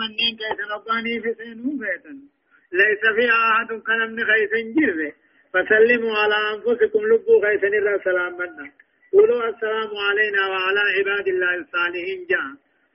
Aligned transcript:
منين 0.00 0.32
كيس 0.40 0.58
رباني 0.74 1.20
في 1.22 1.34
سينو 1.38 1.70
بيتن 1.80 2.18
ليس 2.80 3.02
فيها 3.16 3.38
أحد 3.52 3.68
كلام 3.88 4.16
خيس 4.30 4.52
جربه 4.76 5.12
فسلموا 5.52 6.14
على 6.22 6.36
أنفسكم 6.54 7.00
لبوا 7.10 7.38
خيس 7.46 7.62
نرى 7.72 7.98
سلام 8.04 8.32
منا 8.38 8.66
قولوا 9.12 9.48
السلام 9.48 9.90
علينا 10.08 10.42
وعلى 10.52 10.82
عباد 10.96 11.26
الله 11.28 11.54
الصالحين 11.54 12.20
جاء 12.30 12.48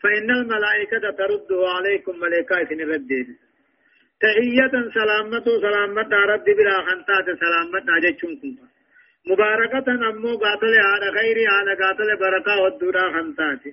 فإن 0.03 0.29
الملائكة 0.31 1.11
ترد 1.19 1.51
عليكم 1.75 2.19
ملائكة 2.19 2.75
نردين 2.75 3.27
تحية 4.21 4.73
سلامة 4.97 5.45
سلامة 5.65 6.11
رد 6.31 6.45
بلا 6.57 6.75
خنتات 6.87 7.27
سلامة 7.43 7.99
جتشنكم 8.03 8.55
مباركة 9.29 9.87
أمو 10.09 10.37
قاتل 10.43 10.73
على 10.91 11.07
خير 11.17 11.37
على 11.55 11.73
قاتل 11.81 12.09
بركة 12.19 12.61
والدورا 12.61 13.05
خنتات 13.13 13.63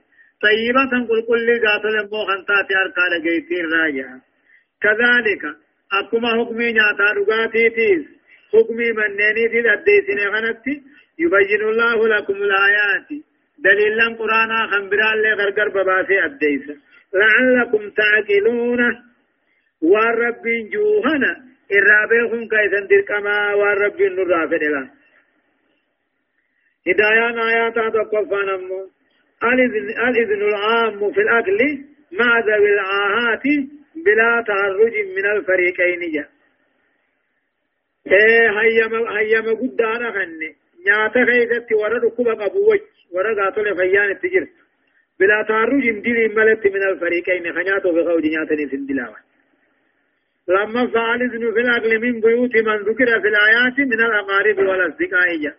طيبة 0.47 0.93
قل 1.09 1.21
كل 1.29 1.49
قاتل 1.67 1.97
أمو 1.97 2.25
خنتات 2.29 2.69
أركان 2.83 3.13
جيتين 3.23 3.67
راجع. 3.75 4.09
كذلك 4.83 5.43
أكما 5.93 6.29
حكمي 6.39 6.73
نعتا 6.73 7.12
رغاتي 7.16 7.71
تيس 7.77 8.05
حكمي 8.52 8.88
منيني 8.99 9.45
تيس 9.52 9.66
أديسين 9.66 10.21
غنتي 10.35 10.75
يبين 11.19 11.62
الله 11.71 12.09
لكم 12.09 12.37
الآيات. 12.49 13.09
دليلا 13.59 14.07
قرانا 14.19 14.59
خنبرا 14.71 15.12
اللي 15.15 15.33
غرغر 15.33 15.69
بباسي 15.69 16.25
أديسا 16.25 16.74
لعلكم 17.15 17.91
تعقلون. 17.91 18.80
والرب 19.83 20.45
جوهنا. 20.73 21.33
الرابعهم 21.73 22.49
كيسا 22.49 22.80
دركما 22.91 23.55
والرب 23.55 24.01
النرافع 24.01 24.57
لله 24.57 24.91
هدايان 26.88 27.38
آيات 27.38 27.74
تقفان 27.74 28.49
أمو. 28.49 28.91
الإذن 29.43 30.43
العام 30.43 31.12
في 31.12 31.20
الأكل 31.20 31.59
مع 32.12 32.38
ذوي 32.38 32.70
العاهات 32.73 33.43
بلا 33.97 34.45
تعرج 34.47 34.95
من 35.16 35.27
الفريقين 35.37 36.12
جاء 36.12 36.29
إيه 38.07 38.60
هيما 38.60 39.18
هيما 39.18 39.52
قدانا 39.52 40.12
خني 40.12 40.55
نياتا 40.87 41.24
خيزت 41.24 41.73
ورا 41.73 41.99
ركوبا 41.99 42.35
قبوج 42.35 42.80
ورا 43.12 43.45
قاتل 43.45 43.77
فيان 43.77 44.10
التجر 44.10 44.46
بلا 45.21 45.45
تعرج 45.49 45.90
دين 45.90 46.35
ملت 46.35 46.66
من 46.66 46.82
الفريقين. 46.93 47.52
خنياتو 47.52 47.93
بخوج 47.93 48.27
نياتني 48.27 48.68
في 48.68 48.77
الدلاوة 48.77 49.16
لما 50.49 50.87
فعل 50.87 51.23
إذن 51.23 51.52
في 51.55 51.60
الأكل 51.60 51.99
من 52.01 52.21
بيوت 52.21 52.57
من 52.57 52.77
ذكر 52.77 53.07
في 53.21 53.29
الآيات 53.29 53.79
من 53.79 54.01
الأقارب 54.07 54.59
والأصدقاء 54.59 55.37
جاء 55.43 55.57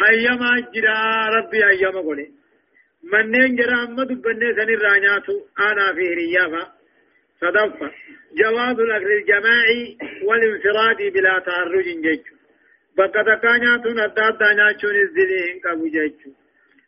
هيما 0.00 0.50
جرا 0.74 1.28
ربي 1.36 1.64
هيما 1.64 2.00
قولي. 2.00 2.39
منين 3.02 3.56
جرا 3.56 3.84
أما 3.84 4.04
دبني 4.04 4.54
سن 4.56 4.70
الرانياتو 4.74 5.40
أنا 5.60 5.94
في 5.94 6.12
هريافا 6.12 6.72
صدفة 7.40 7.90
جواز 8.38 8.80
الأكل 8.80 9.12
الجماعي 9.12 9.96
والانفراد 10.24 11.12
بلا 11.14 11.38
تعرج 11.46 11.84
جيج 11.84 12.20
بقى 12.96 13.08
تكانياتو 13.24 13.88
نداد 13.90 14.38
دانياتون 14.38 14.96
الزليهن 14.96 15.60
كابو 15.64 15.86
جيج 15.86 16.12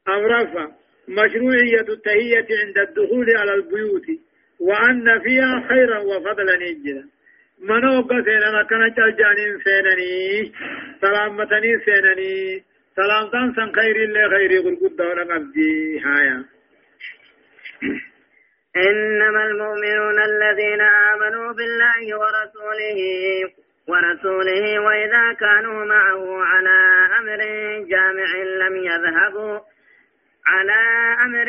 أمرفا 0.09 0.73
مشروعية 1.09 1.81
التهية 1.89 2.47
عند 2.65 2.79
الدخول 2.79 3.37
على 3.37 3.55
البيوت 3.55 4.07
وأن 4.61 5.21
فيها 5.25 5.67
خيرا 5.69 5.99
وفضلا 5.99 6.57
نجلا 6.57 7.05
منو 7.61 8.01
قسينا 8.03 8.63
مكانا 8.63 8.89
جالجانين 8.89 9.59
سينني 9.65 10.53
سلامتني 11.01 11.79
سينني 11.85 12.63
سلام 12.97 13.31
تنسن 13.31 13.73
خير 13.73 13.97
الله 13.97 14.29
خير 14.29 14.51
قرقود 14.65 14.97
دورا 14.97 15.25
قبدي 15.25 16.01
هايا. 16.01 16.45
إنما 18.77 19.45
المؤمنون 19.45 20.19
الذين 20.23 20.81
آمنوا 20.81 21.53
بالله 21.53 22.19
ورسوله 22.21 22.99
ورسوله 23.89 24.79
وإذا 24.81 25.33
كانوا 25.33 25.85
معه 25.85 26.43
على 26.45 26.79
أمر 27.19 27.41
جامع 27.89 28.31
لم 28.63 28.77
يذهبوا 28.77 29.59
على 30.47 30.81
أمر 31.25 31.49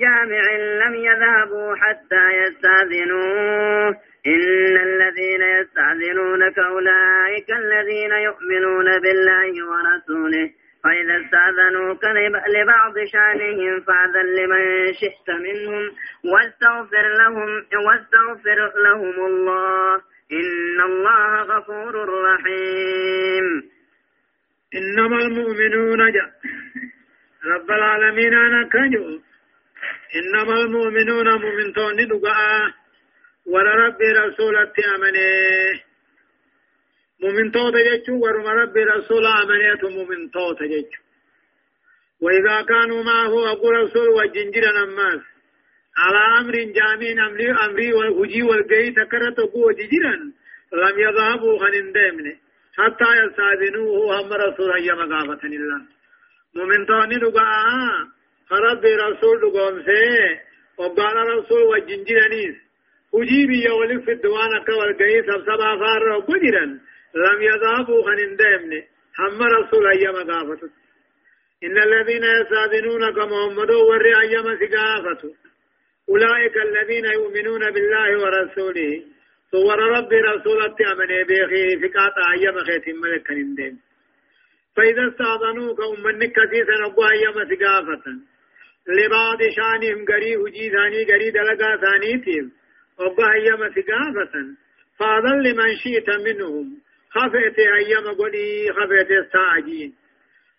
جامع 0.00 0.44
لم 0.86 0.94
يذهبوا 0.94 1.76
حتى 1.76 2.24
يستأذنوه. 2.42 3.96
إن 4.26 4.76
الذين 4.76 5.42
يستأذنونك 5.42 6.58
أولئك 6.58 7.50
الذين 7.50 8.12
يؤمنون 8.12 9.00
بالله 9.00 9.52
ورسوله. 9.70 10.50
فإذا 10.84 11.24
استأذنوك 11.24 12.04
لبعض 12.54 12.94
شأنهم 13.12 13.80
فأذن 13.80 14.26
لمن 14.38 14.92
شئت 14.92 15.28
منهم. 15.30 15.84
واستغفر 16.24 17.08
لهم 17.18 17.66
واستغفر 17.86 18.72
لهم 18.86 19.26
الله. 19.26 19.94
إن 20.32 20.80
الله 20.80 21.42
غفور 21.42 21.94
رحيم. 22.24 23.72
إنما 24.74 25.16
المؤمنون 25.16 26.12
جاء 26.12 26.30
رب 27.44 27.70
العالمين 27.70 28.34
أنا 28.34 28.68
كجو 28.68 29.20
إنما 30.16 30.54
المؤمنون 30.60 31.28
مؤمنون 31.28 32.08
دقاء 32.08 32.72
ولرب 33.46 34.00
رسولة 34.00 34.72
أمنه 34.94 35.80
مؤمن 37.22 37.52
توتا 37.52 37.82
جيتشو 37.82 38.14
ورم 38.22 38.46
ربي 38.46 38.84
رسول 38.84 39.26
أمنيت 39.26 39.84
مؤمن 39.84 40.30
توتا 40.30 40.66
جيتشو 40.66 41.02
وإذا 42.22 42.62
كانوا 42.62 43.02
معه 43.02 43.52
أقول 43.52 43.74
رسول 43.84 44.08
وجنجر 44.08 44.64
الناس 44.84 45.20
على 45.96 46.40
أمر 46.40 46.52
جامين 46.52 47.20
أمري 47.20 47.50
أمري 47.50 47.92
والهجي 47.92 48.42
والقي 48.42 48.90
تكرت 48.90 49.38
أبو 49.38 49.70
ججرا 49.70 50.14
لم 50.82 50.98
يذهبوا 50.98 51.58
خن 51.58 51.92
ديمن 51.92 52.26
حتى 52.78 53.08
يستاذنوه 53.22 54.20
هم 54.20 54.32
رسول 54.32 54.70
هيا 54.76 54.94
مقافة 54.94 55.42
الله 55.48 55.80
مؤمن 56.54 56.86
توني 56.86 57.16
لقاء 57.16 58.08
ربي 58.52 58.94
رسول 58.96 59.36
لقوم 59.42 59.82
سي 59.82 60.38
وقال 60.78 61.16
رسول 61.16 61.62
وجنجر 61.62 62.28
نيس 62.28 62.56
هجي 63.14 63.46
بي 63.46 63.64
يولي 63.64 64.02
في 64.02 64.12
الدوانة 64.12 64.64
كوالقي 64.66 65.22
سبسبا 65.22 65.70
فار 65.80 66.08
وقدرا 66.08 66.78
لم 67.14 67.42
يذهبوا 67.42 68.02
خن 68.02 68.36
ديمن 68.36 68.82
هم 69.18 69.42
رسول 69.42 69.86
أيام 69.86 70.16
قافته 70.30 70.70
إن 71.64 71.78
الذين 71.78 72.24
يستاذنونك 72.24 73.18
محمد 73.18 73.70
ور 73.70 74.06
أيام 74.06 74.46
سقافته 74.60 75.34
أولئك 76.08 76.56
الذين 76.56 77.04
يؤمنون 77.04 77.70
بالله 77.70 78.08
ورسوله. 78.22 79.02
صور 79.52 79.78
ربي 79.78 80.20
رسولة 80.20 80.76
أمني 80.92 81.24
بيخي 81.24 81.64
فقاط 81.82 82.16
أيام 82.34 82.58
خيت 82.58 82.88
ملك 82.88 83.32
ديم 83.32 83.78
فإذا 84.76 85.08
استاذنوك 85.08 85.80
أمنك 85.80 86.32
كثيرا 86.32 86.86
أبو 86.86 87.04
أيام 87.04 87.36
سقافة. 87.50 88.04
لبعض 88.88 89.38
شانهم 89.56 90.04
قري 90.04 90.36
هجي 90.36 90.70
ثاني 90.70 91.04
قري 91.04 91.30
دلقا 91.30 91.76
ثاني 91.76 92.18
تيم 92.24 92.52
أبو 93.00 93.22
أيام 93.22 93.60
سقافة. 93.76 94.34
فأذن 94.98 95.42
لمن 95.42 95.76
شئت 95.76 96.08
منهم. 96.26 96.81
خفيت 97.14 97.58
أيام 97.58 98.06
قولي 98.18 98.72
خفيت 98.72 99.10
استعجين 99.10 99.94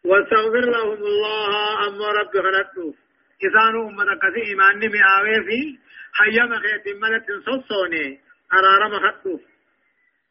واستغفر 0.05 0.65
لهم 0.75 0.93
الله 0.93 1.87
أما 1.87 2.07
رب 2.11 2.33
خلقه 2.33 2.93
إذانو 3.43 3.89
أمة 3.89 4.05
كثي 4.21 4.41
إيمان 4.49 4.75
نمي 4.75 5.01
آوي 5.17 5.43
في 5.47 5.77
حيام 6.13 6.55
خيت 6.55 6.95
ملت 7.01 7.25
صصوني 7.45 8.19
أرارم 8.53 8.93
خطوف 8.99 9.41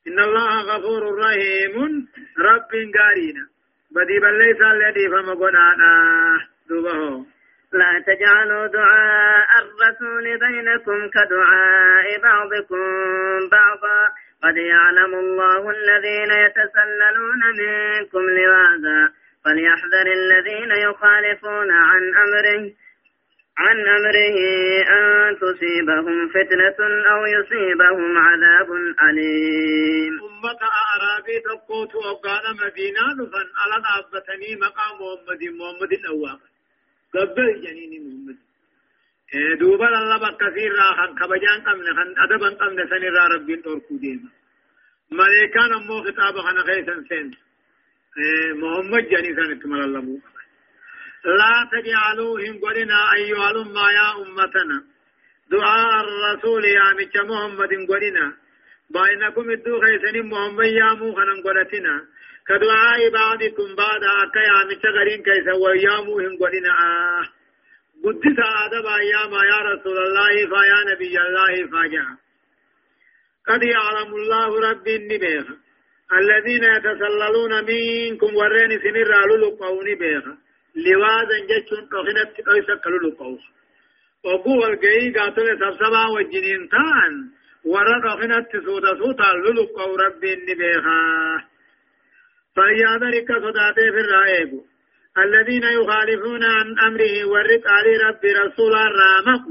إن 0.07 0.21
الله 0.21 0.63
غفور 0.63 1.19
رحيم. 1.19 2.09
رب 2.39 2.73
قارينا 2.99 3.45
بدي 3.91 4.19
بل 4.19 4.39
ليس 4.39 4.61
الذي 4.61 5.09
فمقنانا. 5.09 5.93
دوبه. 6.69 7.27
لا 7.73 8.05
تجعلوا 8.07 8.67
دعاء 8.67 9.49
الرسول 9.63 10.39
بينكم 10.39 11.11
كدعاء 11.11 12.21
بعضكم 12.23 12.83
بعضا. 13.51 14.09
قد 14.43 14.57
يعلم 14.57 15.15
الله 15.15 15.71
الذين 15.71 16.31
يتسللون 16.45 17.43
منكم 17.59 18.21
لواذا 18.21 19.13
فليحذر 19.45 20.07
الذين 20.13 20.71
يخالفون 20.71 21.71
عن 21.71 22.03
أمره 22.15 22.73
عن 23.59 23.77
أمره 23.89 24.39
أن 24.91 25.37
تصيبهم 25.39 26.29
فتنة 26.29 26.79
أو 27.13 27.27
يصيبهم 27.27 28.19
عذاب 28.19 28.73
أليم. 29.03 30.21
أمة 30.25 30.61
أعرابي 30.83 31.41
تقوت 31.41 31.95
وقال 31.95 32.57
مدينة 32.65 33.17
فن 33.33 33.49
على 33.61 33.85
أبتني 33.99 34.57
مقام 34.57 34.97
محمد 34.97 35.43
محمد 35.61 35.93
الأواب 35.93 36.41
قبل 37.15 37.61
جنين 37.61 37.93
محمد. 38.07 38.52
دوبا 39.33 39.89
الله 39.89 40.17
بكثير 40.19 40.73
راحن 40.73 41.15
كبجان 41.19 41.61
قمنا 41.67 41.93
خن 41.97 42.15
أدبا 42.25 42.49
قمنا 42.49 42.85
سن 42.91 43.05
را 43.17 43.27
ربين 43.35 43.63
توركو 43.63 43.97
ديما 43.97 44.29
ملائكان 45.11 45.73
أمو 45.73 46.03
خطاب 46.05 46.35
خنا 46.39 46.63
خيسن 46.63 47.05
سن 47.09 47.31
محمد 48.63 49.09
جاني 49.09 49.35
سن 49.37 49.53
اكمل 49.53 49.81
الله 49.85 50.01
مو 50.01 50.21
لا 51.25 51.55
تجعلوهم 51.73 52.55
قلنا 52.65 52.99
أيها 53.17 53.51
الأمة 53.51 53.85
يا 53.99 54.09
أمتنا 54.23 54.79
دعاء 55.51 55.95
الرسول 56.05 56.65
يا 56.65 56.87
مچ 56.99 57.15
محمد 57.31 57.73
قلنا 57.91 58.27
بينكم 58.91 59.51
الدو 59.51 59.81
خيسن 59.85 60.17
محمد 60.31 60.65
يا 60.65 60.93
مو 60.95 61.15
خنن 61.17 61.39
قلتنا 61.47 61.95
كدعاء 62.49 63.11
بعضكم 63.11 63.69
بعد 63.75 64.03
أكا 64.23 64.41
يا 64.51 64.59
مچ 64.71 64.85
غرين 64.97 65.23
كيسا 65.23 65.53
ويامو 65.53 66.21
هم 66.21 66.35
قلنا 66.43 66.73
آه 66.87 67.42
قدس 68.05 68.39
آدب 68.65 68.87
أيام 68.87 69.33
يا 69.53 69.59
رسول 69.73 69.99
الله 69.99 70.33
فيا 70.53 70.79
نبي 70.93 71.19
الله 71.21 71.67
فاجع 71.73 72.05
قد 73.49 73.63
يعلم 73.63 74.15
الله 74.15 74.71
ربي 74.71 74.97
النبيخ 74.97 75.47
الذين 76.21 76.65
يتسللون 76.65 77.53
منكم 77.71 78.37
ورين 78.37 78.81
سنر 78.83 79.11
للقون 79.31 79.95
بيخ 79.95 80.25
لواذا 80.77 81.37
جتشون 81.51 81.85
قخنت 81.93 82.49
قيسا 82.49 82.75
كللقون 82.85 83.39
وقوة 84.25 84.67
القيي 84.69 85.11
قاتل 85.11 85.59
سبسبا 85.61 86.07
وجنين 86.15 86.69
تان 86.69 87.13
ورا 87.65 87.97
قخنت 88.07 88.51
سودا 88.65 88.93
سودا 88.99 89.31
للقون 89.47 90.01
ربي 90.01 90.33
النبيخ 90.35 90.85
فليعذرك 92.57 93.29
صداته 93.45 93.87
في 93.95 94.01
الرائب 94.05 94.72
الذين 95.19 95.63
يخالفون 95.63 96.45
عن 96.45 96.79
أمره 96.79 97.25
ورق 97.25 97.69
علي 97.69 97.97
ربي 97.97 98.33
رسول 98.33 98.75
الرامق 98.75 99.45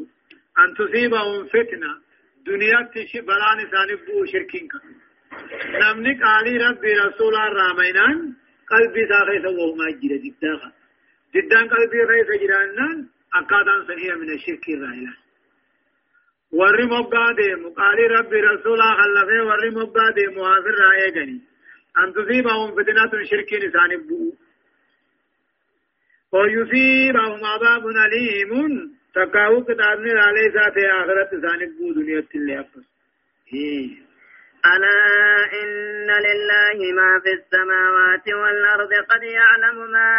أن 0.60 0.74
تصيبهم 0.78 1.48
فتنة. 1.48 1.92
دنيا 2.46 2.90
تشي 2.96 3.22
بلان 3.22 3.60
سانبو 3.72 4.26
شركين 4.26 4.68
كان. 4.68 4.82
نمني 5.82 6.14
قالي 6.24 6.58
ربي 6.58 6.94
رسول 6.94 7.36
الرامينان. 7.36 8.34
قلبي 8.72 9.08
ساخي 9.10 9.42
سوه 9.44 9.76
ما 9.76 9.92
جرى 9.92 10.18
جداها 10.18 10.72
جدان 11.36 11.70
قلبي 11.70 12.00
خيس 12.08 12.42
جرانان. 12.42 13.08
أكادان 13.36 13.82
صحيح 13.88 14.16
من 14.16 14.30
الشرك 14.34 14.70
الرائلة. 14.70 15.14
ورّي 16.52 16.86
مبقى 16.86 17.36
ديمو 17.38 17.70
قالي 17.70 18.08
ربي 18.08 18.40
رسول 18.42 18.82
خلفه 18.82 19.46
ورّي 19.48 19.70
مبقى 19.70 20.14
ديمو 20.16 20.46
حافر 20.46 20.76
جني. 21.16 21.42
أن 21.98 22.14
تصيبهم 22.14 22.72
فتنة 22.72 23.24
شرك 23.24 23.54
نسان 23.54 23.92
بو 26.32 26.38
ويصيبهم 26.38 27.46
عذاب 27.46 27.88
أليم. 27.88 28.92
تقاو 29.16 29.64
كتابنا 29.64 30.24
عليه 30.24 30.52
ذات 30.54 30.78
آخرت 30.78 31.30
ثاني 31.30 31.66
بو 31.66 31.94
دنيا 31.94 32.24
اللي 32.36 32.60
أفس 32.60 32.86
إيه. 33.54 33.90
ألا 34.66 35.00
إن 35.62 36.08
لله 36.28 36.78
ما 36.94 37.20
في 37.24 37.32
السماوات 37.34 38.28
والأرض 38.28 38.94
قد 39.10 39.24
يعلم 39.24 39.92
ما 39.92 40.12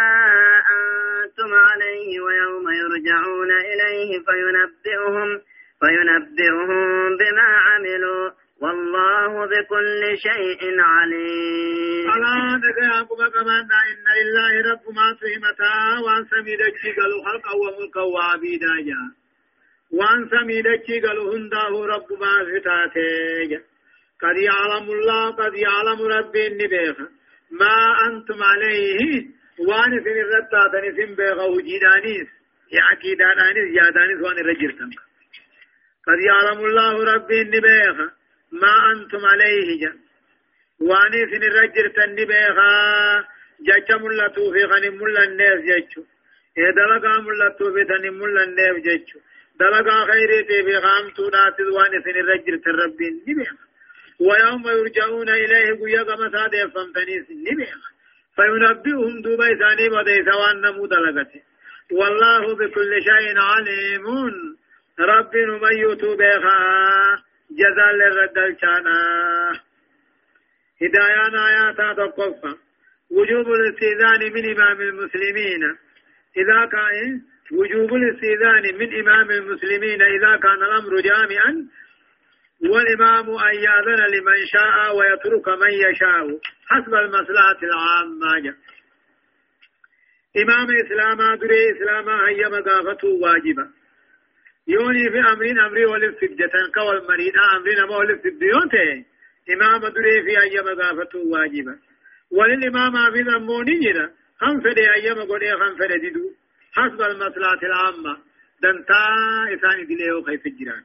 أنتم 0.75 1.53
عليه 1.53 2.19
ويوم 2.19 2.65
يرجعون 2.69 3.51
إليه 3.51 4.11
فينبئهم 4.25 5.41
فينبئهم 5.79 7.17
بما 7.17 7.57
عملوا. 7.67 8.29
والله 8.63 9.45
بكل 9.45 10.01
شيء 10.17 10.61
عليم. 10.79 12.11
ألا 12.13 12.35
نجا 12.63 12.99
أبوك 12.99 13.21
كمان 13.35 13.67
إن 13.91 14.05
لله 14.17 14.71
رب 14.71 14.85
ما 14.95 15.07
سهمتا 15.21 15.75
وأن 16.05 16.25
سميدك 16.25 16.79
قالوا 16.97 17.23
خلقا 17.25 17.53
وملكا 17.61 18.01
وعبيدا 18.01 18.73
جا. 18.87 19.01
وأن 19.91 20.29
سميدك 20.29 20.87
قالوا 21.05 21.35
هنده 21.35 21.71
رب 21.93 22.09
ما 22.23 22.33
فتاته 22.49 23.61
قد 24.21 24.37
يعلم 24.37 24.85
الله 24.91 25.31
قد 25.31 25.53
يعلم 25.55 25.99
ربي 26.15 26.47
إني 26.47 26.67
بيخ. 26.67 26.97
ما 27.51 27.77
أنتم 28.07 28.43
عليه. 28.43 28.99
وأن 29.67 29.91
سن 30.03 30.17
الرتا 30.25 30.61
تني 30.73 30.89
سن 30.97 31.15
بيخ 31.15 31.37
وجيدانيس. 31.55 32.29
يا 32.75 32.81
عقيدانيس 32.91 33.69
يا 33.79 33.89
دانيس 33.95 34.19
وأن 34.23 34.37
رجلتم 34.49 34.89
قد 36.07 36.19
يعلم 36.29 36.59
الله 36.65 37.13
ربي 37.13 37.41
إني 37.41 37.59
بيخ. 37.59 38.22
ما 38.61 38.91
أنتم 38.91 39.25
عليه 39.25 39.81
جا. 39.81 39.93
وان 40.79 41.13
سن 41.31 41.43
الرجلتن 41.43 42.15
بيخ 42.15 42.57
جاچا 43.67 43.95
ملتو 44.03 44.51
في 44.53 44.63
غني 44.71 44.89
ملا 44.89 45.23
الناس 45.23 45.59
جاچو 45.69 46.01
إيه 46.57 46.71
دلقا 46.77 47.13
ملتو 47.27 47.73
في 47.73 47.83
ثني 47.89 48.09
ملا 48.09 48.43
الناس 48.43 48.75
جاچو 48.85 49.19
دلقا 49.59 50.05
خيري 50.11 50.43
في 50.65 50.75
غامتو 50.77 51.29
ناتذ 51.29 51.67
وان 51.75 51.93
سن 52.05 52.15
الرجلتن 52.23 52.71
ربي 52.71 53.07
إني 53.07 53.33
بيخ 53.37 53.53
ويوم 54.19 54.67
يرجعون 54.67 55.29
إليه 55.29 55.67
قيا 55.81 56.03
كما 56.03 56.29
سادة 56.31 56.67
فمتنيس 56.73 57.27
نبيخ 57.47 57.81
فينبئهم 58.35 59.21
دوبا 59.21 59.47
ثاني 59.61 59.89
بدي 59.89 60.17
سوان 60.31 60.61
نمود 60.61 60.93
لغته 60.93 61.41
والله 61.91 62.55
بكل 62.55 62.91
شيء 63.03 63.39
عليم. 63.39 64.05
رب 64.99 65.35
نميت 65.35 66.05
بها 66.05 67.23
جزال 67.59 68.01
الرد 68.03 68.57
شانا. 68.61 68.99
هدايان 70.81 71.35
آيات 71.35 71.97
تقفى 71.97 72.55
وجوب 73.11 73.47
الاستئذان 73.47 74.33
من 74.33 74.43
إمام 74.55 74.81
المسلمين. 74.81 75.63
إذا 76.37 76.65
كان 76.65 77.21
وجوب 77.51 77.93
الاستئذان 77.93 78.77
من 78.79 78.99
إمام 78.99 79.31
المسلمين 79.31 80.01
إذا 80.01 80.37
كان 80.37 80.63
الأمر 80.63 81.01
جامعا 81.01 81.67
والإمام 82.71 83.29
أن 83.29 83.55
يأذن 83.55 84.01
لمن 84.13 84.45
شاء 84.45 84.95
ويترك 84.97 85.47
من 85.49 85.71
يشاء. 85.71 86.39
حسب 86.67 86.93
المصلحة 86.93 87.59
العامة. 87.63 88.55
إمام 90.37 90.67
إسلام 90.85 91.35
دري 91.35 91.71
إسلام 91.71 92.09
هيا 92.09 92.47
مقافته 92.47 93.07
واجبة. 93.07 93.82
يوني 94.67 95.09
في 95.11 95.19
أمرين 95.33 95.59
أمري 95.59 95.85
ولف 95.85 96.15
فجة 96.21 96.51
كوال 96.73 97.07
مريد 97.07 97.33
أمرين 97.57 97.83
ما 97.89 97.97
ولف 97.97 98.21
فجيوته 98.21 99.05
إمام 99.53 99.81
دري 99.81 100.23
في 100.23 100.37
هيا 100.37 100.61
مقافته 100.61 101.19
واجبة. 101.19 101.75
وللإمام 102.31 103.11
في 103.13 103.21
ذنبوني 103.21 103.79
جدا. 103.79 104.11
هم 104.41 104.61
فدي 104.61 104.81
هيا 104.95 105.13
مقودي 105.13 105.53
هم 105.53 105.75
فدي 105.79 106.09
دو 106.09 106.31
حسب 106.73 107.01
المصلحة 107.01 107.61
العامة. 107.63 108.17
دنتا 108.63 109.03
إساني 109.53 109.83
دليو 109.85 110.23
خيف 110.23 110.45
الجيران. 110.45 110.83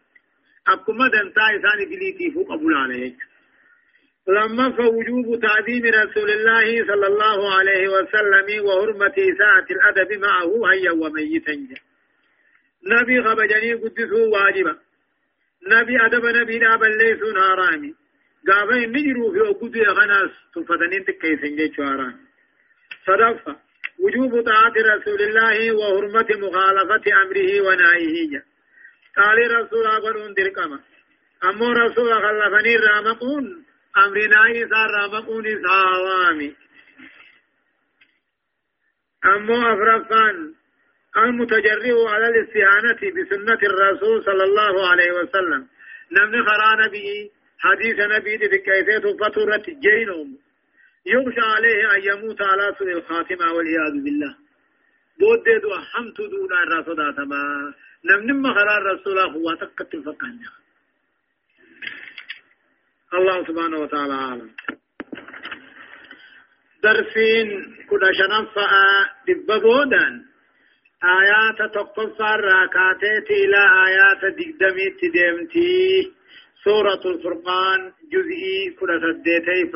أكما 0.68 1.08
دنتا 1.08 1.42
إساني 1.56 1.84
دليتي 1.84 2.30
فوق 2.34 2.52
أبو 2.52 2.68
العلي 2.68 3.16
لما 4.28 4.70
فوجوب 4.70 5.40
تعظيم 5.40 5.84
رسول 5.84 6.30
الله 6.30 6.86
صلى 6.86 7.06
الله 7.06 7.54
عليه 7.54 7.88
وسلم 7.88 8.64
وحرمة 8.66 9.16
ساعة 9.38 9.66
الأدب 9.70 10.20
معه 10.20 10.72
هيا 10.72 10.90
وميتا 10.90 11.52
نبي 12.86 13.22
خبجني 13.22 13.74
قدسه 13.74 14.28
واجبا. 14.32 14.78
نبي 15.66 16.06
أدب 16.06 16.26
نبي 16.26 16.58
نابا 16.58 16.84
ليس 16.84 17.22
نارامي. 17.34 17.94
قابا 18.48 18.76
نجروا 18.76 19.32
في 19.32 19.50
أقود 19.50 19.76
غناس 19.78 20.30
تفتنين 20.54 21.04
تكيسن 21.04 21.56
جيشو 21.56 21.82
هرامي 21.82 22.28
صدفة 23.06 23.56
وجوب 23.98 24.44
طاعة 24.44 24.72
رسول 24.76 25.20
الله 25.22 25.72
وحرمة 25.72 26.48
مخالفة 26.48 27.04
أمره 27.22 27.60
ونهيه. 27.66 28.44
قال 29.16 29.38
رسول 29.56 29.86
أقولون 29.86 30.34
دركما 30.34 30.80
أمو 31.44 31.72
رسول 31.72 32.14
خلفني 32.14 32.76
رامقون. 32.76 33.64
أمرنا 33.96 34.50
إسار 34.50 34.90
رامقون 34.90 35.46
إساوامي 35.46 36.56
أمو 39.24 39.56
أفرقان 39.56 40.54
المتجرئ 41.16 42.06
على 42.08 42.28
الاستعانة 42.28 43.00
بسنة 43.16 43.60
الرسول 43.70 44.24
صلى 44.24 44.44
الله 44.44 44.88
عليه 44.88 45.12
وسلم. 45.12 45.66
نمن 46.12 46.44
خرا 46.46 46.86
نبي 46.86 47.30
حديث 47.58 47.96
نبي 48.00 48.36
دي 48.36 48.58
كيفية 48.58 49.16
فطرة 49.20 49.64
جينهم 49.68 50.38
يغشى 51.06 51.40
عليه 51.40 51.94
أن 51.94 52.00
يموت 52.02 52.42
على 52.42 52.74
سوء 52.78 52.92
الخاتمة 52.92 53.52
والعياذ 53.52 54.04
بالله. 54.04 54.34
بود 55.20 55.44
دو 55.62 55.70
حمت 55.74 56.16
دون 56.16 56.52
الرسول 56.52 57.14
تما 57.16 57.74
نمن 58.04 58.54
خرا 58.54 58.78
الرسول 58.78 59.18
هو 59.18 59.54
تكت 59.54 59.96
فقان 59.96 60.38
الله 63.14 63.44
سبحانه 63.48 63.78
وتعالى 63.78 64.14
عالم 64.14 64.50
درسين 66.82 67.48
كدا 67.90 68.12
شنفع 68.12 68.70
دببودان 69.28 70.27
آيات 71.04 71.72
تقصى 71.74 72.30
راكاتي 72.42 73.44
إلى 73.44 73.60
آيات 73.86 74.22
دقدمي 74.34 74.90
تدمتي. 75.00 76.12
سورة 76.64 77.02
الفرقان 77.14 77.92
جزئي 78.12 78.76
كدا 78.80 78.98
سديتي 79.00 79.70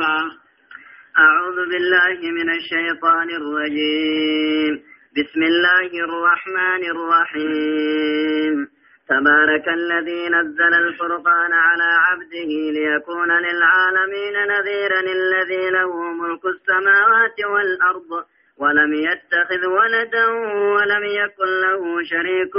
أعوذ 1.19 1.57
بالله 1.71 2.31
من 2.31 2.51
الشيطان 2.51 3.29
الرجيم. 3.31 4.83
بسم 5.17 5.43
الله 5.43 5.91
الرحمن 6.05 6.83
الرحيم. 6.95 8.69
تبارك 9.09 9.69
الذي 9.69 10.29
نزل 10.29 10.75
الفرقان 10.75 11.53
على 11.53 11.91
عبده 12.07 12.51
ليكون 12.79 13.31
للعالمين 13.47 14.35
نذيرا 14.53 15.01
الذي 15.01 15.71
له 15.71 16.13
ملك 16.13 16.45
السماوات 16.47 17.39
والأرض. 17.45 18.25
ولم 18.63 18.93
يتخذ 18.95 19.63
ولدا 19.79 20.27
ولم 20.75 21.05
يكن 21.21 21.51
له 21.65 21.83
شريك 22.11 22.55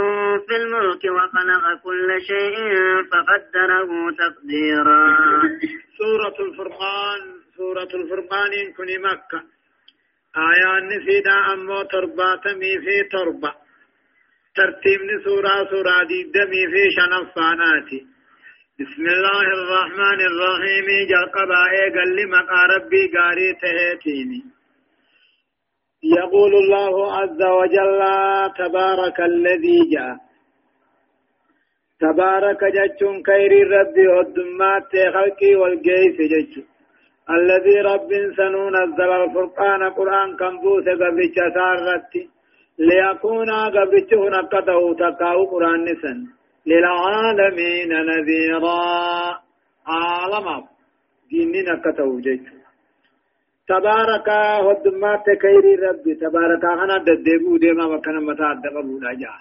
في 0.48 0.56
الملك 0.56 1.04
وخلق 1.16 1.66
كل 1.84 2.10
شيء 2.30 2.58
فقدره 3.12 3.90
تقديرا. 4.24 5.04
سورة 6.00 6.38
الفرقان 6.48 7.22
سورة 7.58 7.92
الفرقان 8.00 8.52
كن 8.78 8.90
مكة. 9.08 9.40
آيان 10.38 10.88
نسيدا 10.88 11.36
أمو 11.54 11.84
ترباتمي 11.84 12.74
في 12.84 12.98
تربة. 13.12 13.54
ترتيب 14.56 15.02
سورة 15.26 15.56
سورة 15.72 16.04
دي 16.10 16.24
دمي 16.24 16.64
في 16.74 16.84
شنفاناتي. 16.96 18.02
بسم 18.80 19.06
الله 19.16 19.46
الرحمن 19.58 20.20
الرحيم 20.30 20.88
جل 21.12 21.26
قبائي 21.36 21.86
قل 21.96 22.10
لمقى 22.18 22.62
ربي 22.76 23.04
قاري 23.16 23.54
تهيتيني. 23.62 24.63
يقول 26.04 26.56
الله 26.56 27.14
عز 27.18 27.42
وجل 27.42 28.02
تبارك 28.58 29.20
الذي 29.20 29.80
جاء. 29.94 30.16
تبارك 32.00 32.64
جتشون 32.64 33.24
خير 33.26 33.52
ربي 33.72 34.08
والدمات 34.08 34.92
خلقي 35.14 35.56
والجيس 35.56 36.18
جتشون 36.32 36.64
الذي 37.30 37.82
رب 37.82 38.10
سنون 38.38 38.74
نزل 38.84 39.12
الفرقان 39.12 39.90
قرآن 39.90 40.38
كمبوس 40.38 40.84
قبرش 40.84 41.36
سارتي 41.56 42.30
ليكون 42.80 43.50
قبرش 43.52 44.14
هنقته 44.14 44.96
تقاو 45.00 45.46
قرآن 45.46 45.84
نسن. 45.84 46.18
للعالمين 46.66 47.90
نذيرا. 47.90 49.40
عالم. 49.88 50.64
ديننا 51.30 51.82
جتشون 51.86 52.63
تبارك 53.68 54.30
هدمات 54.68 55.26
كيري 55.42 55.76
ربي 55.76 56.14
تبارك 56.16 56.66
أنا 56.66 56.98
ددبو 57.08 57.58
ديما 57.58 57.86
وكان 57.86 58.18
متى 58.26 58.50
دقبو 58.64 59.00
نجا 59.06 59.34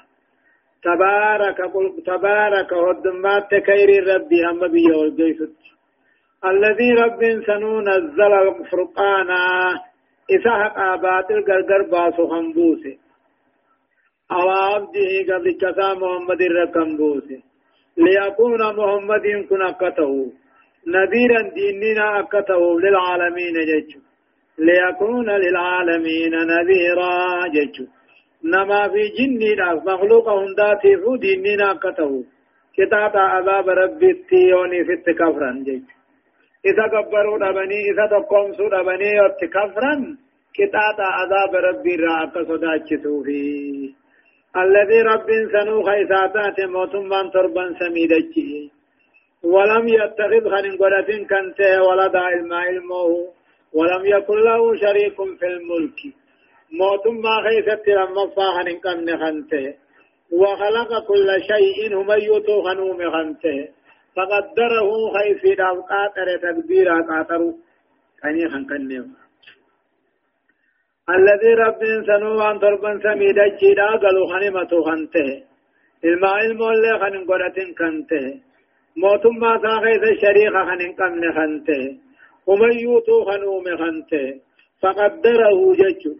تبارك 0.83 1.59
تبارك 2.07 2.73
هدمات 2.73 3.55
كيري 3.55 3.99
ربي 3.99 4.45
هم 4.47 4.61
بي 4.73 4.87
والجيسد 4.99 5.53
الذي 6.51 6.91
رب 7.03 7.21
سنو 7.47 7.81
نزل 7.81 8.33
الفرقان 8.43 9.31
إسحق 10.35 10.77
باطل 11.03 11.41
غرغر 11.49 11.83
باسو 11.93 12.29
خنبوسه 12.29 12.97
أو 14.33 14.49
عبده 14.51 15.11
قد 15.29 15.47
كسا 15.61 15.89
محمد 16.01 16.41
الركمبوسه 16.43 17.41
ليكون 17.97 18.63
محمد 18.79 19.27
كن 19.49 19.63
أكته 19.63 20.33
نذيرا 20.95 21.43
ديننا 21.57 22.21
أكته 22.21 22.81
للعالمين 22.81 23.57
جيشه 23.71 24.12
ليكون 24.59 25.31
للعالمين 25.31 26.35
نذيرا 26.53 27.49
جيتشو. 27.55 27.85
نما 28.45 28.89
في 28.89 29.03
جني 29.17 29.51
مخلوق 29.87 30.29
هنداتي 30.29 30.97
فو 30.97 31.17
ديننا 31.17 31.73
كتو 31.83 32.23
كتاب 32.77 33.17
عذاب 33.17 33.69
ربي 33.69 34.11
التيوني 34.11 34.85
في 34.85 34.93
التكفران 34.93 35.63
جيتشو. 35.65 35.97
إذا 36.67 36.87
كبروا 36.93 37.39
دبني 37.39 37.79
إذا 37.91 38.07
تقومسوا 38.13 38.69
دبني 38.69 39.27
التكفران 39.27 40.17
كتاب 40.59 40.99
عذاب 40.99 41.53
ربي 41.55 41.97
راك 41.97 42.35
صداتشتو 42.49 43.23
في 43.23 43.41
الذي 44.57 45.03
رب 45.03 45.29
سنو 45.53 45.83
خيساتات 45.83 46.61
موتم 46.75 47.05
من 47.13 47.31
تربا 47.35 47.65
سميدتشي. 47.79 48.71
ولم 49.45 49.85
يتخذ 49.89 50.45
خنن 50.53 50.77
قرة 50.81 51.11
كنته 51.31 51.83
ولد 51.89 52.17
علم 52.17 52.53
علمه 52.53 53.09
ولم 53.75 54.03
يكن 54.07 54.39
له 54.49 54.77
شريك 54.77 55.17
في 55.39 55.47
الملك. 55.47 55.99
موت 56.73 57.07
ما 57.25 57.35
خيست 57.47 57.89
لما 57.89 58.25
فاهن 58.37 58.69
قمن 58.85 59.09
خنته. 59.21 59.75
وخلق 60.33 60.91
كل 61.09 61.29
شيء 61.51 61.95
هم 61.97 62.11
يوتو 62.11 62.63
خنوم 62.63 63.11
خنته. 63.15 63.69
فقدره 64.17 64.91
خيف 65.15 65.43
داو 65.59 65.77
قاتر 65.91 66.29
تقديرا 66.45 66.97
قاتر 67.11 67.41
كني 68.23 68.49
خن 68.53 68.65
كنيو 68.71 69.05
الذي 71.17 71.55
رب 71.55 71.81
سنو 72.09 72.41
عن 72.41 72.59
تربن 72.61 73.01
سميد 73.03 73.39
جيدا 73.61 73.89
قالوا 74.03 74.27
خنمتو 74.33 74.83
خنته. 74.89 75.29
الماء 76.05 76.39
المولى 76.47 76.93
خن 77.01 77.15
قرة 77.29 77.59
كنته. 77.79 78.27
موت 78.97 79.25
ما 79.27 79.53
خيس 79.85 80.05
شريك 80.23 80.55
خن 80.69 80.83
قمن 80.99 81.23
خنته. 81.37 81.83
ومن 82.47 82.73
يوتو 82.79 83.25
خنوم 83.25 83.65
خنته 83.77 84.41
فقدره 84.83 85.59
ججو. 85.81 86.15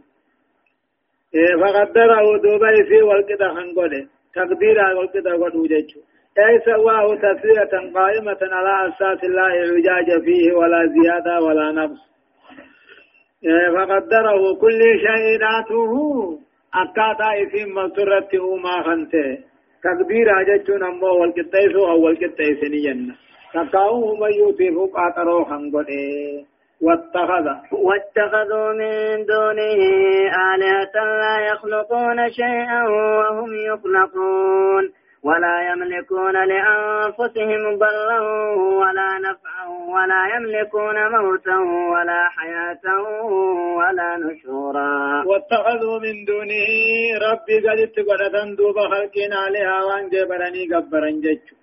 إيه 1.35 1.55
فقدره 1.63 2.39
دوبا 2.43 2.73
في 2.89 3.03
والقدا 3.03 3.49
خنقوله. 3.55 4.07
تقديرا 4.35 4.95
والقدا 4.95 5.33
قدو 5.33 5.67
ججو. 5.67 6.01
أي 6.39 6.59
سواه 6.65 7.15
تسلية 7.15 7.73
قائمة 7.95 8.43
على 8.43 8.89
أساس 8.89 9.25
لا 9.25 9.43
اعوجاج 9.43 10.25
فيه 10.25 10.53
ولا 10.53 10.87
زيادة 10.87 11.41
ولا 11.47 11.73
نقص. 11.73 12.03
إيه 13.45 13.69
فقدره 13.77 14.55
كل 14.61 14.81
شيء 15.05 15.39
ذاته. 15.45 15.93
أكاتا 16.75 17.31
إثم 17.43 17.75
مصرته 17.75 18.57
ما 18.57 18.83
خنته. 18.83 19.39
تقديرا 19.85 20.43
ججو 20.43 20.77
نمو 20.77 21.21
والقطيسو 21.21 21.87
أو 21.91 22.05
والقطيسني 22.05 22.81
جنة. 22.85 23.15
تقاوم 23.55 24.21
من 24.21 24.33
يوتيف 24.33 24.75
قاترو 24.95 25.45
خنقل 25.45 25.89
واتخذ. 26.83 27.47
واتخذوا 27.73 28.73
من 28.73 29.25
دونه 29.27 29.81
آلهة 30.55 30.95
لا 31.23 31.37
يخلقون 31.51 32.31
شيئا 32.31 32.83
وهم 32.89 33.51
يخلقون. 33.55 34.93
ولا 35.25 35.73
يملكون 35.73 36.33
لأنفسهم 36.33 37.79
ضرا 37.79 38.21
ولا 38.81 39.11
نفعا 39.27 39.67
ولا 39.95 40.23
يملكون 40.37 40.97
موتا 41.15 41.59
ولا 41.95 42.23
حياة 42.37 42.85
ولا 43.79 44.11
نشورا. 44.17 45.25
واتخذوا 45.27 45.99
من 45.99 46.25
دونه 46.25 46.71
ربي 47.27 47.57
قد 47.69 47.79
قد 47.97 48.57
دوب 48.57 48.77
خلقنا 48.93 49.37
عليها 49.37 49.85
وان 49.85 50.09
جبرني 50.09 50.63
قبرا 50.75 51.11
ججو 51.11 51.62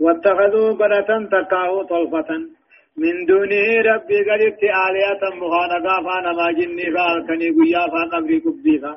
واتخذوا 0.00 0.72
برة 0.72 1.10
تقاه 1.32 1.82
طلفة. 1.82 2.30
من 2.96 3.26
دونه 3.26 3.66
ربي 3.90 4.18
قلت 4.28 4.62
آلية 4.86 5.22
مخانقا 5.40 5.96
فانا 6.04 6.32
ما 6.32 6.52
جني 6.58 6.86
فالكني 6.94 7.48
قيا 7.56 7.82
فقبري 7.92 8.40
كبيفا 8.40 8.92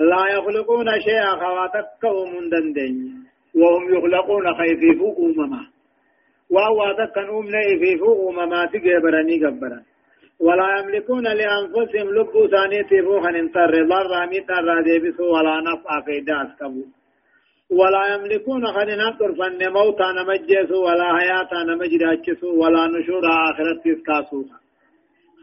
لا 0.00 0.22
يخلقون 0.34 0.88
شيئا 1.00 1.30
خواتك 1.42 2.04
من 2.32 2.48
دندين 2.50 2.96
وهم 3.54 3.84
يخلقون 3.94 4.54
خيفيفو 4.54 5.08
أمما. 5.26 5.62
وهو 6.50 6.92
تكن 6.98 7.28
أمنا 7.38 7.60
إفيفو 7.72 8.30
أمما 8.30 8.66
تقبرني 8.66 9.36
قبرا. 9.44 9.80
ولا 10.40 10.78
يملكون 10.78 11.24
لأنفسهم 11.24 12.08
لبو 12.16 12.48
ثاني 12.48 12.82
تفوخا 12.90 13.30
انتر 13.30 13.72
ضر 13.90 14.26
ميتا 14.30 14.54
راديبسو 14.68 15.24
ولا 15.34 15.60
نفع 15.60 16.00
فيداس 16.04 16.48
كبو. 16.60 16.84
ولا 17.70 18.14
يملكون 18.14 18.66
خلنا 18.66 19.16
طرفا 19.18 19.48
موتا 19.68 20.12
نمجسوا 20.12 20.86
ولا 20.86 21.18
حياة 21.18 21.64
نمجراجسوا 21.64 22.52
ولا 22.52 22.86
نشور 22.86 23.24
آخرت 23.26 23.78
تسكاسوا 23.84 24.44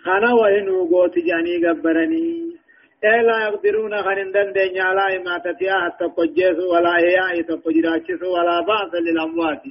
خنا 0.05 0.34
وهنو 0.34 0.86
قوت 0.91 1.15
جاني 1.17 1.55
قبرني. 1.65 2.55
إيه 3.03 3.22
لا 3.22 3.38
يقدرون 3.46 3.94
خلن 4.01 4.32
دندن 4.32 4.82
على 4.82 5.17
إماتتها 5.17 5.75
حتى 5.86 6.05
قجسوا 6.05 6.74
ولا 6.74 6.91
حياة 6.94 7.41
تقجراجسوا 7.41 8.34
ولا 8.36 8.62
بعث 8.70 8.91
للأموات. 9.05 9.63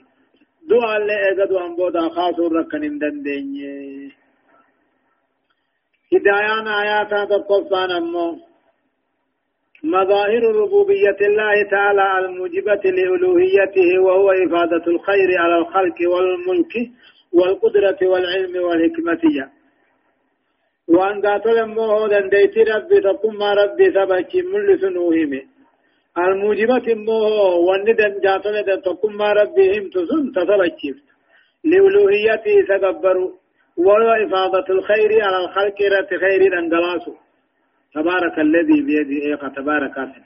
دعا 0.71 0.97
اللي 0.97 1.17
اگدو 1.31 1.59
انبودا 1.59 2.09
خاصو 2.09 2.47
ركن 2.47 2.99
دندن. 2.99 3.47
هدايان 6.13 6.67
آياتا 6.69 7.25
تقفان 7.25 7.91
أمو. 7.91 8.54
مظاهر 9.85 10.43
ربوبية 10.63 11.19
الله 11.21 11.63
تعالى 11.71 12.19
الموجبة 12.19 12.83
لألوهيته 12.85 13.89
وهو 14.05 14.31
إفادة 14.31 14.85
الخير 14.87 15.29
على 15.39 15.57
الخلق 15.59 15.99
والملك 16.13 16.75
والقدرة 17.33 17.99
والعلم 18.03 18.55
والحكمة. 18.67 19.25
وأن 20.89 21.23
قاتل 21.27 21.67
موه 21.67 22.09
دنديت 22.09 22.59
ربي 22.59 23.01
تقوم 23.01 23.43
ربي 23.43 23.87
سبك 23.97 24.33
ملس 24.53 24.85
نوهم 24.85 25.33
الموجبة 26.19 26.87
موه 26.95 27.55
وندن 27.69 28.21
جاتل 28.25 28.83
تقوم 28.83 29.23
ربي 29.23 29.79
هم 29.79 29.85
تسن 29.95 30.25
تسبك 30.37 30.81
لألوهيته 31.65 32.57
سكبروا 32.69 33.31
وهو 33.77 34.11
إفادة 34.25 34.67
الخير 34.77 35.11
على 35.25 35.39
الخلق 35.45 35.79
رت 35.95 36.11
خير 36.25 36.59
أنقلاسه 36.59 37.24
تبارك 37.95 38.39
الذي 38.39 38.83
بيده 38.83 39.27
إيقا 39.27 39.49
تبارك 39.49 39.99
أسن 39.99 40.25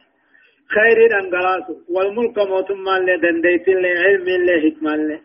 خير 0.74 0.98
الأنقلاس 1.06 1.66
والملك 1.94 2.38
موتما 2.38 2.98
لدنديت 3.06 3.68
علم 4.04 4.26
حكمة 4.64 5.20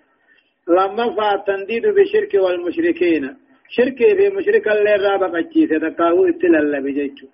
لما 0.68 1.16
فالتنديد 1.16 1.86
بالشرك 1.88 2.34
والمشركين. 2.34 3.38
شركي 3.70 4.16
في 4.18 4.30
مشرك 4.30 4.68
اللي 4.68 4.96
رابق 4.96 5.36
أجيسة 5.36 5.78
تقاو 5.78 6.26
اتلال 6.26 6.84
بجيتشو. 6.84 7.28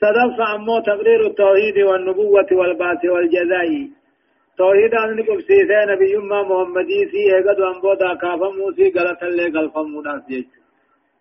صدف 0.00 0.40
عمو 0.40 0.80
تقرير 0.80 1.26
التوحيد 1.26 1.78
والنبوة 1.78 2.50
والبعث 2.52 3.04
والجزاء. 3.04 3.70
توحيد 4.58 4.94
أن 4.94 5.16
نقف 5.16 5.40
سيسي 5.48 5.80
نبي 5.90 6.12
يما 6.12 6.42
محمدي 6.42 7.00
سي 7.10 7.22
ايقظ 7.36 7.60
وانبودا 7.60 8.14
كافا 8.14 8.48
موسي 8.58 8.92
اللي 9.22 9.46
غلفا 9.54 9.82
مناس 9.82 10.22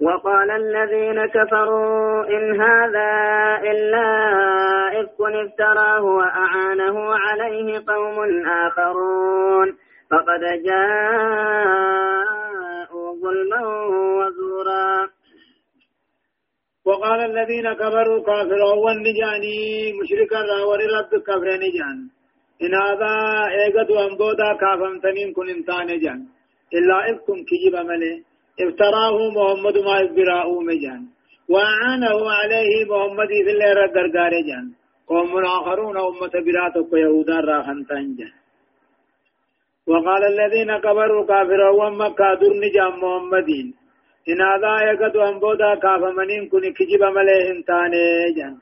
وقال 0.03 0.51
الذين 0.51 1.25
كفروا 1.25 2.25
إن 2.35 2.61
هذا 2.61 3.11
إلا 3.71 4.07
إفك 5.01 5.21
افتراه 5.21 6.03
وأعانه 6.03 7.15
عليه 7.15 7.83
قوم 7.87 8.17
آخرون. 8.47 9.67
فقد 10.11 10.43
جاءوا 10.65 11.87
ظلما 13.23 13.61
وزورا. 14.19 15.09
وقال 16.85 17.19
الذين 17.19 17.73
كفروا 17.73 18.23
كافروا 18.23 18.75
والنجاني 18.85 19.93
مشركا 20.01 20.39
راور 20.51 20.79
رب 20.97 21.11
كفر 21.27 21.47
نجان. 21.63 21.97
إن 22.63 22.73
هذا 22.75 23.13
إيقظ 23.51 23.89
أنبودا 23.91 24.49
كافم 24.61 24.99
تنين 24.99 25.33
كن 25.33 25.49
انتان 25.49 25.87
جان 25.99 26.19
إلا 26.73 26.97
إفكم 27.11 27.37
كجب 27.49 27.75
ملي 27.89 28.32
افتراه 28.59 29.15
محمد 29.37 29.77
ما 29.77 29.95
إفراء 30.05 30.47
مجان. 30.69 31.01
وأعانه 31.49 32.31
عليه 32.39 32.85
محمد 32.91 33.27
في 33.27 33.51
الله 33.51 33.73
رقرقار 33.73 34.33
جان. 34.49 34.65
قوم 35.07 35.45
آخرون 35.45 35.97
أمة 35.97 36.33
براتك 36.45 36.93
يهودا 36.93 37.39
راخن 37.39 37.85
تنجان 37.89 38.33
وقال 39.87 40.23
الذين 40.33 40.77
كفروا 40.77 41.25
كافروا 41.25 41.83
ومكة 41.83 42.33
در 42.33 42.53
نجام 42.63 42.93
محمدين. 43.03 43.73
إن 44.29 44.41
هذا 44.41 44.73
يقد 44.91 45.15
أنبودا 45.17 45.75
كافمنين 45.75 46.49
كن 46.49 46.73
كجب 46.73 47.03
مليهم 47.03 47.61
تاني 47.67 48.33
جان. 48.37 48.55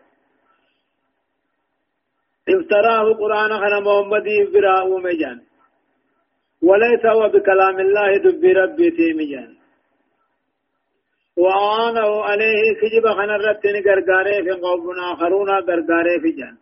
افتراه 2.50 3.14
قرآن 3.22 3.52
خنا 3.62 3.80
محمد 3.80 4.28
براء 4.54 4.88
مجان 5.06 5.40
وليس 6.68 7.06
هو 7.06 7.30
بكلام 7.30 7.80
الله 7.80 8.18
دب 8.18 8.44
ربي 8.46 8.88
تيمجان 8.98 9.61
وآنه 11.44 12.10
عليه 12.30 12.62
كجب 12.82 13.06
خنا 13.18 13.36
رتن 13.46 13.76
غرغاري 13.86 14.38
في 14.46 14.54
قوم 14.64 14.86
آخرون 15.12 15.50
غرغاري 15.68 16.16
في 16.24 16.32
جان. 16.38 16.56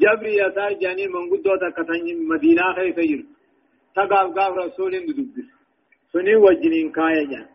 جبري 0.00 0.32
يسار 0.42 0.72
جاني 0.82 1.06
من 1.14 1.24
قدوة 1.30 1.64
كتن 1.76 2.04
مدينة 2.30 2.72
خيف 2.76 2.98
يجر 2.98 3.22
تقاف 3.96 4.28
قاف 4.36 4.52
رسول 4.58 4.92
دبس 5.06 5.34
سني 6.12 6.34
وجنين 6.44 6.88
كايا 6.96 7.24
جان. 7.30 7.46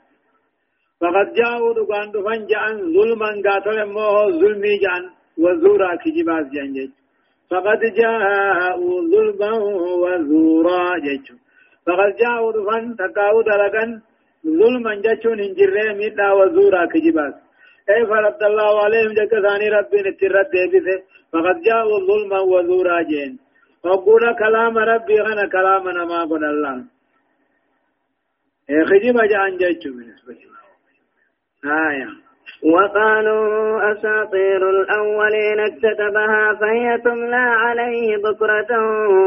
فقد 1.02 1.28
جاءوا 1.40 1.74
دقان 1.78 2.08
دفن 2.14 2.42
جان 2.52 2.76
ظلما 2.96 3.30
قاتل 3.46 3.78
موه 3.94 4.32
ظلمي 4.42 4.76
جان. 4.86 5.04
وزورا 5.44 5.96
كجباز 6.04 6.46
جان 6.54 6.74
جيش 6.74 6.92
فقد 7.50 7.82
جاءوا 8.00 8.96
ظلما 9.12 9.52
وزورا 10.04 10.98
جيشو 11.06 11.36
فقد 11.86 12.12
جاءوا 12.22 12.52
دفن 12.56 12.96
تقاو 13.00 13.42
دلقا 13.42 13.86
ظلما 14.46 14.96
جيشون 14.96 15.40
انجره 15.40 15.94
ميتا 15.94 16.32
وزورا 16.32 16.86
كجباز 16.86 17.34
أي 17.90 18.06
فرد 18.06 18.44
الله 18.44 18.84
عليهم 18.84 19.12
جك 19.14 19.34
ثاني 19.46 19.70
ربي 19.70 19.98
نترد 20.06 20.52
بيسه 20.72 21.04
فقد 21.32 21.62
جاءوا 21.62 22.00
ظلما 22.08 22.40
وزورا 22.40 23.02
جين. 23.02 23.40
وقول 23.84 24.24
كلام 24.40 24.78
ربي 24.78 25.22
غنى 25.22 25.50
كلامنا 25.50 26.06
ما 26.06 26.24
قل 26.24 26.44
الله. 26.46 26.86
اي 28.70 28.86
خجب 28.90 29.18
جان 29.32 29.58
جيشو 29.58 29.90
بالنسبة 29.96 30.38
آية. 31.66 32.29
وقالوا 32.64 33.92
أساطير 33.92 34.70
الأولين 34.70 35.60
اكتتبها 35.60 36.44
فهي 36.60 36.98
تملى 37.06 37.46
عليه 37.64 38.18
بكرة 38.18 38.72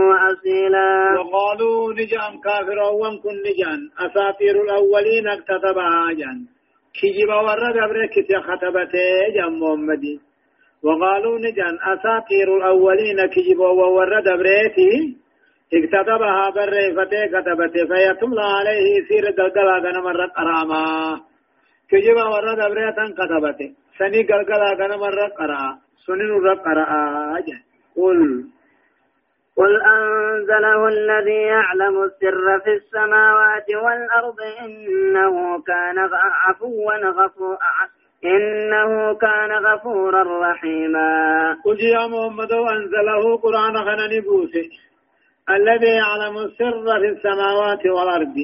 وأصيلا. 0.09 0.91
وقالوا 1.19 1.93
نجان 1.93 2.33
كافر 2.45 2.79
وان 3.01 3.19
كن 3.23 3.37
نجان. 3.47 3.81
أساطير 4.07 4.55
الأولين 4.65 5.29
اكتتبها 5.29 6.13
جان. 6.19 6.39
كجب 6.99 7.29
ورد 7.29 7.77
أبرك 7.77 8.15
ختبته 8.47 9.09
جان 9.35 9.53
محمد 9.61 10.05
وقالوا 10.85 11.39
نجان 11.39 11.75
أساطير 11.93 12.57
الأولين 12.57 13.19
كجب 13.35 13.61
ورد 13.61 14.29
أبريتي 14.29 15.17
اكتتبها 15.75 16.51
بريفته 16.51 17.27
كتبته 17.27 17.87
فهي 17.89 18.15
تملى 18.21 18.47
عليه 18.59 19.05
سير 19.09 19.25
قلقلا 19.27 19.77
غنمر 19.79 20.27
قراما 20.27 21.21
كجبا 21.91 22.25
ورد 22.25 22.59
أبريتا 22.61 23.05
كتبته 23.19 23.69
سني 23.99 24.23
قلقلا 24.23 24.75
كان 24.79 24.93
مرة 24.99 25.27
قرأ 25.39 25.79
سنين 26.07 26.31
الرب 26.37 26.59
قرأ 26.59 26.87
قل 27.97 28.45
قل 29.57 29.83
أنزله 29.83 30.89
الذي 30.89 31.43
يعلم 31.43 32.03
السر 32.05 32.61
في 32.65 32.73
السماوات 32.73 33.67
والأرض 33.85 34.37
إنه 34.65 35.63
كان 35.63 35.99
عفوا 36.47 37.11
غفورا. 37.11 37.59
إنه 38.25 39.15
كان 39.15 39.53
غفورا 39.67 40.51
رحيما. 40.51 41.53
قل 41.65 41.81
يا 41.81 42.07
محمد 42.07 42.53
أنزله 42.53 43.37
قرآن 43.37 43.75
خنني 43.77 44.21
بوسي. 44.21 44.71
الذي 45.51 45.87
يعلم 45.87 46.39
السر 46.39 47.01
في 47.01 47.09
السماوات 47.09 47.87
والأرض. 47.87 48.37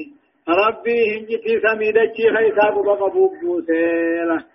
ربي 0.49 1.17
هنجتي 1.17 1.59
سميدتي 1.65 2.23
خيساب 2.35 2.73
بقبوب 2.85 3.31
بوسيلة 3.41 4.45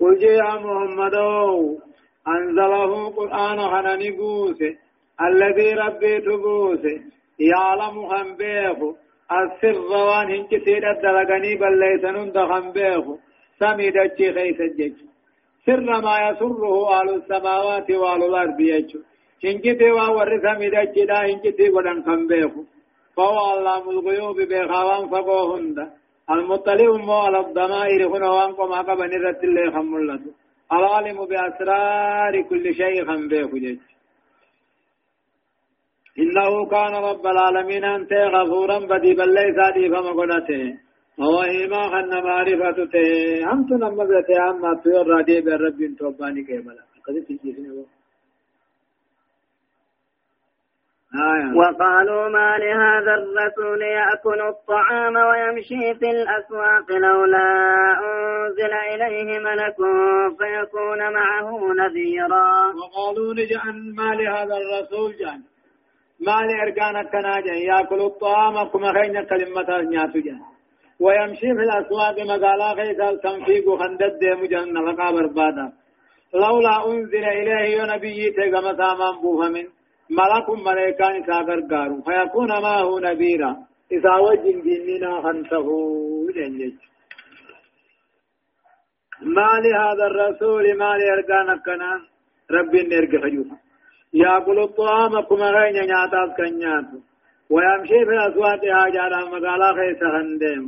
قل 0.00 0.22
يا 0.22 0.54
محمد 0.64 1.14
أنزله 2.28 3.08
قرآن 3.10 3.58
خنني 3.72 4.10
بوسي 4.10 4.76
الذي 5.28 5.74
ربي 5.74 6.20
تبوسي 6.20 6.96
يعلم 7.38 8.08
خنبيخ 8.08 8.78
السر 9.38 9.80
وان 9.80 10.30
هنجتي 10.30 10.78
الدلقني 10.90 11.54
بل 11.54 11.74
ليس 11.80 12.04
نندخن 12.04 12.72
بيخ 12.72 13.04
سميدتي 13.60 14.32
خيس 14.34 14.60
الجج 14.60 14.92
سر 15.66 15.80
ما 15.80 16.16
يسره 16.28 16.74
أهل 17.00 17.08
السماوات 17.14 17.90
وأهل 17.90 18.22
الأرض 18.24 18.60
يجو 18.60 19.00
هنجتي 19.44 19.90
وورث 19.90 20.42
سميدتي 20.42 21.04
لا 21.04 21.20
هنجتي 21.26 21.70
ودن 21.70 22.02
خنبيخ 22.06 22.50
فهو 23.16 23.38
علام 23.50 23.84
الغيوب 23.90 24.36
بخوان 24.50 25.02
فقوهند 25.12 25.78
المطلع 26.30 26.90
مو 27.08 27.12
على 27.26 27.38
الضمائر 27.46 28.00
هنا 28.12 28.28
وانكم 28.30 28.72
عقب 28.78 28.98
نرت 29.12 29.44
الله 29.44 29.70
خمولته 29.76 30.30
العالم 30.72 31.18
بأسرار 31.30 32.34
كل 32.50 32.64
شيء 32.80 32.96
خنبه 33.08 33.50
جج 33.64 33.78
إنه 36.22 36.52
كان 36.74 36.94
رب 37.10 37.24
العالمين 37.26 37.84
أنت 37.84 38.12
غفورا 38.34 38.78
بدي 38.78 39.12
بل 39.18 39.30
ليس 39.38 39.58
دي 39.76 39.84
فما 39.92 40.12
قلته 40.20 40.62
هو 41.26 41.38
إما 41.42 41.82
خن 41.92 42.12
معرفته 42.26 43.06
هم 43.50 43.60
تنمبته 43.68 44.38
أما 44.50 44.70
تيور 44.82 45.06
رادي 45.06 45.40
برب 45.46 45.78
توباني 45.98 46.42
كيبلا 46.48 46.84
قد 47.06 47.14
تجيسنه 47.28 47.99
آه. 51.14 51.56
وقالوا 51.56 52.28
ما 52.28 52.56
لهذا 52.58 53.14
الرسول 53.14 53.82
يأكل 53.82 54.40
الطعام 54.40 55.16
ويمشي 55.16 55.98
في 55.98 56.10
الأسواق 56.10 56.90
لولا 56.90 57.48
أنزل 57.98 58.72
إليه 58.94 59.38
ملك 59.38 59.76
فيكون 60.38 61.12
معه 61.12 61.50
نذيرا. 61.72 62.46
وقالوا 62.80 63.34
نجعل 63.34 63.94
ما 63.96 64.14
لهذا 64.14 64.56
الرسول 64.56 65.12
جان. 65.20 65.40
ما 66.26 66.38
لإرقان 66.46 66.96
التناجا 66.96 67.52
يأكل 67.52 68.00
الطعام 68.00 68.68
كما 68.68 68.92
خين 68.92 69.24
كلمة 69.24 69.80
نياتو 69.90 70.18
جان. 70.18 70.40
ويمشي 71.00 71.40
في 71.56 71.62
الأسواق 71.66 72.16
مقالا 72.20 72.74
خيسا 72.74 73.16
تنفيق 73.22 73.74
خندد 73.80 74.24
مجن 74.24 74.72
نفقا 74.72 75.10
بربادا. 75.10 75.72
لولا 76.34 76.86
أنزل 76.86 77.24
إليه 77.24 77.94
نبي 77.94 78.30
بوفا 79.22 79.48
من 79.48 79.79
ملك 80.18 80.50
ملائكان 80.66 81.22
إسا 81.22 81.38
غرغارو 81.48 82.02
فيكون 82.06 82.50
معه 82.62 82.90
نذيرا 83.06 83.52
إسا 83.92 84.14
وجن 84.26 84.60
ديننا 84.62 85.22
خنته 85.22 85.66
جنجج 86.36 86.74
ما 89.36 89.50
لهذا 89.64 90.04
الرسول 90.10 90.64
ما 90.78 90.90
لأرقان 90.98 91.48
كنا 91.66 91.90
رب 92.50 92.74
نرق 92.90 93.12
خجوفا 93.22 93.56
يأكل 94.14 94.58
الطعام 94.58 95.20
كما 95.28 95.50
غين 95.56 95.76
نياتاس 95.90 96.30
كنياتو 96.36 96.98
ويمشي 97.50 98.00
في 98.06 98.12
الأسواق 98.16 98.62
هاجارا 98.64 99.20
مقالا 99.32 99.68
خيسا 99.78 100.08
خندهم 100.14 100.64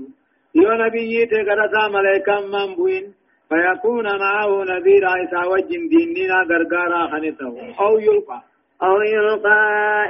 يو 0.54 0.70
نبي 0.82 1.26
تقرسا 1.32 1.82
ملائكا 1.88 2.36
منبوين 2.52 3.04
فيكون 3.48 4.06
معه 4.24 4.64
نذيرا 4.70 5.12
إسا 5.24 5.40
وجن 5.52 5.82
ديننا 5.92 6.38
غرغارا 6.50 7.00
خنته 7.12 7.54
أو 7.80 7.98
يلقى 7.98 8.51
أو 8.82 9.00
يلقى 9.00 9.62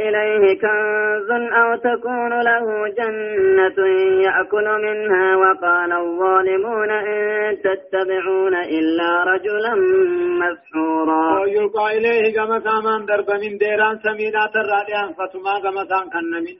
إليه 0.08 0.60
كنز 0.60 1.30
أو 1.60 1.76
تكون 1.76 2.32
له 2.42 2.88
جنة 2.98 3.78
يأكل 4.26 4.66
منها 4.86 5.36
وقال 5.36 5.92
الظالمون 5.92 6.90
إن 6.90 7.58
تتبعون 7.64 8.54
إلا 8.54 9.24
رجلا 9.24 9.74
مسحورا. 10.42 11.38
أو 11.38 11.44
يلقى 11.44 11.98
إليه 11.98 12.34
كما 12.36 12.60
سامان 12.60 13.06
درب 13.06 13.30
من 13.30 13.58
ديران 13.58 13.98
سمينات 14.04 14.56
الراديان 14.56 15.12
فتما 15.18 15.84
سان 15.90 16.10
كنمين 16.10 16.58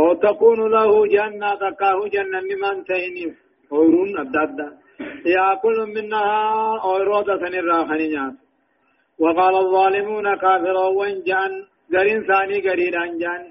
أو 0.00 0.14
تكون 0.14 0.70
له 0.70 1.06
جنة 1.06 1.54
تكاه 1.54 1.98
جنة 2.14 2.40
من 2.62 2.84
تهني. 2.84 3.34
أورون 3.72 4.18
أبدا 4.18 4.68
يأكل 5.26 5.78
منها 5.94 6.80
أو 6.84 6.96
روضة 6.96 7.36
سنرا 7.36 7.84
خنينات. 7.84 8.45
وقال 9.22 9.54
الظالمون 9.64 10.26
كافرا 10.42 10.86
وانجان 10.98 11.52
قرين 11.92 12.20
ثاني 12.28 12.58
قرين 12.66 12.94
انجان 13.06 13.42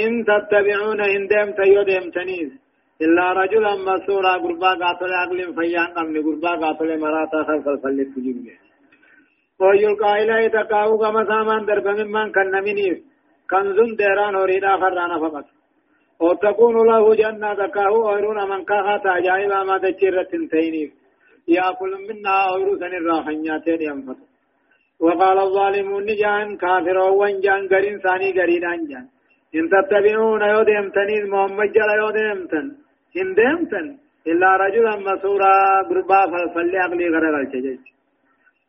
إن 0.00 0.12
تتبعون 0.28 1.00
إن 1.14 1.22
دمت 1.30 1.58
يدم 1.76 2.06
تنيز 2.16 2.50
إلا 3.04 3.26
رجلا 3.40 3.72
مسورا 3.88 4.34
قربا 4.42 4.72
قاتل 4.80 5.12
عقل 5.20 5.38
فيان 5.56 5.88
قمن 5.96 6.16
قربا 6.26 6.52
قاتل 6.62 6.90
مراتا 7.02 7.40
خلف 7.48 7.66
الفلت 7.68 8.08
تجيب 8.16 8.36
ويلقى 9.60 10.10
إليه 10.22 10.48
تقاو 10.56 10.98
كما 11.02 11.22
سامان 11.30 11.62
درب 11.68 11.86
ممن 11.98 12.32
كان 12.34 12.50
نمينيف 12.54 12.98
كنزن 13.50 13.90
ديران 13.98 14.34
وريدا 14.40 14.72
فران 14.80 15.12
فقط. 15.24 15.46
وتكون 16.20 16.76
له 16.90 17.04
جنة 17.20 17.54
تقاو 17.54 17.94
أيرون 18.14 18.40
من 18.50 18.60
كاها 18.70 18.96
تاجائب 19.04 19.52
ما 19.68 19.76
تجرت 19.84 20.32
تينيف 20.52 20.90
يأكل 21.48 21.92
منها 22.08 22.36
أيروسن 22.54 22.92
الراحنياتين 23.00 23.80
ينفتح 23.88 24.29
وقال 25.00 25.38
الظالمون 25.46 26.06
جان 26.22 26.56
كافر 26.56 26.98
وان 27.20 27.40
جان 27.40 27.62
قرين 27.72 27.98
ثاني 28.04 28.28
قرين 28.38 28.64
جان. 28.90 29.06
إن 29.58 29.64
تتبعون 29.72 30.42
يودمتن 30.54 31.10
محمد 31.32 31.68
جل 31.76 31.90
يودمتن. 32.02 32.66
إن 33.20 33.34
دمتن 33.34 33.86
إلا 34.26 34.56
رجلا 34.56 34.96
مسورا 34.96 35.82
قربا 35.88 36.20
فلفل 36.30 36.76
أقلي 36.76 37.08
غرق 37.14 37.36
الججج 37.38 37.78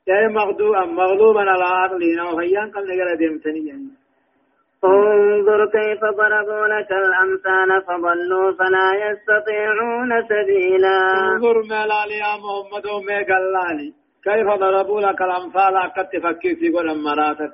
يا 0.08 0.28
مغضوبا 0.28 0.86
مغلوبا 0.86 1.42
على 1.54 1.64
عقلنا 1.64 2.24
وهيان 2.24 2.72
قل 2.72 2.84
نقل 2.90 3.18
دمتني 3.22 3.68
يعني 3.68 3.90
انظر 4.84 5.66
كيف 5.66 6.02
ضربوا 6.20 6.68
لك 6.74 6.92
الأمثال 6.92 7.70
فضلوا 7.88 8.52
فلا 8.60 8.90
يستطيعون 9.06 10.12
سبيلا. 10.32 10.98
انظر 11.34 11.58
ما 11.70 11.82
يا 12.24 12.34
محمد 12.44 12.86
وما 12.94 13.18
قال 13.30 13.94
كيف 14.24 14.48
ضربوا 14.48 15.02
لك 15.02 15.22
الأمثال 15.22 15.78
أكدت 15.78 16.14
فكيسي 16.24 16.70
قول 16.70 16.88
مراتك؟ 17.04 17.52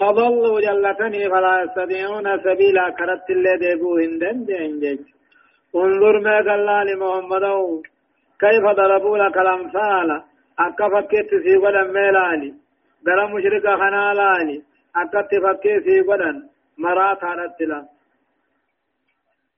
فضلوا 0.00 0.60
جلتني 0.60 1.30
فلا 1.32 1.62
يستطيعون 1.62 2.26
سبيلا 2.44 2.90
كرت 2.98 3.30
اللي 3.30 3.56
ديبو 3.62 3.96
هندن 3.96 4.38
دين 4.80 4.98
انظر 5.76 6.20
ما 6.20 6.36
قال 6.46 6.68
لمحمد. 6.88 7.44
كيف 8.40 8.64
ضربوا 8.78 9.18
لك 9.18 9.36
الأمثال؟ 9.38 10.10
أكا 10.58 10.88
فكيت 10.88 11.30
في 11.42 11.54
قول 11.62 11.76
ميلاني 11.94 12.54
درا 13.06 13.26
مشرك 13.26 13.66
خنالاني 13.80 14.62
أكدت 14.96 15.32
فكيسي 15.44 16.00
قول 16.08 16.22
مرات 16.78 17.24
على 17.24 17.44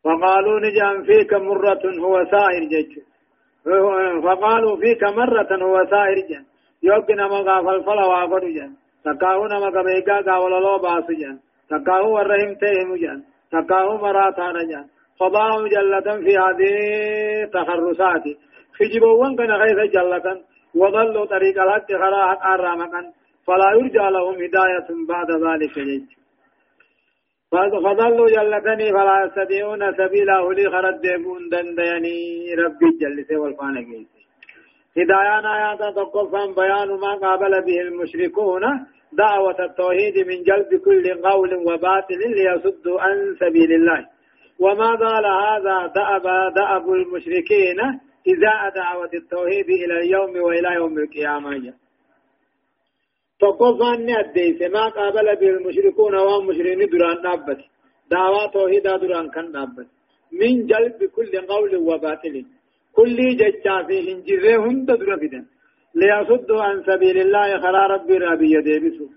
وقالوا 0.05 0.61
نجام 0.61 1.05
فيك 1.05 1.33
مرة 1.35 1.83
هو 2.05 2.25
سائر 2.33 2.65
جيش. 2.73 3.10
فقالوا 4.25 4.77
فيك 4.77 5.03
مرة 5.05 5.51
هو 5.63 5.85
سائر 5.91 6.19
جن. 6.31 6.45
يوكنا 6.83 7.29
مغا 7.29 7.63
فالفلا 7.63 8.05
وافر 8.07 8.45
جن. 8.49 8.71
تكاهو 9.05 9.47
نما 9.47 9.71
كبيكا 9.71 10.21
قاول 10.21 10.53
الله 10.55 10.79
باس 10.79 11.09
جن. 11.21 11.39
تكاهو 11.71 12.15
ورهم 12.15 12.55
تهم 12.61 12.97
جن. 12.97 13.23
تكاهو 13.53 13.97
مراتان 13.97 14.57
جن. 14.71 14.85
فضاهم 15.21 15.67
جلة 15.67 16.09
في 16.25 16.33
هذه 16.39 16.75
تخرصات 17.53 18.25
خجبوان 18.79 19.37
كان 19.37 19.51
غيث 19.51 19.93
جلة. 19.95 20.27
وضلوا 20.75 21.27
طريق 21.27 21.63
الحق 21.63 21.93
خراء 21.93 22.39
أرامكا 22.55 23.03
فلا 23.47 23.71
يرجى 23.75 24.11
لهم 24.17 24.35
هداية 24.35 24.89
بعد 25.09 25.31
ذلك 25.31 25.79
جيش 25.79 26.20
فضلوا 27.53 28.29
جلتني 28.37 28.93
فلا 28.93 29.17
يستطيعون 29.25 29.93
سبيلا 29.99 30.41
ولي 30.41 30.71
خرد 30.71 31.01
ديبون 31.01 31.49
دنديني. 31.49 32.55
ربي 32.55 32.89
جلسي 33.01 33.37
والفان 33.37 33.79
قيسي 33.79 34.23
هدايان 34.99 35.47
آيات 35.47 35.79
تقفا 35.97 36.45
بيان 36.59 36.89
ما 37.01 37.13
قابل 37.15 37.53
به 37.67 37.81
المشركون. 37.81 38.63
دعوة 39.13 39.65
التوحيد 39.65 40.17
من 40.29 40.43
جلب 40.43 40.71
كل 40.85 41.05
قول 41.29 41.55
وباطل 41.55 42.21
ليصدوا 42.37 43.01
عن 43.01 43.37
سبيل 43.41 43.73
الله. 43.73 44.07
وما 44.61 44.91
قال 45.05 45.27
هذا 45.27 45.77
دأب 45.87 46.27
دأب 46.55 46.93
المشركين 46.93 47.81
إذا 48.27 48.55
دعوة 48.75 49.11
التوحيد 49.15 49.69
إلى 49.71 49.99
اليوم 49.99 50.43
وإلى 50.47 50.75
يوم 50.75 50.99
القيامة. 50.99 51.73
تقفان 53.41 54.11
أديس 54.11 54.61
ما 54.75 54.85
قابل 54.89 55.37
به 55.41 55.51
المشركون 55.57 56.15
ومشرين 56.29 56.81
دران 56.93 57.23
نابت 57.23 57.61
دعوة 58.11 58.47
توحيدا 58.55 58.97
دران 58.97 59.29
كان 59.35 59.53
نابت 59.53 59.89
من 60.41 60.67
جلب 60.71 60.99
كل 61.17 61.33
قول 61.53 61.77
وباطل 61.77 62.45
كل 62.97 63.19
ججا 63.41 63.77
في 63.87 63.97
هنجره 64.13 64.57
هند 64.67 64.87
درفدا 65.01 65.41
ليصدوا 65.95 66.63
عن 66.63 66.83
سبيل 66.89 67.17
الله 67.25 67.59
خلا 67.63 67.87
ربي 67.95 68.15
ربي 68.19 68.49
يديبسوا 68.57 69.11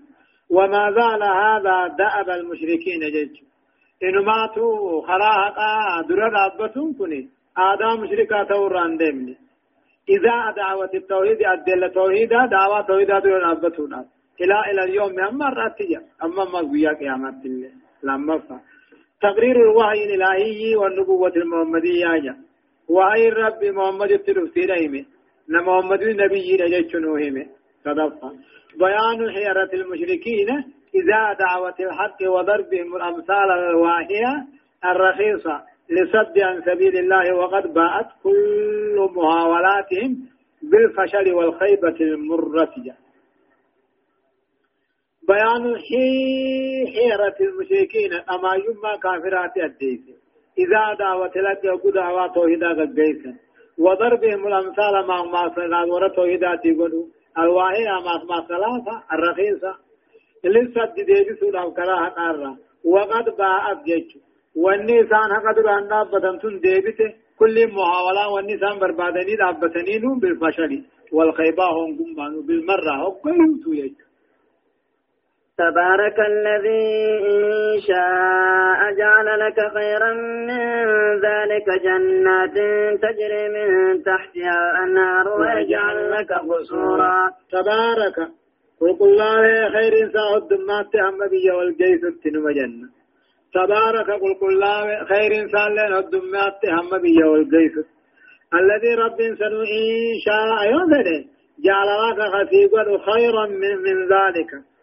وما 0.50 0.84
زال 0.98 1.22
هذا 1.22 1.76
دأب 1.98 2.28
المشركين 2.38 3.02
جج 3.14 3.34
إن 4.06 4.24
ماتوا 4.24 5.02
خلاها 5.08 6.02
درا 6.08 6.28
رابتون 6.28 6.94
كني 6.98 7.28
آدم 7.68 8.00
مشركا 8.02 8.44
توران 8.44 8.96
ديمني 8.96 9.36
إذا 10.14 10.36
دعوة 10.56 10.90
التوحيد 10.94 11.38
أدل 11.52 11.84
التوحيد 11.84 12.28
دعوة 12.28 12.80
التوحيد 12.80 13.06
درا 13.06 13.38
رابتون 13.46 13.92
إلى 14.40 14.54
إلى 14.70 14.84
اليوم 14.84 15.20
أما 15.20 15.48
راتيا 15.48 16.00
أما 16.24 16.44
ما 16.44 16.58
قويا 16.58 16.92
قيامات 16.92 17.34
لما 18.02 18.38
فا. 18.38 18.60
تقرير 19.22 19.56
الوحي 19.56 20.04
الإلهي 20.04 20.76
والنبوة 20.76 21.32
المحمدية 21.36 22.18
جا 22.24 22.36
وحي 22.88 23.28
الرب 23.28 23.64
محمد 23.64 24.10
التلفتي 24.10 24.60
رحمه 24.66 25.04
محمد 25.48 26.02
النبي 26.02 26.56
رجل 26.56 27.46
صدفا 27.84 28.30
بيان 28.78 29.30
حيرة 29.34 29.70
المشركين 29.74 30.48
إذا 30.94 31.32
دعوة 31.38 31.74
الحق 31.80 32.18
وضربهم 32.22 32.96
الأمثال 32.96 33.50
الواهية 33.70 34.46
الرخيصة 34.84 35.62
لصد 35.90 36.38
عن 36.38 36.62
سبيل 36.62 36.98
الله 36.98 37.36
وقد 37.36 37.74
باءت 37.74 38.06
كل 38.22 39.08
محاولاتهم 39.16 40.16
بالفشل 40.62 41.34
والخيبة 41.34 41.96
المرتجة. 42.00 42.94
بيان 45.28 45.76
حيرة 46.94 47.36
المشركين 47.40 48.12
أما 48.12 48.54
يما 48.54 48.96
كافرات 49.02 49.56
الديس 49.56 50.00
إذا 50.58 50.94
دعوت 50.98 51.36
لك 51.36 51.64
يقول 51.64 51.92
دعوة 51.92 52.26
توحيدا 52.34 52.68
قيسا 52.68 53.34
وضربهم 53.78 54.46
الأمثال 54.46 55.06
مع 55.08 55.24
ما 55.24 55.54
صغار 55.56 56.08
توحيدا 56.08 56.56
تقولوا 56.56 57.06
الواهي 57.38 57.84
مع 57.84 58.14
ما 58.30 58.46
ثلاثة 58.48 59.02
الرخيصة 59.12 59.74
لسه 60.44 60.94
ديبس 60.96 61.42
لهم 61.42 61.70
كراها 61.74 62.08
قارة 62.08 62.56
وقد 62.84 63.24
باءت 63.38 63.84
جيش. 63.84 64.18
والنسان 64.56 65.30
قدر 65.46 65.66
أن 65.78 66.04
بدنتون 66.12 66.60
ديبته 66.60 67.14
كل 67.38 67.56
محاولة 67.72 68.28
والنسان 68.34 68.78
بربادني 68.78 69.36
دابتنين 69.36 70.18
بالفشل. 70.18 70.84
والخيبة 71.12 71.64
هم 71.64 71.96
بالمرة 72.46 72.94
هم 73.08 73.14
قيمتو 73.24 73.72
يجو 73.72 74.03
تبارك 75.58 76.20
الذي 76.20 77.18
إن 77.30 77.80
شاء 77.88 78.80
جعل 78.98 79.40
لك 79.40 79.58
خيرا 79.74 80.12
من 80.48 80.66
ذلك 81.26 81.66
جنات 81.84 82.54
تجري 83.02 83.48
من 83.48 84.02
تحتها 84.02 84.70
الأنهار 84.70 85.28
ويجعل 85.40 86.10
لك 86.10 86.32
قصورا. 86.32 87.30
تبارك. 87.52 88.18
وقل 88.80 89.10
الله 89.10 89.70
خير 89.70 89.92
إنسان 90.02 90.34
الدمات 90.36 90.94
أمبي 90.94 91.50
والجيس 91.50 92.04
التنم 92.04 92.50
جنة. 92.50 92.88
تبارك. 93.54 94.10
قل 94.10 94.34
قل 94.40 94.48
الله 94.48 95.04
خير 95.04 95.42
إنسان 95.42 95.72
لنا 95.72 95.98
الدمات 95.98 96.64
أمبي 96.64 97.24
والجيس 97.24 97.86
الذي 98.54 98.94
رب 98.94 99.18
سنو 99.38 99.60
إن 99.62 100.18
شاء. 100.24 100.70
يوم 100.72 100.92
جعل 101.64 101.88
لك 102.10 102.18
خيرا 103.10 103.46
من, 103.46 103.76
من 103.82 103.96
ذلك. 104.08 104.73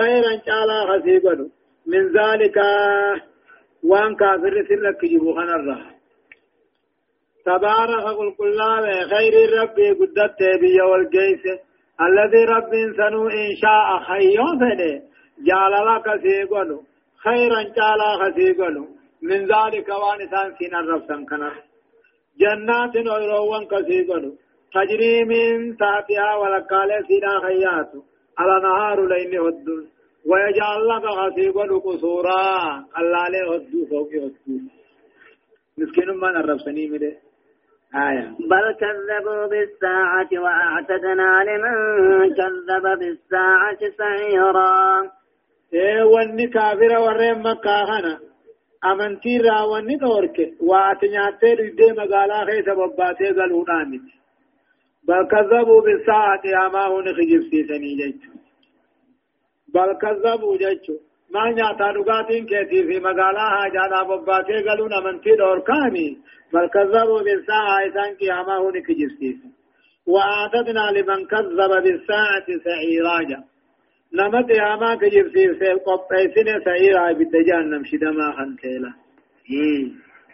خيرا 0.00 0.36
تعالى 0.46 0.78
خسيبا 0.90 1.50
من 1.86 2.02
ذلك 2.18 2.56
وان 3.82 4.16
كافر 4.16 4.54
سرك 4.68 5.04
جبوخنا 5.04 5.54
الرح 5.56 5.84
تبارك 7.46 8.04
قل 8.18 8.34
كل 8.38 8.58
خير 9.12 9.34
ربي 9.60 9.90
قدت 9.90 10.40
بي 10.60 10.80
والجيس. 10.80 11.44
الذي 12.06 12.44
رب 12.44 12.72
سنو 12.96 13.28
إن 13.28 13.56
شاء 13.62 13.88
خيون 14.08 14.60
جعل 15.46 15.72
لك 15.88 16.06
سيقولوا 16.22 16.82
خيرا 17.24 17.62
جعل 17.62 18.00
خسيقولوا 18.20 18.86
من 19.22 19.40
ذلك 19.54 19.88
وانسان 19.88 20.54
سين 20.58 20.74
الرفسن 20.74 21.24
كنر 21.30 21.54
جنات 22.40 22.96
ويروان 22.96 23.64
كسيقولوا 23.72 24.34
تجري 24.74 25.24
من 25.24 25.76
تحتها 25.76 26.34
ولقال 26.40 26.90
سينا 27.08 27.40
خيات 27.46 27.92
على 28.38 28.62
نهار 28.62 29.06
لين 29.06 29.40
هدون 29.40 29.84
ويجعل 30.26 30.80
لك 30.88 31.04
خسيقولوا 31.18 31.80
قصورا. 31.80 32.44
الله 32.98 33.28
له 33.28 33.54
هدو 33.54 33.86
فوق 33.90 34.12
هدو 34.24 34.54
مسكين 35.78 36.08
من 36.22 36.36
الرفسني 36.36 36.86
مده 36.90 37.12
آية. 37.94 38.26
بل 38.50 38.64
كذبوا 38.80 39.46
بالساعة 39.46 40.30
وأعتدنا 40.32 41.30
لمن 41.48 41.74
كذب 42.38 42.98
بالساعة 42.98 43.80
سعيرا. 43.98 45.02
إيه 45.74 46.02
واني 46.02 46.46
كافر 46.46 46.92
ورين 46.98 47.42
مكة 47.42 47.84
هنا. 47.90 48.18
أمنتي 48.84 49.38
را 49.38 49.62
واني 49.62 49.96
تورك 49.98 50.36
واتنياتي 50.60 51.54
ردي 51.54 51.92
مقالا 51.92 52.44
خيسا 52.44 52.74
بباتي 52.74 53.26
قلونامت 53.36 54.06
بل 55.06 55.28
كذبوا 55.32 55.80
بالساعة 55.82 56.66
أما 56.66 56.86
هون 56.86 57.04
خجب 57.04 57.42
سيسني 57.50 57.94
جيت 57.96 58.20
بل 59.74 59.90
كذبوا 60.02 60.56
جيتشو. 60.56 60.96
ما 61.34 61.50
نياتا 61.50 61.92
دغاتين 61.92 62.46
كيتي 62.46 62.86
في 62.86 63.00
مقالا 63.00 63.44
حاجانا 63.54 64.02
بباتي 64.02 64.68
قلون 64.68 64.92
أمنتي 64.92 65.36
دوركاني 65.36 66.18
بل 66.52 66.66
كذبوا 66.74 67.22
بالساعة 67.22 67.88
إسان 67.88 68.14
قياما 68.20 68.56
هون 68.56 68.72
خجب 68.86 69.10
سيسن 69.18 69.50
وأعتدنا 70.06 70.84
لمن 70.96 71.26
كذب 71.26 71.72
بالساعة 71.84 72.46
سعيراجا. 72.64 73.44
نما 74.14 74.40
قياما 74.40 74.94
كجب 74.94 75.28
سيسير 75.34 75.76
قطيسين 75.86 76.48
سعيرا 76.64 77.12
بالدجان 77.12 77.84
شدما 77.84 78.32
خنتيلا. 78.36 78.92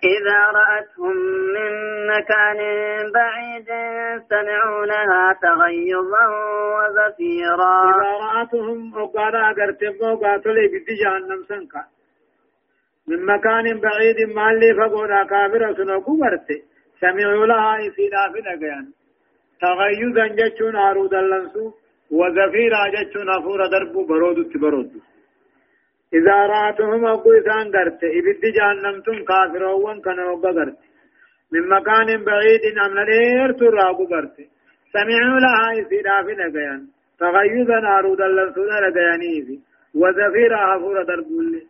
إذا 0.04 0.40
رأتهم 0.60 1.16
من 1.56 1.72
مكان 2.06 2.58
بعيد 3.14 3.68
سمعوا 4.30 4.86
لها 4.86 5.38
تغيظا 5.42 6.26
وزفيرا. 6.74 7.74
إذا 7.90 8.12
رأتهم 8.26 8.98
أقالا 8.98 9.50
أقرتبوا 9.50 10.14
قاتلي 10.14 10.68
بالدجان 10.68 11.44
سنكا. 11.48 11.84
من 13.08 13.26
مكان 13.26 13.80
بعيد 13.80 14.34
ما 14.36 14.50
اللي 14.50 14.74
فقونا 14.74 15.24
كافرة 15.24 15.72
سنوكو 15.74 16.16
برتي 16.16 16.62
سمعوا 17.00 17.46
لها 17.46 17.76
إسيلا 17.88 18.32
في 18.32 18.40
نقيان. 18.40 18.86
تغيظا 19.60 20.26
جتشون 20.26 20.76
عروضا 20.76 21.20
لنسو 21.20 21.72
وزفيرا 22.10 22.82
جتشون 22.94 23.30
أفور 23.30 23.66
دربو 23.66 24.06
برودو 24.06 24.42
تبرودو 24.42 24.98
إذا 26.14 26.46
رأتهم 26.46 27.06
أقو 27.06 27.32
إسان 27.32 27.66
قرت 27.74 28.00
إبد 28.18 28.42
جهنمتم 28.56 29.24
كافرون 29.24 30.00
كانوا 30.00 30.36
قرت. 30.42 30.78
من 31.52 31.68
مكان 31.68 32.24
بعيد 32.24 32.64
أمن 32.86 32.98
الإير 32.98 33.52
تراقو 33.52 34.04
قرت. 34.06 34.36
سمعوا 34.92 35.40
لها 35.44 35.66
إسيرا 35.80 36.22
في 36.26 36.32
نقيان 36.32 36.80
تغيظا 37.18 37.88
عروضا 37.88 38.28
لنسونا 38.28 38.76
لقيانيه 38.84 39.44
في. 39.46 39.58
وزفيرا 39.94 40.76
أفور 40.76 41.02
دربو 41.02 41.40
اللي 41.40 41.62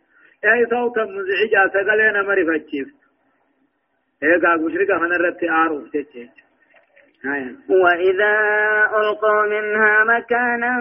أي 0.44 0.66
صوتا 0.70 1.04
مزعجا 1.04 1.62
سقلين 1.74 2.16
مرفتشيف 2.28 2.88
إيه 4.22 4.40
قاق 4.42 4.60
مشرقة 4.60 4.98
فنرت 4.98 5.44
آروف 5.44 5.84
تتشيش 5.88 6.28
وإذا 7.68 8.34
ألقوا 8.98 9.42
منها 9.52 10.04
مكانا 10.04 10.74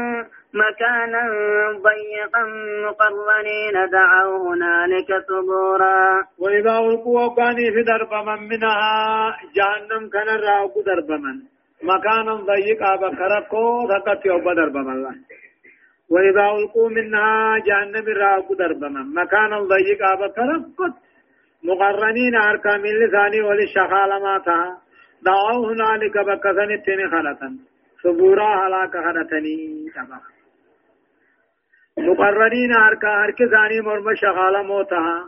مكانا 0.53 1.23
ضيقا 1.87 2.43
مقرنين 2.85 3.89
دعوا 3.91 4.37
هنالك 4.47 5.09
ثبورا. 5.27 6.23
وإذا 6.39 6.79
ألقوا 6.79 7.21
وقاني 7.21 7.71
في 7.71 7.83
درب 7.83 8.13
من 8.27 8.47
منها 8.47 9.37
جهنم 9.55 10.09
كان 10.09 10.27
راوك 10.47 10.73
درب 10.85 11.11
من. 11.11 11.35
مكانا 11.83 12.33
ضيقا 12.35 12.95
بكركو 12.95 13.87
ثقت 13.91 14.25
يوب 14.25 14.43
درب 14.43 14.75
من 14.77 14.93
الله 14.93 15.15
وإذا 16.09 16.45
ألقوا 16.55 16.89
منها 16.89 17.57
جهنم 17.67 18.05
راوك 18.21 18.49
درب 18.59 18.83
من. 18.83 19.13
مكانا 19.13 19.59
ضيقا 19.59 20.15
بكركو 20.15 20.85
مقرنين 21.63 22.35
أركام 22.35 22.85
اللسان 22.85 23.43
وللشخال 23.43 24.09
ما 24.23 24.37
تها 24.45 24.77
دعوا 25.25 25.71
هنالك 25.71 26.17
بكثن 26.17 26.71
التين 26.71 27.11
خلطا 27.11 27.57
صبورا 28.03 28.67
هلاك 28.67 28.93
خلطني 29.05 29.57
تبا 29.95 30.32
مقررين 31.97 32.73
هركا 32.73 33.07
هرك 33.07 33.37
ثاني 33.37 33.81
مرمى 33.81 34.15
شغالة 34.15 34.63
موتها 34.63 35.25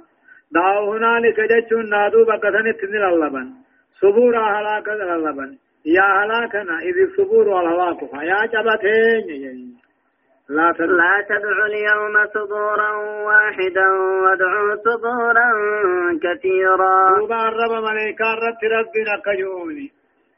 دعوا 0.52 0.98
هنالك 0.98 1.40
جتشون 1.40 1.90
نادو 1.90 2.26
بكثن 2.26 2.68
التين 2.68 2.90
للبن 2.90 3.48
صبورا 4.02 4.60
هلاك 4.60 4.88
للبن 4.88 5.58
يا 5.86 6.08
هلاكنا 6.24 6.80
إذ 6.80 6.98
الصبور 7.08 7.48
والهلاك 7.48 8.02
يا 8.14 8.46
جبتين 8.46 9.42
يعني 9.44 9.76
لا 10.50 10.72
تدعوا 10.78 10.98
لا 10.98 11.26
تدعوا 11.30 11.66
اليوم 11.66 12.26
ثبورا 12.34 12.92
واحدا 13.28 13.88
وادعوا 14.24 14.76
ثبورا 14.76 15.50
كثيرا. 16.24 16.96
ملائكة 17.80 18.34
رت 18.34 18.64
ربنا 18.64 19.16
كجوني 19.26 19.92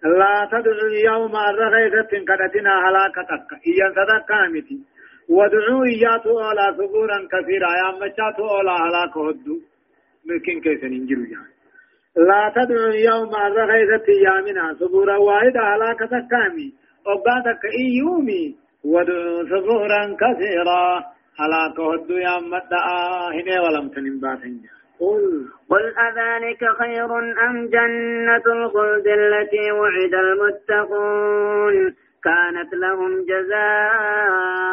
لا 0.03 0.47
تدعوا 0.51 0.89
اليوم 0.91 1.35
الرغيثة 1.35 2.11
كدتنا 2.27 2.73
هلاكتك 2.89 3.49
إيان 3.67 3.93
تدكامتي 3.95 4.96
وادعوا 5.29 5.85
إياتو 5.85 6.39
أولا 6.39 6.71
ثبورا 6.77 7.19
كثيرا. 7.33 7.69
يا 7.81 7.89
مچاتو 8.01 8.43
أولا 8.49 8.71
هلاك 8.71 9.17
هدو 9.17 9.55
ممكن 10.27 10.61
كيف 10.61 10.83
ننجلو 10.83 11.23
يعني. 11.23 11.53
لا 12.17 12.53
تدعوا 12.55 12.87
اليوم 12.87 13.31
الرغيثة 13.35 14.07
يامنا 14.25 14.73
ثبورا 14.79 15.17
واحدا 15.17 15.61
هلاكتك 15.61 16.27
كامي 16.31 16.73
وقادك 17.05 17.61
إيومي. 17.81 18.55
ودعوا 18.85 19.43
ثبورا 19.43 20.03
كثيرا 20.21 20.83
على 21.39 21.73
كهد 21.77 22.09
يا 22.09 22.35
مدعا 22.53 23.31
هنا 23.37 23.61
ولم 23.61 23.89
تنباتن 23.89 24.59
قل. 24.99 25.45
قل 25.69 25.85
أذلك 26.07 26.61
خير 26.79 27.19
أم 27.49 27.67
جنة 27.67 28.45
الخلد 28.57 29.07
التي 29.07 29.71
وعد 29.71 30.13
المتقون؟ 30.25 31.95
كانت 32.23 32.73
لهم 32.73 33.25
جزاء 33.25 34.67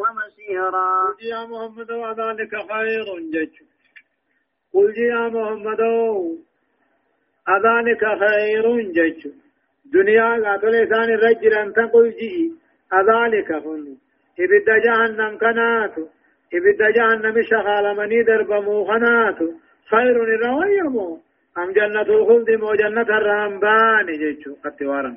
ومسيرا 0.00 1.08
قل 1.18 1.26
يا 1.26 1.44
محمد 1.44 1.90
أذلك 1.90 2.52
خير 2.72 3.06
جج 3.34 3.54
قل 4.74 4.98
يا 4.98 5.28
محمد 5.28 5.80
أذلك 7.48 8.04
خير 8.22 8.80
جج 8.80 9.28
دنيا 9.92 10.28
قاتل 10.44 10.74
إنسان 10.74 11.08
الرجل 11.14 11.54
أن 11.54 11.72
تقول 11.72 12.10
جئي 12.10 12.52
أذلك 12.92 13.52
هن 13.52 13.96
إبد 14.40 14.68
جهنم 14.84 15.38
كنات. 15.38 15.94
إبد 16.54 16.92
جهنم 16.96 17.42
شغال 17.42 17.96
مني 17.96 18.22
درب 18.22 18.52
موخنات 18.52 19.38
خير 19.90 20.16
الرويم 20.22 20.96
أم 21.58 21.72
جنة 21.72 22.08
الخلد 22.16 22.50
مو 22.50 22.74
جنة 22.74 23.08
الرهنبان 23.18 24.06
جيشو 24.06 24.54
قتوارا 24.64 25.16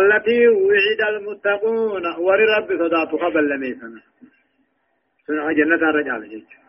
التي 0.00 0.48
وعد 0.48 1.00
المتقون. 1.14 2.04
ور 2.18 2.40
رب 2.58 2.68
صدات 2.78 3.10
قبل 3.22 3.48
لميسنا 3.48 4.00
سنة 5.26 5.52
جنة 5.52 5.82
الرجال 5.90 6.28
جيشو 6.28 6.62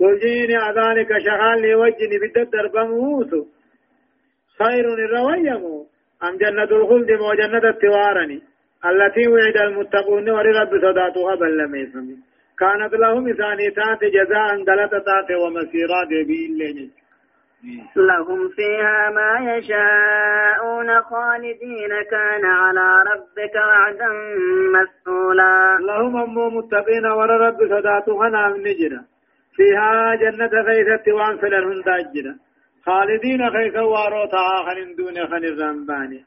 قل 0.00 0.18
جيني 0.18 0.56
أذلك 0.56 1.08
شغال 1.26 1.62
لوجني 1.62 2.18
بدد 2.22 2.50
درب 2.50 2.76
موسو 2.76 3.46
خير 4.58 4.84
الرويم. 4.94 5.62
أم 6.22 6.36
جنة 6.36 6.70
الخلد 6.78 7.10
مو 7.10 7.34
جنة 7.34 7.68
التوارني. 7.68 8.42
التي 8.90 9.28
وعد 9.28 9.56
المتقون. 9.56 10.30
ورب 10.30 10.70
صداتها 10.84 11.34
بل 11.34 11.58
لم 11.58 11.74
يسمي 11.74 12.16
كانت 12.60 12.92
لهم 12.94 13.32
ثانيتات 13.32 14.04
جزاء 14.04 14.64
دلتات 14.64 15.30
ومسيرات 15.42 16.08
بإلين 16.28 16.90
لهم 17.96 18.48
فيها 18.48 19.10
ما 19.10 19.52
يشاءون 19.54 21.02
خالدين 21.02 21.92
كان 22.10 22.44
على 22.44 23.04
ربك 23.12 23.54
وعدا 23.54 24.08
مسؤولا. 24.76 25.78
لهم 25.80 26.16
أمو 26.16 26.50
متقين 26.50 27.06
ور 27.06 27.30
رب 27.30 27.58
صداتها 27.58 28.48
نجرا 28.48 29.04
فيها 29.56 30.14
جنة 30.14 30.50
خيثة 30.66 31.12
وانفلن 31.12 31.64
هنداجرا 31.72 32.34
خالدين 32.86 33.50
خيث 33.50 33.76
واروتها 33.76 34.56
خن 34.66 34.94
دون 34.98 35.26
خن 35.26 35.44
الرمباني 35.44 36.24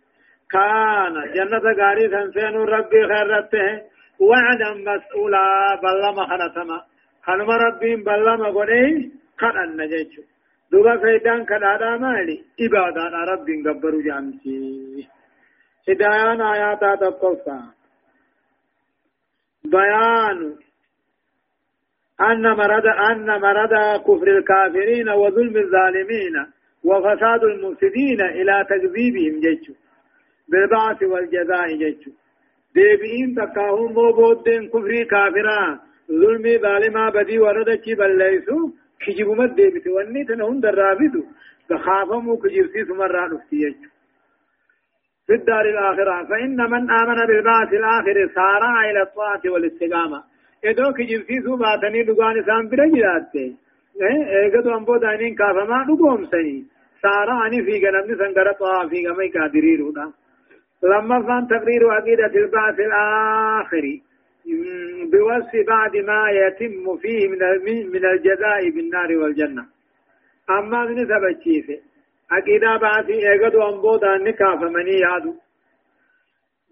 كان 0.51 1.13
جنة 1.35 1.65
غاري 1.79 2.09
سنسين 2.09 2.55
ربي 2.55 3.07
خيرته 3.07 3.81
وعدا 4.19 4.73
مسؤولا 4.73 5.45
بلما 5.83 6.23
خنتما 6.29 6.81
خنما 7.23 7.57
ربي 7.57 7.95
بلما 7.95 8.47
قولي؟ 8.49 9.11
خنن 9.39 9.77
نجيش 9.77 10.32
دوبا 10.73 10.97
فيدان 10.97 11.45
كدادا 11.45 11.97
مالي 12.03 12.37
إبادة 12.65 13.03
ربي 13.31 13.55
قبرو 13.65 14.01
جامسي 14.01 15.07
هدايان 15.89 16.41
آياتا 16.41 16.95
تقصى 16.95 17.59
بيان 19.65 20.39
أن 22.21 22.43
مرد 22.59 22.85
أن 23.09 23.27
مرد 23.45 23.73
كفر 24.07 24.27
الكافرين 24.37 25.09
وظلم 25.09 25.57
الظالمين 25.57 26.35
وفساد 26.83 27.43
المفسدين 27.43 28.21
إلى 28.21 28.65
تكذيبهم 28.69 29.39
جيتشو 29.39 29.73
بالبعث 30.49 31.03
والجزاء 31.03 31.67
جيتشو 31.81 32.11
ديبئين 32.75 33.35
تكاهم 33.35 33.93
بودين 33.93 34.69
كفري 34.69 35.05
كافرا 35.05 35.79
ظلمي 36.11 36.57
ظالما 36.57 37.09
بدي 37.09 37.39
وردتي 37.39 37.95
بل 37.95 38.17
ليسوا 38.17 38.82
كجبمت 39.01 39.51
ديبت 39.55 39.87
واني 39.87 40.23
تنهن 40.25 40.59
درابدو 40.59 41.23
تخافموا 41.69 42.37
كجرسيس 42.37 42.89
مرة 42.89 43.27
نفتي 43.33 43.75
في 45.27 45.33
الدار 45.33 45.65
الآخرة 45.73 46.23
فإن 46.29 46.55
من 46.71 46.91
آمن 46.91 47.19
بالبعث 47.27 47.73
الآخر 47.73 48.29
سارع 48.35 48.91
إلى 48.91 49.01
الطاعة 49.01 49.41
والاستقامة 49.45 50.23
إدو 50.65 50.93
كجرسيس 50.97 51.45
باتني 51.61 52.03
دقان 52.03 52.43
سام 52.45 52.69
برجلاتي 52.69 53.55
ايغدو 54.01 54.77
امبو 54.77 54.97
دانين 54.97 55.35
كافما 55.35 55.85
دقوم 55.87 56.25
سني 56.25 56.65
سارع 57.01 57.47
أني 57.47 57.63
في 57.65 57.73
غنمني 57.85 58.15
سنگرة 58.17 58.51
طاعة 58.51 58.87
في 58.89 59.07
غمي 59.07 59.27
قادري 59.35 59.75
رودا 59.75 60.11
لما 60.83 61.17
فان 61.27 61.47
تقرير 61.47 61.89
عقيدة 61.89 62.33
البعث 62.41 62.79
الآخر 62.79 63.85
بوصف 65.11 65.53
بعد 65.67 65.97
ما 65.97 66.29
يتم 66.31 66.97
فيه 66.97 67.27
من 67.27 67.39
من 67.93 68.05
الجزاء 68.05 68.69
بالنار 68.69 69.17
والجنة. 69.17 69.65
أما 70.49 70.85
من 70.85 71.05
سبب 71.05 71.39
عقيدة 72.31 72.77
بعد 72.77 73.09
إيقظ 73.09 73.55
أنبودا 73.55 74.17
نكاف 74.17 74.61
مني 74.61 74.99
يادو 74.99 75.35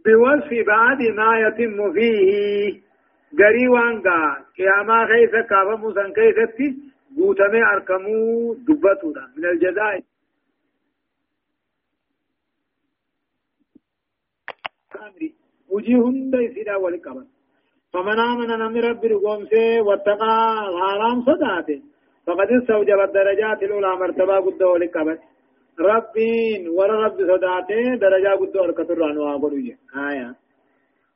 بوصف 0.05 0.67
بعد 0.67 1.01
ما 1.01 1.39
يتم 1.39 1.93
فيه 1.93 2.81
غري 3.39 3.67
وانغا 3.67 4.45
قياما 4.57 5.07
خيسة 5.07 5.41
كافا 5.41 5.75
موسان 5.75 6.13
كيستي 6.13 6.77
قوتمي 7.17 7.63
أركمو 7.63 8.53
دبتو 8.53 9.13
من 9.37 9.45
الجزاء. 9.45 10.03
وجي 15.69 15.95
هند 15.95 16.33
يسيدا 16.33 16.75
ولقبا 16.75 17.27
فمن 17.93 18.19
آمن 18.19 18.47
نمي 18.47 18.79
ربي 18.79 19.07
رقومسي 19.07 19.81
واتقى 19.81 20.33
الحرام 20.69 21.21
صداته 21.21 21.81
فقد 22.27 22.47
استوجب 22.61 22.99
الدرجات 22.99 23.63
الأولى 23.63 23.95
مرتبة 23.95 24.35
قد 24.39 24.63
ولقبا 24.63 25.17
ربين 25.79 26.61
رب 26.79 27.17
صداته 27.31 27.95
درجة 27.95 28.35
قد 28.41 28.57
وركتر 28.57 29.03
عنوا 29.03 29.37
قلوية 29.37 29.75
آية. 30.09 30.35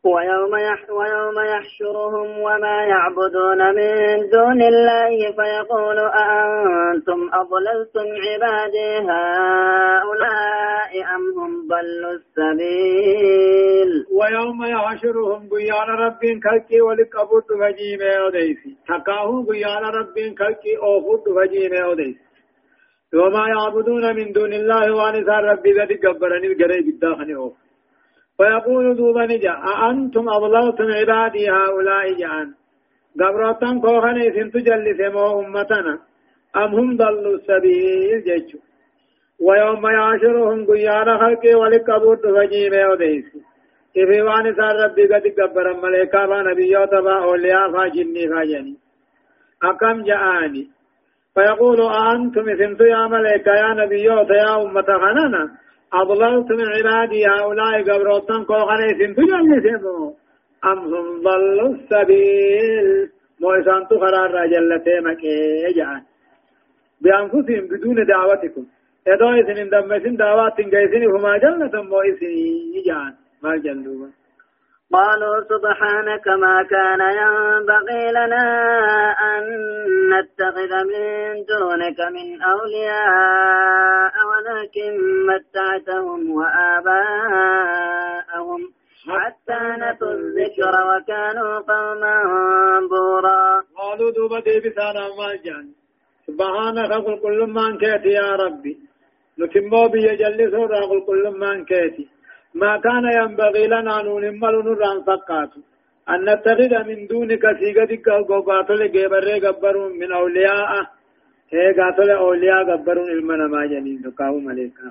ويوم 0.06 0.54
ويوم 0.89 1.38
يحشرهم 1.54 2.39
وما 2.39 2.78
يعبدون 2.94 3.76
من 3.76 3.89
دون 4.30 4.62
الله 4.62 5.18
فيقول 5.38 6.00
أأنتم 6.00 7.20
أضللتم 7.34 8.08
عبادي 8.26 8.89
هؤلاء 9.10 10.91
أم 11.15 11.24
هم 11.39 11.52
ضلوا 11.68 12.13
السبيل؟ 12.20 13.89
ويوم 14.20 14.60
يحشرهم 14.65 15.50
قيان 15.50 15.89
رب 16.06 16.22
كالكي 16.44 16.82
ولقبط 16.82 17.48
فجيم 17.62 18.02
أوديسي. 18.02 18.72
تقاهم 18.88 19.46
قيان 19.46 19.84
رب 20.00 20.15
كالكي 20.39 20.78
أوفط 20.78 21.24
فجيم 21.38 21.74
أوديسي. 21.74 22.26
وما 23.13 23.48
يعبدون 23.48 24.15
من 24.15 24.32
دون 24.32 24.54
الله 24.54 24.96
وأنسان 24.96 25.44
ربي 25.52 25.72
ذلك 25.80 26.06
قبرني 26.06 26.48
القريب 26.48 26.88
الداخل 26.88 27.32
أوف. 27.36 27.64
فيقول 28.38 28.95
دوبا 28.98 29.26
نجا 29.26 29.52
أأنتم 29.52 30.30
أضللتم 30.30 30.91
عبادي 30.91 31.50
هؤلاء 31.50 32.13
جعان 32.19 32.54
قبرتان 33.19 33.82
كوخن 33.82 34.17
إذن 34.28 34.52
تجلس 34.52 35.00
مو 35.13 35.39
أمتنا 35.39 36.00
أم 36.56 36.76
هم 36.76 36.98
ضلوا 36.98 37.36
السبيل؟ 37.36 38.24
جيشو 38.28 38.58
ويوم 39.39 39.86
يعشرهم 39.98 40.65
قيانا 40.65 41.17
خلقي 41.17 41.54
ولقبور 41.56 42.17
فجيم 42.36 42.74
يوديس 42.74 43.26
إفي 43.98 44.21
وان 44.21 44.56
سار 44.56 44.76
ربي 44.84 45.04
قد 45.12 45.26
قبر 45.38 45.67
ملائكة 45.84 46.30
ونبيوت 46.30 46.93
فأولياء 47.06 47.71
فاجني 47.74 48.28
فاجني 48.32 48.76
أكم 49.63 50.04
جاءني؟ 50.04 50.63
فيقول 51.36 51.82
أأنتم 51.82 52.50
إذن 52.50 52.78
يا 52.80 53.08
ملائكة 53.08 53.52
يا 53.52 53.74
نبيوت 53.74 54.30
يا 54.30 54.56
أمة 54.63 54.89
خنانا 55.04 55.43
أضللت 55.93 56.52
من 56.52 56.67
عبادي 56.76 57.26
هؤلاء 57.26 57.84
قبروتن 57.84 58.43
كوخني 58.43 58.89
سنتجل 59.00 59.62
سنو 59.63 60.13
أم 60.65 60.80
هم 60.93 61.21
ضلوا 61.21 61.76
السبيل؟ 61.76 63.10
موسان 63.41 63.88
تخرار 63.88 64.32
رجلتي 64.32 65.00
مكي 65.00 65.74
جعان 65.78 66.04
بأنفسهم 67.02 67.67
بدون 67.67 68.06
دعوتكم. 68.06 68.65
إذا 69.08 69.30
إذن 69.39 69.69
دمسين 69.69 70.15
دعوات 70.15 70.58
تنقيسين 70.58 71.04
فما 71.12 71.38
جنة 71.38 71.82
موسين 71.82 72.84
جعان 72.88 73.13
ما 73.43 73.58
جلوا 73.58 74.08
قالوا 74.95 75.38
سبحانك 75.51 76.25
ما 76.27 76.55
كان 76.73 77.01
ينبغي 77.21 78.03
لنا 78.17 78.45
أن 79.29 79.43
نتخذ 80.13 80.71
من 80.91 81.05
دونك 81.51 81.99
من 82.15 82.27
أولياء 82.41 84.13
ولكن 84.29 84.91
متعتهم 85.29 86.21
وآباءهم 86.38 87.51
حتى 89.10 89.62
نسوا 89.84 90.13
الذكر 90.13 90.73
وكانوا 90.89 91.53
قوما 91.60 92.15
بورا. 92.91 93.43
قالوا 93.77 94.12
دوبا 94.12 94.39
ديبسانا 94.39 95.05
ما 95.17 95.29
جان 95.45 95.65
سبحانك 96.27 96.91
قل 97.05 97.15
كل 97.23 97.39
ما 97.55 97.63
انكيت 97.67 98.05
يا 98.05 98.29
ربي. 98.36 98.73
نتمو 99.39 99.88
بيجلسوا 99.88 100.65
قل 100.89 100.99
كل 101.05 101.23
ما 101.39 101.51
انكيتي 101.51 102.14
ما 102.62 102.78
كان 102.86 103.06
ينبغي 103.20 103.68
لنا 103.68 104.02
أن 104.02 104.08
نمل 104.24 104.56
نران 104.65 104.98
فقات 105.08 105.52
أن 106.10 106.20
نتخذ 106.30 106.74
من 106.88 107.08
دونك 107.08 107.44
سيغتك 107.60 108.10
قوقاتل 108.30 108.82
قبر 108.96 109.26
قبر 109.46 109.76
من 110.00 110.12
أولياء. 110.12 110.72
هي 111.54 111.65
قاتل 111.80 112.10
أولياء 112.10 112.60
قبر 112.72 112.98
المنا 113.15 113.48
ما 113.48 113.65
جنين 113.72 114.02
تقاو 114.04 114.39
مليكا 114.39 114.89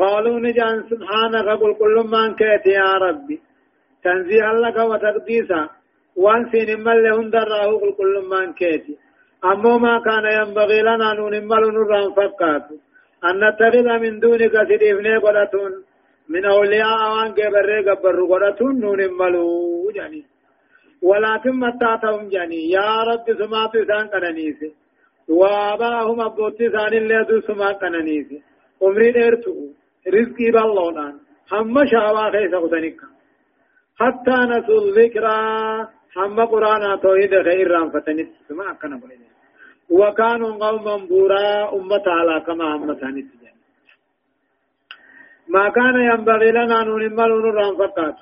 قالوا 0.00 0.40
نجان 0.46 0.76
سبحانك 0.90 1.48
قل 1.60 1.72
كل 1.80 1.96
من 2.12 2.34
كيت 2.40 2.66
يا 2.66 2.92
ربي. 3.04 3.36
تنزيه 4.04 4.52
لك 4.64 4.76
وتقديسا 4.90 5.68
وان 6.16 6.42
سين 6.50 6.70
مل 6.84 6.98
لهم 7.04 7.30
دراه 7.30 7.70
قل 7.80 7.92
كل 8.00 8.14
من 8.30 8.52
كيت. 8.52 8.86
أما 9.44 9.78
ما 9.84 9.94
كان 10.06 10.24
ينبغي 10.38 10.80
لنا 10.82 11.12
أن 11.12 11.20
نمل 11.34 11.62
نران 11.76 12.08
فقات 12.18 12.66
أن 13.24 13.34
نتخذ 13.44 13.88
من 14.02 14.20
دونك 14.20 14.54
سيدفني 14.68 15.16
قراتون 15.16 15.72
من 16.28 16.44
أولياء 16.44 17.00
وان 17.12 17.32
قبر 17.38 17.68
قبر 17.88 18.16
قراتون 18.30 18.80
نون 18.80 19.00
ملو 19.18 19.90
جاني 19.94 20.24
ولكن 21.02 21.50
متعتهم 21.50 22.28
جاني 22.28 22.70
يا 22.70 22.90
رب 23.08 23.26
سمات 23.38 23.72
سان 23.88 24.06
كنانيسي 24.12 24.72
وآباهم 25.28 26.20
أبوتي 26.20 26.70
سان 26.70 26.92
اللي 26.94 27.24
دو 27.28 27.40
سمات 27.40 27.80
كنانيسي 27.80 28.42
عمري 28.82 29.12
ديرتو. 29.12 29.54
رزقي 30.14 30.50
باللونان. 30.54 31.14
هم 31.52 31.86
شعوا 31.90 32.30
خيس 32.30 32.54
خدنك 32.62 33.00
حتى 34.00 34.36
نسوا 34.50 34.80
الذكرى. 34.80 35.38
هم 36.16 36.40
قرانا 36.52 36.96
توحيد 36.96 37.30
خير 37.46 37.70
رام 37.70 37.90
فتنس. 37.90 38.28
سمع 38.48 38.72
كنا 38.72 38.96
بلين 38.96 39.27
وكانوا 39.90 40.52
قوما 40.64 40.96
بورا 40.96 41.74
أمة 41.76 42.06
على 42.06 42.40
كما 42.46 42.74
أمتان 42.74 43.28
ما 45.48 45.68
كان 45.68 45.96
ينبغي 46.10 46.50
لنا 46.50 46.82
أن 46.82 46.88
نمل 46.88 47.30
نران 47.42 47.76
فقط. 47.76 48.16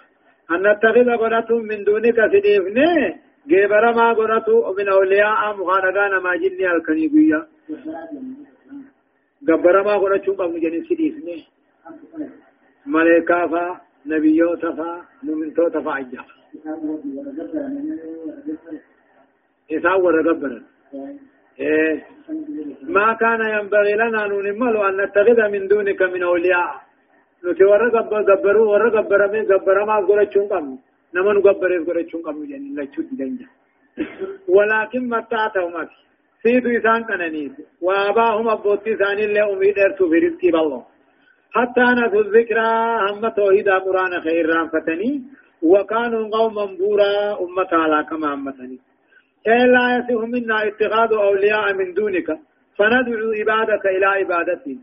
أن 0.51 0.63
نتخذ 0.67 1.09
قرة 1.23 1.51
من 1.71 1.85
دونك 1.85 2.19
سديفني 2.33 3.21
جبر 3.47 3.85
ما 3.93 4.13
قرة 4.13 4.75
من 4.79 4.89
أولياء 4.89 5.57
مخانقان 5.57 6.23
ما 6.23 6.37
جني 6.37 6.71
الكنيبية 6.77 7.47
جبر 9.43 9.83
ما 9.83 9.95
قرة 9.97 10.23
شوق 10.27 10.43
من 10.43 10.61
جني 10.61 10.85
سديفني 10.85 11.45
ملائكة 12.87 13.47
فا 13.47 13.81
نبيوت 14.07 14.67
فا 14.67 15.03
مؤمنتوت 15.23 15.77
فا 15.79 15.91
عجا. 15.91 16.25
إساء 19.73 20.01
ورقبرا 20.01 20.63
إيه. 21.61 22.05
ما 22.83 23.13
كان 23.21 23.41
ينبغي 23.57 23.95
لنا 23.95 24.27
ننمل 24.27 24.77
أن 24.77 24.95
نتخذ 25.01 25.39
من 25.53 25.69
دونك 25.69 26.03
من 26.03 26.23
أولياء. 26.23 26.71
نتي 27.45 27.65
ورا 27.65 27.89
غبروا 28.29 28.67
ورا 28.73 28.89
غبر 28.97 29.21
من 29.33 29.43
غبر 29.51 29.85
ما 29.85 29.97
غرچون 30.09 30.47
قم. 30.53 30.79
نمن 31.15 31.37
غبر 31.47 31.71
غرچون 31.87 32.23
قم 32.27 32.45
جن 32.51 32.75
لا 32.77 32.85
چود 32.95 33.09
دنجا 33.19 33.49
ولكن 34.49 35.09
متعتهم 35.09 35.89
سيدو 36.43 36.69
إسان 36.79 37.05
كننيس 37.09 37.53
وآباهم 37.83 38.49
أبوتي 38.49 38.97
ثاني 38.97 39.25
اللي 39.25 39.43
أميد 39.53 39.79
أرتو 39.79 40.09
في 40.11 40.19
رزقي 40.19 40.51
بالله. 40.51 40.83
حتى 41.57 41.81
نسوا 41.81 42.21
الذكرى 42.21 42.69
هم 43.11 43.29
توحيد 43.29 43.69
قرآن 43.69 44.21
خير 44.21 44.47
رام 44.49 44.69
فتني. 44.69 45.23
وكانوا 45.63 46.29
قوما 46.29 46.65
بورا 46.65 47.13
أمة 47.45 47.71
على 47.73 48.05
كما 48.11 48.35
أمتني. 48.35 48.79
إيه 49.49 49.65
لا 49.75 49.85
يصح 49.97 50.21
منا 50.35 50.57
اتخاذ 50.69 51.11
أولياء 51.27 51.75
من 51.79 51.89
دونك؟ 51.99 52.29
فندعو 52.79 53.29
عبادك 53.41 53.85
إلى 53.97 54.07
عبادتي 54.19 54.75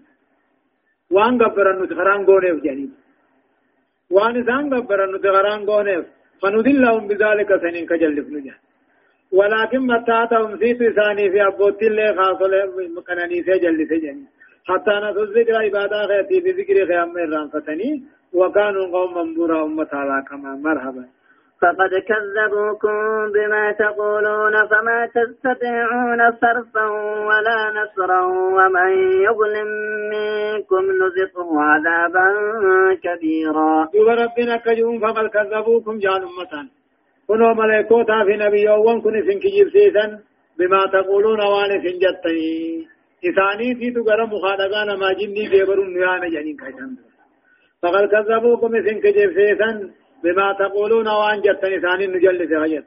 وأن 1.13 1.33
قبر 1.41 1.65
النتخران 1.73 2.21
قونيف 2.29 2.57
جانب 2.65 2.91
وأن 4.15 4.35
إسان 4.41 4.63
قبر 4.73 4.99
النتخران 5.07 5.61
قونيف 5.69 6.05
فندلهم 6.41 7.03
بذلك 7.09 7.49
سنين 7.63 7.85
كجلف 7.89 8.27
نجا 8.35 8.55
ولكن 9.37 9.79
متاتهم 9.93 10.51
سيت 10.61 10.81
ثاني 10.97 11.25
في 11.31 11.39
أبوت 11.47 11.81
الله 11.83 12.07
خاصة 12.17 12.49
مكانني 12.97 13.37
سجل 13.47 13.77
سجن 13.91 14.17
حتى 14.69 14.93
نسوز 15.03 15.29
ذكر 15.37 15.55
عبادة 15.65 16.07
خيتي 16.09 16.37
بذكر 16.45 16.77
خيام 16.89 17.09
من 17.13 17.33
رانفتني 17.33 17.91
وكانوا 18.39 18.85
قوما 18.95 19.23
برا 19.37 19.63
أمة 19.65 19.93
كما 20.29 20.51
مرحبا. 20.65 21.05
فقد 21.63 21.91
كذبوكم 22.09 22.95
بما 23.35 23.71
تقولون 23.71 24.55
فما 24.67 24.99
تستطيعون 25.15 26.21
صرفا 26.41 26.85
ولا 27.29 27.59
نصرا 27.79 28.21
ومن 28.57 28.91
يظلم 29.27 29.69
منكم 30.13 30.83
نزقه 31.01 31.49
عذابا 31.61 32.27
كبيرا. 33.03 33.87
ربنا 34.23 34.57
كجوم 34.57 34.99
فقد 34.99 35.25
كذبوكم 35.27 35.97
جان 35.99 36.21
أمتان. 36.29 36.67
كنوا 37.27 37.53
ملائكوتا 37.53 38.23
في 38.25 38.37
نبي 38.37 38.61
يوم 38.63 39.01
كن 39.01 39.15
سن 39.27 39.39
كجيب 39.39 39.69
سيسن 39.69 40.19
بما 40.59 40.81
تقولون 40.93 41.41
وان 41.41 41.71
سن 41.83 41.97
جتني 42.03 42.87
إثاني 43.27 43.75
في 43.75 43.91
تقرى 43.91 44.25
مخادقان 44.33 44.99
ما 44.99 45.13
جني 45.19 45.43
جيبرون 45.51 45.93
نيانا 45.93 46.27
جنين 46.27 46.57
كيسان 46.57 46.91
فقد 47.81 48.03
كذبوكم 48.13 48.71
سن 48.85 48.97
كجيب 49.03 49.31
سيسن 49.37 50.02
بما 50.23 50.47
تقولون 50.59 51.07
وان 51.07 51.41
جتني 51.41 51.79
ثاني 51.85 52.07
نجل 52.07 52.47
سيغجت 52.49 52.85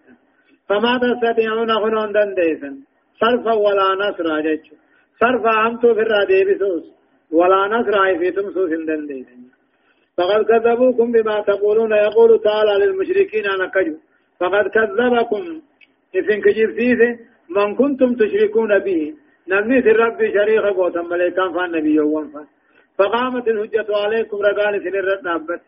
فما 0.69 0.93
تستطيعون 1.03 1.71
خنون 1.83 2.13
دنديسن 2.13 2.75
صرفا 3.21 3.53
ولا 3.53 3.89
نصر 4.03 4.27
جج 4.47 4.65
صرفا 5.21 5.53
همتو 5.63 5.95
في 5.95 6.01
الرادي 6.01 6.45
بسوس. 6.45 6.85
ولا 7.33 7.61
نصر 7.75 8.19
في 8.19 8.31
تمسوس 8.31 8.71
دنديسن 8.89 9.41
فقد 10.17 10.45
كذبوكم 10.51 11.13
بما 11.13 11.41
تقولون. 11.41 11.93
يقول 11.93 12.31
تعالى 12.41 12.85
للمشركين 12.85 13.47
أنا 13.47 13.67
كجو 13.75 13.97
فقد 14.41 14.65
كذبكم. 14.75 15.43
إذن 16.15 16.41
كجبتيث 16.45 17.01
من 17.57 17.75
كنتم 17.75 18.15
تشركون 18.15 18.79
به. 18.79 19.15
نمني 19.49 19.79
الرب 19.79 20.19
شريخ 20.37 20.65
قوتا 20.77 21.03
ملائكان 21.03 21.53
فالنبي 21.55 21.95
يوم 21.95 22.29
فان. 22.33 22.47
فقامت 22.99 23.49
الحجة 23.49 23.89
عليكم 24.05 24.37
رقال 24.37 24.75
سنر 24.85 25.09
نابت. 25.27 25.63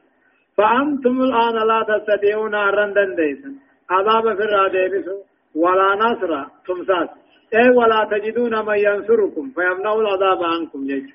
فأنتم 0.59 1.17
الآن 1.29 1.57
لا 1.71 1.81
تستطيعون 1.91 2.55
أرندن 2.55 3.15
ديسا 3.19 3.51
عذاب 3.91 4.25
في 4.37 4.43
الرادة 4.43 5.07
ولا 5.55 5.89
نصر. 6.05 6.31
تمساس 6.67 7.09
أي 7.55 7.69
ولا 7.79 8.01
تجدون 8.11 8.55
من 8.67 8.79
ينصركم. 8.87 9.45
فيمنع 9.55 9.93
العذاب 9.95 10.41
عنكم. 10.53 10.81
جيش. 10.87 11.09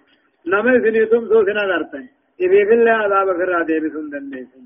نمي 0.47 0.73
سنيتم 0.83 1.21
سوسنا 1.31 1.63
نرتن 1.71 2.05
إذي 2.43 2.65
في 2.67 2.73
الله 2.73 2.91
عذاب 2.91 3.27
في 3.37 3.43
الرادة 3.43 3.75
بسندن 3.83 4.29
ديسا 4.29 4.59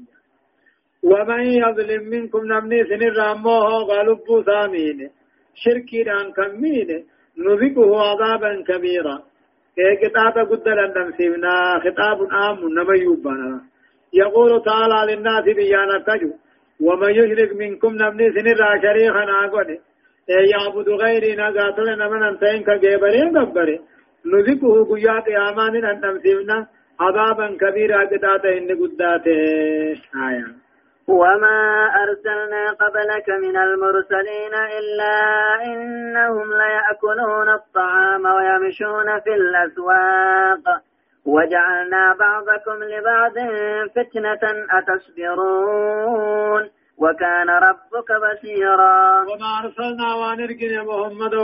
ومن 1.03 1.43
يظلم 1.63 2.03
منكم 2.13 2.41
نمني 2.51 2.83
سنر 2.89 3.13
راموه 3.17 3.69
غالبو 3.89 4.43
سامين 4.43 4.99
شركي 5.63 6.03
دان 6.03 6.31
كمين 6.37 6.89
نذقه 7.45 7.89
عذابا 8.09 8.51
كبيرا. 8.67 9.17
كي 9.75 9.95
كتاب 10.01 10.35
قدر 10.49 10.85
أن 10.85 10.91
نمسيبنا 10.97 11.53
خطاب 11.83 12.19
عام 12.31 12.59
نما 12.75 12.95
يوبانا. 13.05 13.61
يقول 14.13 14.63
تعالى 14.63 15.15
للناس 15.15 15.43
بيانا 15.43 16.03
تجو 16.07 16.31
ومن 16.81 17.11
يشرك 17.11 17.51
منكم 17.55 17.93
نمني 17.93 18.31
سنر 18.31 18.81
شريخا 18.81 19.25
ناقود 19.25 19.69
يعبد 20.27 20.89
غيري 20.89 21.35
نغاتل 21.35 21.89
نمن 21.99 22.23
انتين 22.23 22.63
كجيبرين 22.63 23.37
قبري. 23.37 23.79
نذقه 24.25 24.85
قيات 24.91 25.27
آمان 25.27 25.85
أن 25.85 26.01
نمسيبنا 26.01 26.67
عذابا 26.99 27.57
كبيرا 27.61 28.05
كتاب 28.05 28.45
إن 28.45 28.67
قداته. 28.81 29.39
آيان 30.27 30.55
وما 31.07 31.89
أرسلنا 32.03 32.71
قبلك 32.71 33.29
من 33.29 33.57
المرسلين 33.57 34.53
إلا 34.77 35.15
إنهم 35.65 36.47
ليأكلون 36.53 37.49
الطعام 37.49 38.25
ويمشون 38.25 39.19
في 39.23 39.33
الأسواق. 39.35 40.86
وجعلنا 41.27 42.15
بعضكم 42.19 42.77
لبعض 42.83 43.35
فتنة 43.95 44.43
أتصبرون. 44.77 46.63
وكان 46.97 47.49
ربك 47.49 48.09
بصيرا. 48.23 49.21
وما 49.21 49.49
أرسلنا 49.63 50.07
وانرقن 50.13 50.71
يا 50.77 50.83
محمد. 50.83 51.35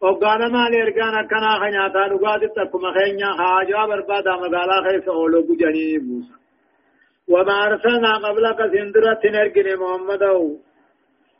وقال 0.00 0.52
ما 0.52 0.68
لإرقانا 0.68 1.22
كنا 1.30 1.52
خنياتا 1.60 2.14
لقادتكم 2.14 2.80
خينيا 2.96 3.30
خاجوا 3.38 3.86
بربادا 3.86 4.32
مقالا 4.32 4.76
خيس 4.84 5.08
أولو 5.08 5.46
موسى. 6.08 6.34
وما 7.28 7.66
أرسلنا 7.66 8.12
قبلك 8.28 8.58
سندرة 8.72 9.20
نرجن 9.24 9.76
محمد. 9.82 10.24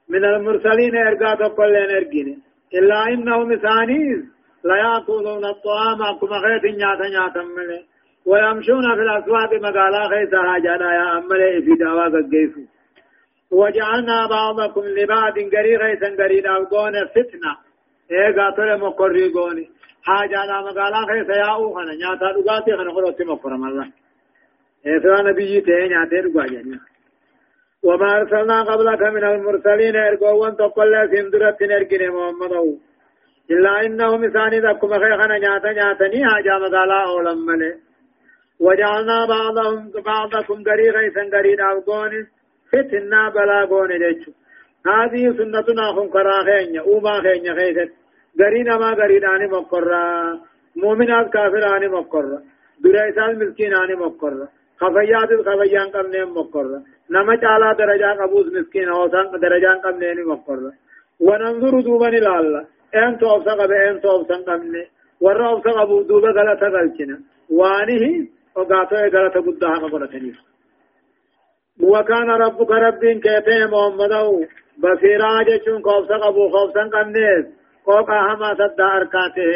من 0.08 0.24
المرسلين 0.24 0.96
إرقاء 0.96 1.48
كل 1.48 1.72
نرجن 1.72 2.28
إلا 2.74 3.08
إنهم 3.08 3.56
ثانيز 3.56 4.39
لا 4.64 4.76
يأكلون 4.76 5.44
الطعام 5.44 6.18
كما 6.18 6.38
خيط 6.44 6.64
نياتا 6.64 7.08
نياتا 7.08 7.42
ملي. 7.56 7.84
ويمشون 8.26 8.94
في 8.96 9.02
الأسواق 9.02 9.54
مقالا 9.54 10.08
خيطا 10.08 10.42
حاجانا 10.42 10.94
يا 10.94 11.18
أملي 11.18 11.62
في 11.62 11.74
دعواك 11.80 12.14
الجيفو 12.14 12.60
وجعلنا 13.50 14.26
بعضكم 14.26 14.80
لبعض 14.80 15.32
قري 15.54 15.78
خيطا 15.78 16.08
قري 16.22 16.40
دعوكون 16.40 16.92
فتنة. 17.14 17.52
إيه 18.10 18.36
قاتل 18.36 18.80
مقري 18.80 19.32
قوني. 19.32 19.70
حاجانا 20.02 20.60
مقالا 20.60 21.06
خيطا 21.10 21.32
يا 21.32 21.54
أوخنا 21.54 21.94
نياتا 21.94 22.32
دقاتي 22.36 22.76
خنا 22.76 22.92
خلوتي 22.94 23.24
مقرم 23.24 23.64
الله 23.68 23.86
إيسا 24.86 25.22
نبي 25.22 25.60
تين 25.60 25.92
عتير 25.92 26.28
قاجني 26.34 26.78
وما 27.82 28.16
أرسلنا 28.16 28.62
قبلك 28.62 29.02
من 29.02 29.24
المرسلين 29.24 29.96
إرقوان 29.96 30.56
تقل 30.56 30.92
سندرة 31.12 31.58
إرقين 31.62 32.10
محمد 32.10 32.52
إلا 33.50 33.86
إنهم 33.86 34.24
إساني 34.24 34.58
ذكما 34.60 34.98
خيخنا 35.02 35.38
نياتا 35.38 35.72
نياتني 35.72 36.24
حاجة 36.28 36.58
مقالا 36.58 36.98
أولا 37.10 37.34
ملي. 37.34 37.72
وجعلنا 38.60 39.26
بعضهم 39.26 39.90
بعضكم 40.10 40.58
قريغا 40.68 41.00
إسان 41.08 41.30
قرينا 41.34 41.72
أبقون 41.72 42.12
فتنا 42.72 43.28
بلا 43.34 43.64
قون 43.70 43.90
جيشو 44.02 44.32
هذه 44.86 45.22
سنتنا 45.38 45.86
خن 45.94 46.08
كرا 46.14 46.36
خينيا 46.48 46.80
أوما 46.80 47.14
خينيا 47.24 47.54
خيست 47.58 47.90
قرينا 48.40 48.74
ما 48.82 48.90
قريناني 49.00 49.46
مقرى 49.56 50.04
مؤمنات 50.82 51.26
كافراني 51.34 51.88
مقرى 51.88 52.38
درائسان 52.84 53.32
مسكيناني 53.38 53.94
مقرى 54.04 54.46
خفيات 54.80 55.30
الخفيان 55.36 55.88
قمنين 55.94 56.28
مقرة 56.38 56.82
نما 57.10 57.36
تعالى 57.36 57.68
درجة 57.78 58.10
قبوز 58.20 58.46
مسكين 58.56 58.88
أوسان 58.88 59.40
درجان 59.44 59.78
قمنين 59.84 60.18
مقرة 60.32 60.72
وننظر 61.26 61.80
دوبا 61.80 62.06
لله 62.14 62.64
أن 62.94 63.18
توفى 63.18 63.50
قبل 63.50 63.74
أن 63.74 64.00
توفى 64.00 64.34
قمنين 64.34 64.86
ورى 65.20 65.46
أوسى 65.46 65.70
قبو 65.70 66.02
دوبا 66.02 66.28
غلطة 66.28 66.66
غلطنا. 66.66 67.18
وانه 67.50 68.28
وقاتو 68.56 68.96
غلطة 68.96 69.40
قدها 69.46 69.74
قبلتني 69.82 70.32
وكان 71.82 72.30
ربك 72.30 72.70
رب 72.70 73.00
كيتي 73.00 73.64
محمد 73.72 74.14
بصيرا 74.82 75.42
جچون 75.42 75.82
خوفا 75.82 76.16
قبو 76.16 76.48
خوفا 76.48 76.82
قمنين 76.94 77.44
قوقا 77.86 78.18
هما 78.28 78.54
صدى 78.54 78.82
أركاته. 78.82 79.52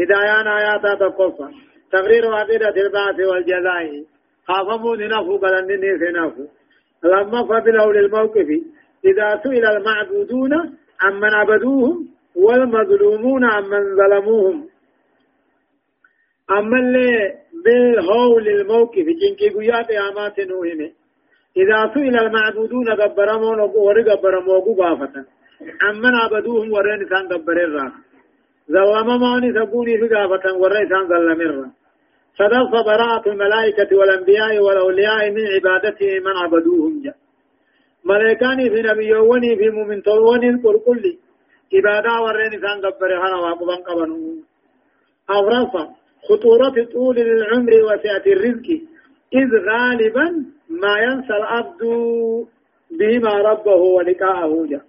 هدايان 0.00 0.46
آياتا 0.46 0.94
تقفا 0.94 1.48
تقرير 1.92 2.34
عقيدة 2.34 2.76
البعث 2.84 3.18
والجزاء. 3.30 4.04
خافموا 4.48 4.96
ننافو 4.96 5.36
قلن 5.36 5.68
ننافو. 6.02 6.44
لما 7.04 7.42
فضلوا 7.44 7.92
للموقف 7.92 8.48
إذا 9.04 9.40
سئل 9.42 9.64
المعبودون 9.66 10.52
عمن 11.02 11.34
عبدوهم 11.34 12.08
والمظلومون 12.36 13.44
عمن 13.44 13.96
ظلموهم. 13.96 14.68
أما 16.50 16.78
اللي 16.78 17.34
بالهول 17.64 18.48
الموقف 18.48 19.06
جنكي 19.20 19.48
قيات 19.48 19.90
آمات 19.90 20.40
نوهم 20.40 20.90
إذا 21.56 21.90
سئل 21.94 22.16
المعبودون 22.16 22.90
قبرمون 22.90 23.60
ورقبرموا 23.60 24.60
قبافة 24.60 25.24
عمن 25.82 26.14
عبدوهم 26.14 26.72
ورين 26.72 27.08
كان 27.08 27.28
قبرين 27.28 27.70
راح 27.76 27.92
ظلمموني 28.70 29.52
سبوني 29.52 29.98
في 29.98 30.14
قافة 30.14 30.56
ورين 30.56 30.88
كان 30.88 31.08
ظلمين 31.08 31.50
راح 31.60 31.70
صدق 32.38 32.70
براءة 32.86 33.28
الملائكة 33.28 33.96
والأنبياء 33.96 34.58
والأولياء 34.58 35.30
من 35.30 35.44
عبادته 35.54 36.20
من 36.20 36.36
عبدوهم 36.42 37.02
جاء 37.04 37.16
ملائكاني 38.04 38.70
في 38.70 38.82
نبيوني 38.82 39.56
في 39.56 39.70
مؤمن 39.70 40.00
طلوني 40.00 40.48
القرقل 40.50 41.18
عبادة 41.74 42.20
ورين 42.24 42.60
سان 42.60 42.78
قبر 42.86 43.10
هنا 43.22 43.36
وقبان 43.36 43.80
قبنوا 43.88 44.34
أغرفة 45.30 45.90
خطورة 46.28 46.84
طول 46.92 47.18
العمر 47.18 47.72
وسعة 47.88 48.24
الرزق 48.26 48.68
إذ 49.34 49.48
غالبا 49.70 50.26
ما 50.70 50.94
ينسى 50.98 51.32
العبد 51.40 51.82
بما 52.90 53.32
ربه 53.50 53.80
ولقاءه 53.96 54.66
جاء 54.70 54.84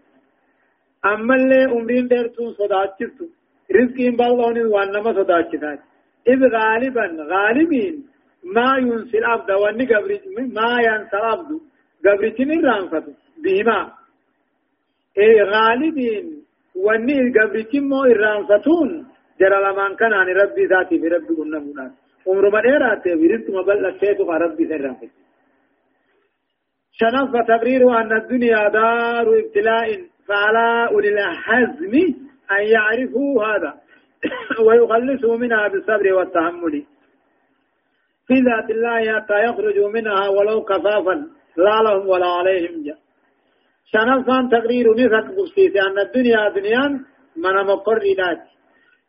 أما 1.06 1.36
اللي 1.36 1.66
أمرين 1.66 2.08
ديرتون 2.08 2.54
صداتشتو 2.54 3.26
رزقين 3.76 4.16
بالون 4.16 4.66
وانما 4.74 5.14
صداتشتات 5.14 5.80
إذ 6.28 6.40
غالبا 6.56 7.06
غالبين 7.32 8.06
ما 8.44 8.78
ينسي 8.78 9.18
العبد 9.18 9.52
واني 9.52 9.86
ما 10.58 10.82
ينسى 10.82 11.18
العبد 11.18 11.60
قبرتين 12.06 12.52
الرانفة 12.60 13.04
بهما 13.44 13.92
إيه 15.18 15.44
غالبين 15.44 16.43
واني 16.76 17.32
قبرتين 17.36 17.84
مو 17.90 18.04
الرانفتون 18.04 19.08
جرى 19.40 19.58
لمن 19.64 19.96
كان 19.96 20.14
عن 20.14 20.28
ربي 20.28 20.66
ذاتي 20.66 21.00
في 21.00 21.08
ربي 21.08 21.34
قلنا 21.38 21.60
منان 21.60 21.92
عمر 22.28 22.50
ما 22.50 22.62
ديرات 22.62 23.04
برزق 23.20 23.48
مبلغ 23.58 23.98
سيتو 24.00 24.32
ربي 24.32 24.68
سرانفة 24.68 25.10
شنف 27.00 27.30
فتبرير 27.36 28.00
أن 28.00 28.12
الدنيا 28.22 28.70
دار 28.70 29.28
ابتلاء 29.40 29.88
فعلى 30.28 30.88
أولي 30.92 31.10
الحزم 31.10 31.94
أن 32.52 32.64
يعرفوا 32.76 33.44
هذا 33.46 33.74
ويخلصوا 34.66 35.38
منها 35.38 35.68
بالصبر 35.68 36.14
والتحمل 36.14 36.84
في 38.28 38.34
ذات 38.34 38.70
الله 38.70 39.20
حتى 39.20 39.44
يخرجوا 39.44 39.90
منها 39.90 40.28
ولو 40.28 40.62
كفافا 40.62 41.16
لا 41.58 41.82
لهم 41.86 42.08
ولا 42.08 42.28
عليهم 42.28 42.84
جاء 42.84 43.03
شنفان 43.94 44.50
تقرير 44.50 44.86
نفق 45.00 45.26
بسيسي 45.38 45.82
أن 45.82 45.98
الدنيا 46.06 46.50
دنيا 46.58 46.84
من 47.44 47.56
مقر 47.72 48.04
ذات 48.20 48.42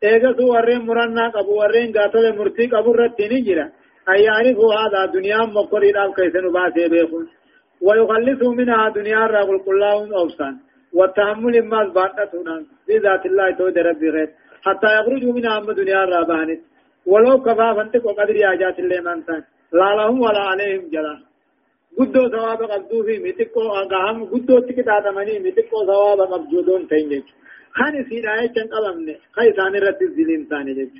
إيغسو 0.03 0.45
ورين 0.53 0.81
مرنا 0.87 1.29
قبو 1.35 1.53
ورين 1.61 1.91
قاتل 1.95 2.25
مرتي 2.37 2.65
قبو 2.73 2.91
رتين 2.91 3.33
جرا 3.45 3.65
أن 4.09 4.17
يعرفوا 4.27 4.73
هذا 4.79 5.05
دنيا 5.17 5.39
مقر 5.57 5.83
ذات 5.95 6.09
كيف 6.17 6.35
نباسي 6.45 6.87
بيخون 6.93 7.25
ويخلصوا 7.85 8.53
منها 8.59 8.89
دنيا 8.89 9.21
رغل 9.35 9.57
كلهم 9.65 10.13
أوسان. 10.13 10.55
والتحمل 10.93 11.55
ما 11.69 11.83
أثباتنا 11.83 12.55
في 12.85 12.97
ذات 12.97 13.25
الله 13.25 13.51
تود 13.57 13.77
ربي 13.77 14.09
غير. 14.09 14.29
حتى 14.65 14.87
يخرجوا 14.97 15.33
منها 15.33 15.57
أم 15.57 15.71
دنيا 15.71 16.05
رابانت 16.05 16.61
ولو 17.05 17.41
كفا 17.41 17.73
فانتك 17.73 18.05
وقدر 18.05 18.35
ياجات 18.35 18.79
اللي 18.79 19.01
منتان 19.01 19.43
لا 19.73 19.89
لهم 19.97 20.21
ولا 20.21 20.39
عليهم 20.39 20.89
قدو 21.97 22.29
ثواب 22.29 22.61
قبضو 22.71 23.03
في 23.03 23.19
متكو 23.25 23.61
أقام 23.81 24.25
قدو 24.31 24.59
تكتا 24.59 24.99
تمني 25.05 25.39
متكو 25.39 25.77
ثواب 25.89 26.19
قبجودون 26.31 26.87
تنجج 26.87 27.27
خاني 27.77 28.03
سيد 28.09 28.25
آية 28.25 28.47
چن 28.55 28.67
قلمني 28.73 29.15
خي 29.35 29.51
ثاني 29.51 29.79
رت 29.79 30.01
الزلين 30.01 30.47
ثاني 30.49 30.73
جج 30.73 30.95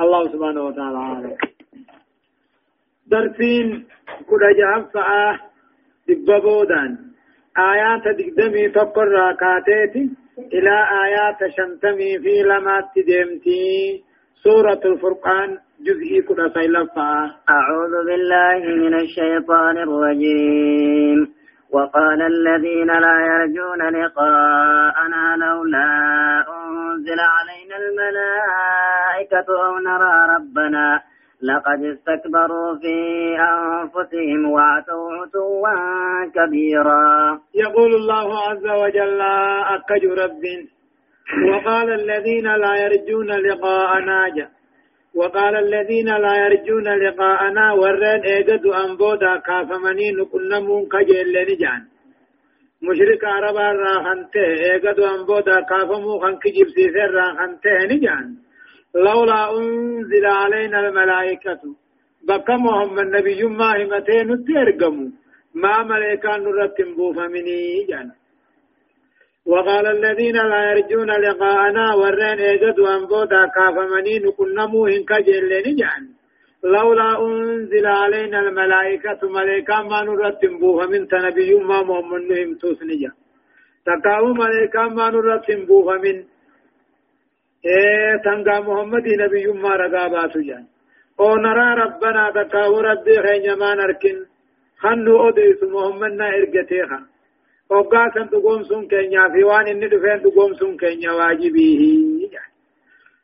الله 0.00 0.22
سبحانه 0.32 0.62
وتعالى 0.68 0.98
عالم 0.98 1.36
درسين 3.06 3.86
كل 4.28 4.42
جهب 4.58 4.84
فآه 4.94 5.38
دببودان 6.08 6.92
آيات 7.58 8.04
دقدمي 8.18 8.68
تقر 8.68 9.08
راكاتيتي 9.08 10.04
إلى 10.38 10.74
آيات 11.04 11.40
شنتمي 11.56 12.18
في 12.18 12.42
لما 12.42 12.76
تدمتي 12.94 14.02
سورة 14.44 14.80
الفرقان 14.84 15.58
جزئي 15.86 16.22
كل 16.22 16.50
سيلفا 16.54 17.30
أعوذ 17.50 17.94
بالله 18.06 18.60
من 18.84 18.94
الشيطان 18.94 19.76
الرجيم. 19.78 21.18
وقال 21.72 22.22
الذين 22.22 22.86
لا 22.86 23.16
يرجون 23.30 23.80
لقاءنا 23.88 25.36
لولا 25.36 25.90
أنزل 26.48 27.20
علينا 27.20 27.76
الملائكة 27.82 29.48
أو 29.66 29.78
نرى 29.78 30.16
ربنا 30.36 31.00
لقد 31.42 31.80
استكبروا 31.84 32.74
في 32.82 32.96
أنفسهم 33.40 34.50
وعتوا 34.50 35.12
عتوا 35.16 35.76
كبيرا. 36.34 37.38
يقول 37.54 37.94
الله 37.94 38.28
عز 38.48 38.66
وجل 38.82 39.20
أكج 39.74 40.04
رب. 40.06 40.44
وقال 41.50 41.88
الذين 41.92 42.46
لا 42.56 42.72
يرجون 42.84 43.30
لقاءنا 43.30 44.28
جاء. 44.36 44.57
وقال 45.18 45.54
الذين 45.56 46.08
لا 46.24 46.34
يرجون 46.44 46.86
لقاءنا 47.04 47.72
ورد 47.72 48.24
ايجد 48.24 48.64
انبودا 48.82 49.36
كافمني 49.46 50.08
نكنمون 50.18 50.82
كجل 50.92 51.34
نجان 51.50 51.82
مشرك 52.86 53.24
عربا 53.24 53.68
راخنته 53.84 54.46
ايجد 54.66 54.98
انبودا 55.00 55.60
كافمو 55.70 56.18
خنك 56.22 56.44
جبسي 56.56 56.84
سر 56.94 57.10
راخنته 57.20 57.76
نجان 57.92 58.26
لولا 58.94 59.40
أنزل 59.58 60.26
علينا 60.26 60.88
الملائكة. 60.88 61.62
بك 62.28 62.50
محمد 62.50 63.06
نبي 63.16 63.42
ما 63.44 63.70
همتين 63.76 64.28
ترقموا 64.46 65.10
ما 65.54 65.82
ملائكان 65.82 66.40
نرتم 66.44 66.94
بوفمني 66.96 67.86
جانا 67.88 68.14
وقال 69.48 69.86
الذين 69.86 70.36
لا 70.52 70.70
يرجون 70.70 71.10
لقاءنا 71.10 71.94
ورين 71.94 72.40
اجد 72.52 72.78
وانبودا 72.80 73.42
كافمني 73.54 74.18
نكنمو 74.18 74.86
هنك 74.86 75.12
جلين 75.26 75.76
جان. 75.76 76.04
لولا 76.64 77.10
أنزل 77.26 77.86
علينا 77.86 78.40
الملائكة 78.40 79.20
ملائكة 79.28 79.82
ما 79.82 80.02
نرتم 80.02 80.58
بوفمن 80.58 81.08
تنبي 81.08 81.54
ما 81.54 81.82
محمد 81.82 82.22
نهم 82.30 82.54
توسنجا 82.60 83.12
تقاو 83.86 84.24
ملائكة 84.42 84.88
ما 84.88 85.10
نرتم 85.10 85.60
بوفمن 85.66 86.16
إيه 87.66 88.16
تنقى 88.24 88.56
محمد 88.68 89.06
نبي 89.22 89.46
ما 89.46 89.76
رقابات 89.76 90.38
جان. 90.38 90.64
أو 91.20 91.36
نرى 91.36 91.68
ربنا 91.82 92.30
تكاه 92.30 92.72
ربي 92.88 93.14
خين 93.24 93.58
ما 93.58 93.74
نركن. 93.74 94.16
خنو 94.82 95.28
أدرس 95.28 95.60
محمد 95.62 96.12
نا 96.12 97.07
إرقتيخا 97.70 97.76
وقاسا 97.76 98.30
تقوم 98.30 98.62
سن 98.62 98.86
كينيا 98.88 99.28
في 99.28 99.44
وان 99.44 99.66
إني 99.66 99.88
دفين 99.88 100.22
تقوم 100.22 100.54
سن 100.54 100.76
كينيا 100.76 101.12
واجبيه 101.12 102.28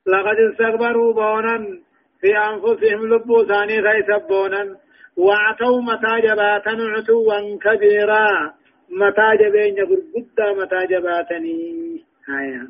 لقد 0.07 0.37
استكبروا 0.53 1.13
بونا 1.13 1.79
في 2.21 2.39
أنفسهم 2.39 3.15
لبو 3.15 3.45
ثاني 3.45 3.81
غيث 3.81 4.11
بونا 4.29 4.77
وعتوا 5.17 5.83
متى 5.83 6.29
عتوا 6.41 7.59
كبيرا 7.63 8.53
متى 8.91 9.37
جبين 9.41 9.77
يقول 9.77 10.03
متى 10.59 10.87
جباتني 10.87 12.05
هايا 12.29 12.69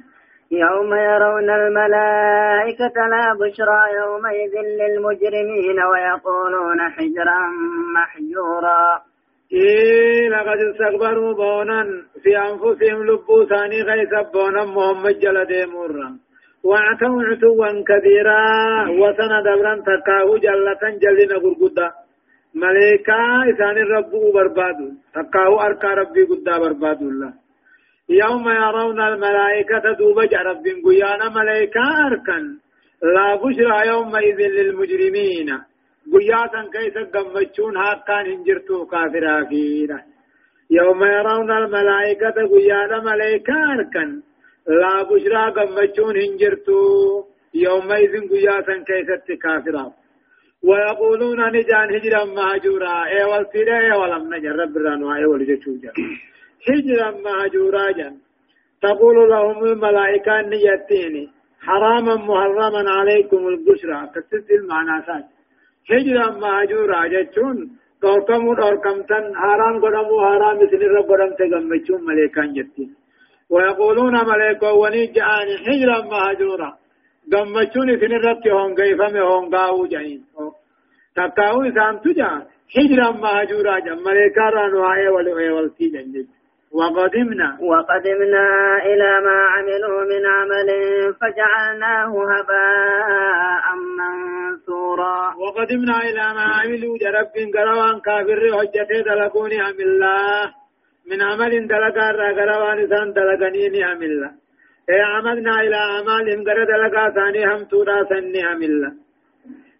يوم 0.50 0.94
يرون 0.94 1.50
الملائكة 1.50 3.06
لا 3.10 3.34
بشرى 3.40 3.80
يومئذ 3.96 4.54
للمجرمين 4.80 5.78
ويقولون 5.90 6.80
حجرا 6.90 7.40
محجورا 7.94 9.13
لقد 10.34 10.58
استكبروا 10.70 11.34
بونا 11.34 11.80
في 12.22 12.38
أنفسهم 12.38 13.04
لبوا 13.06 13.44
ثاني 13.44 13.82
غيث 13.82 14.12
بونا 14.32 14.64
محمد 14.64 15.18
جل 15.18 15.44
ديمورا 15.44 16.08
وعتوا 16.64 17.22
عتوا 17.28 17.70
كبيرا 17.88 18.42
وسن 19.00 19.32
دبرا 19.46 19.74
تكاه 19.88 20.28
جلة 20.44 20.82
جلنا 21.02 21.36
غرقدا 21.42 21.88
ملائكة 22.54 23.18
إسان 23.50 23.76
الرب 23.84 24.12
بربادو 24.34 24.88
تكاه 25.14 25.66
أركا 25.66 25.88
ربي 25.88 26.22
قدا 26.30 26.58
بربادو 26.58 27.08
الله 27.08 27.32
يوم 28.08 28.48
يرون 28.48 29.00
الملائكة 29.00 29.92
دوبج 29.98 30.34
رب 30.34 30.64
قيانا 30.84 31.28
ملائكة 31.28 31.80
أركن. 32.06 32.44
لا 33.02 33.34
بشرى 33.36 33.88
يومئذ 33.88 34.38
للمجرمين. 34.56 35.48
قياتا 36.12 36.62
كيف 36.74 36.96
قمتشون 37.14 37.76
هاكان 37.76 38.26
هنجرتو 38.32 38.86
كافرا 38.86 39.44
فينا 39.44 39.98
يوم 40.70 41.04
يرون 41.04 41.50
الملائكة 41.50 42.36
قيانا 42.52 42.98
ملائكة 43.10 43.54
أركن 43.72 44.10
لا 44.80 45.02
بشرى 45.02 45.44
قمتشون 45.56 46.16
هنجرتو 46.22 46.78
يومئذ 47.54 48.12
قياتا 48.30 48.76
كيف 48.88 49.08
كافرا 49.42 49.92
ويقولون 50.68 51.40
نجان 51.56 51.88
هجرا 51.94 52.24
مهجورا 52.24 52.94
اي 53.06 53.24
والسيرة 53.24 53.78
اي 53.78 53.92
ولم 54.00 54.34
نجرب 54.34 54.72
برانوا 54.74 55.14
اي 55.16 55.24
ولجتوجا 55.24 55.92
هجرا 56.68 57.10
مهجورا 57.26 57.90
جن 57.98 58.14
تقول 58.82 59.16
لهم 59.30 59.64
الملائكة 59.64 60.40
نيتيني 60.40 61.24
حراما 61.66 62.14
محرما 62.14 62.90
عليكم 62.90 63.48
البشرى 63.48 64.10
كتبت 64.14 64.50
المعنى 64.50 65.02
ساج 65.06 65.24
هجرا 65.90 66.26
مهجورا 66.42 67.06
جتون 67.12 67.56
دوركم 68.02 68.54
دوركمتن 68.60 69.24
حرام 69.42 69.74
قدمو 69.84 70.16
حرام 70.26 70.56
مثل 70.62 70.82
رب 70.96 71.10
قدم 71.10 71.30
تغمچون 71.38 72.00
ملائكان 72.08 72.52
جتين 72.56 72.90
ويقولون 73.50 74.14
ملائكة 74.32 74.72
ونجعان 74.72 75.48
هجرا 75.66 75.98
مهجورا 76.12 76.70
غمچون 77.32 77.86
مثل 77.94 78.12
رب 78.28 78.48
هونغي 78.48 78.94
فمي 79.00 79.20
هونغاو 79.20 79.86
جاين 79.86 80.22
تكاو 81.16 81.62
إسان 81.68 81.94
تجا 82.04 82.30
هجرا 82.76 83.08
مهجورا 83.24 83.78
جم 83.86 83.98
ملائكة 84.08 84.42
رانو 84.54 84.80
آئے 84.92 85.08
والو 85.14 85.56
والتي 85.56 85.86
جنجت 85.94 86.28
وقدمنا 86.78 87.48
وقدمنا 87.70 88.46
إلى 88.90 89.10
ما 89.26 89.38
عملوا 89.54 90.00
من 90.12 90.22
عمل 90.36 90.68
فجعلناه 91.20 92.12
هباء 92.32 93.64
منثورا. 93.98 95.18
وقدمنا 95.42 95.96
إلى 96.08 96.24
ما 96.36 96.46
عملوا 96.58 96.98
جرب 97.02 97.34
قروان 97.54 97.96
كافر 98.06 98.42
حجته 98.58 99.00
دلقوني 99.08 99.58
عم 99.60 99.78
الله. 99.88 100.54
من 101.10 101.22
عمل 101.22 101.52
دلقا 101.72 102.10
را 102.10 102.28
قروان 102.38 102.78
سان 102.90 103.12
دلقنيني 103.12 103.84
عم 103.84 104.02
الله. 104.02 104.30
إيه 104.90 105.04
عملنا 105.14 105.60
إلى 105.60 105.76
أعمالهم 105.76 106.40
قرد 106.48 106.70
لقا 106.82 107.04
ثاني 107.16 107.42
هم 107.50 107.64
تودا 107.70 108.04
سني 108.10 108.40
هم 108.48 108.62
الله. 108.62 108.92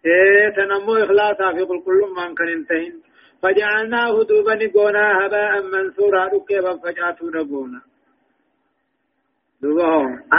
إيه 0.05 0.49
تنمو 0.55 0.95
إخلاصا 1.03 1.47
في 1.55 1.65
كل 1.65 1.79
كل 1.85 2.01
من 2.17 2.35
كان 2.35 2.49
انتهين. 2.57 2.93
فجعلناه 3.45 4.23
دوبا 4.23 4.55
نقونا 4.55 5.05
هباء 5.19 5.61
منثورا 5.73 6.25
ركبا 6.25 6.77
فجعتوا 6.83 7.29
نبونا. 7.35 7.81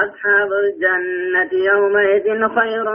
أصحاب 0.05 0.51
الجنة 0.65 1.53
يومئذ 1.73 2.27
خير 2.57 2.87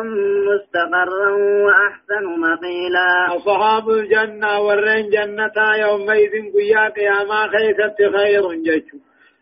مستقرا 0.49 1.29
وأحسن 1.65 2.25
مقيلا. 2.45 3.35
أصحاب 3.35 3.89
الجنة 3.89 4.61
ورين 4.61 5.09
جنة 5.09 5.57
يومئذ 5.85 6.33
قياك 6.55 6.97
يا 6.97 7.23
ما 7.29 7.41
خيست 7.53 7.97
خير 8.15 8.43
جيش 8.65 8.87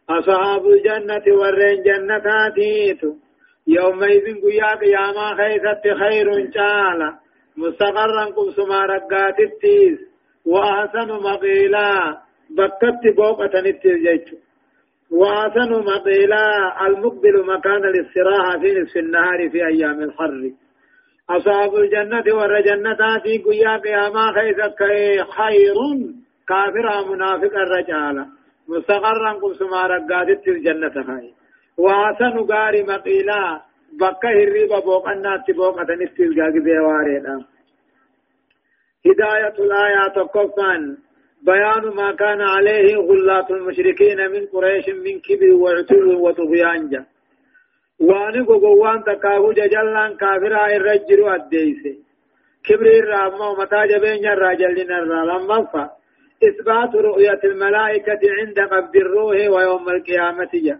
أصحاب 0.09 0.65
الجنة 0.65 1.25
ورين 1.41 1.83
جنة 1.83 2.27
تيتو. 2.55 3.11
يومئذ 3.67 4.25
قياك 4.45 4.81
يا 4.83 5.05
ما 5.17 5.27
خيست 5.39 5.83
خير 6.01 6.27
جالا. 6.55 7.09
مستقرا 7.57 8.25
قبسما 8.25 8.85
رقات 8.85 9.39
التيس 9.39 10.08
وأحسن 10.45 11.07
مقيلا 11.07 12.17
بكت 12.49 13.15
بوقة 13.17 13.59
التيس 13.59 14.35
وأحسن 15.11 15.71
مقيلا 15.71 16.45
المقبل 16.87 17.45
مكان 17.45 17.83
الاستراحة 17.85 18.59
في 18.59 18.81
نصف 18.81 18.97
النهار 18.97 19.49
في 19.49 19.67
أيام 19.67 20.01
الحر 20.01 20.51
أصحاب 21.29 21.75
الجنة 21.75 22.35
والجنة 22.35 23.19
في 23.23 23.37
قيا 23.37 23.77
قياما 23.77 24.31
خيثك 24.31 24.79
خير 25.37 25.75
كافر 26.47 27.11
منافق 27.11 27.53
الرجال 27.57 28.25
مستقرا 28.67 29.33
قبسما 29.33 29.87
رقادت 29.87 30.47
الجنة 30.47 31.03
خير 31.03 31.33
وأحسن 31.77 32.45
قاري 32.51 32.83
مقيلا 32.83 33.61
بكا 33.99 34.29
هريبا 34.29 34.79
بوقنا 34.79 35.43
تبوقة 35.47 35.87
بيوارينا 36.63 37.45
هداية 39.09 39.55
الآيات 39.65 40.15
قفا 40.35 40.97
بيان 41.41 41.95
ما 41.95 42.15
كان 42.15 42.41
عليه 42.41 42.95
غلات 42.95 43.51
المشركين 43.51 44.31
من 44.31 44.45
قريش 44.45 44.89
من 44.89 45.19
كبر 45.19 45.53
وعتو 45.53 46.27
وطغيان 46.27 46.89
جا. 46.89 47.05
وان 47.99 48.45
قوان 48.45 49.03
تكاهو 49.03 49.51
جلان 49.51 50.17
كافرا 50.17 50.75
الرجل 50.75 51.29
الديس 51.35 51.83
كبر 52.65 52.87
الرام 53.01 53.41
ومتا 53.41 53.85
جبين 53.85 54.25
الراجلين 54.27 54.91
الرام 54.91 55.65
فا 55.65 55.89
إثبات 56.47 56.95
رؤية 56.95 57.41
الملائكة 57.43 58.19
عند 58.37 58.59
قبض 58.59 58.95
الروح 58.95 59.37
ويوم 59.53 59.89
القيامة 59.89 60.49
جا. 60.53 60.79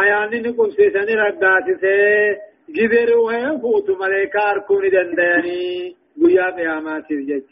آيان 0.00 0.42
نقول 0.46 0.72
سيسان 0.72 1.08
رقات 1.18 1.66
سي. 1.80 2.50
جبر 2.76 3.18
ويفوت 3.18 3.90
ملائكة 3.90 4.50
أركون 4.50 4.82
دنداني 4.90 5.96
قيا 6.22 6.50
قيامات 6.56 7.10
الجج 7.10 7.42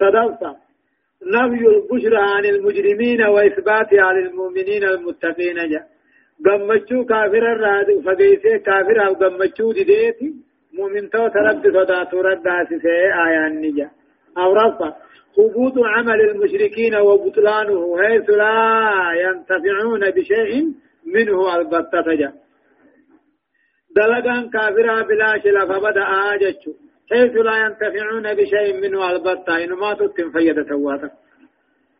صدفة 0.00 0.56
نفي 1.34 1.66
البشرى 1.74 2.16
عن 2.16 2.44
المجرمين 2.44 3.22
وإثباتها 3.22 4.02
على 4.02 4.18
المؤمنين 4.18 4.84
المتقين. 4.84 5.58
جاء 5.72 5.86
قمتشو 6.46 7.04
كافر 7.04 7.44
الراد 7.52 7.88
فقيسي 8.04 8.58
كافر 8.58 9.06
أو 9.06 9.12
قمتشو 9.14 9.72
ديتي 9.72 10.34
مؤمن 10.78 11.10
تو 11.10 11.28
ترد 11.34 11.64
صداتو 11.76 12.20
رد 12.20 12.46
سي 12.68 12.94
آيان 13.26 13.60
نجا. 13.60 13.88
أو 14.38 14.52
رفع. 14.52 14.90
هبوط 15.38 15.74
عمل 15.78 16.20
المشركين 16.20 16.94
وبطلانه 16.96 17.98
حيث 18.02 18.30
لا 18.30 18.54
ينتفعون 19.24 20.10
بشيء 20.10 20.52
منه 21.14 21.56
البتة 21.56 22.14
جاء 22.20 22.34
دلقان 23.96 24.50
كافرا 24.50 25.02
بلا 25.02 25.38
شلف 25.42 25.70
بدأ 25.86 26.06
آجتشو 26.32 26.72
حيث 27.10 27.34
لا 27.36 27.56
ينتفعون 27.64 28.34
بشيء 28.38 28.80
منه 28.82 29.10
البتة 29.10 29.64
إنما 29.64 29.94
تتم 29.94 30.30
فيدة 30.32 30.62
تواتا 30.62 31.10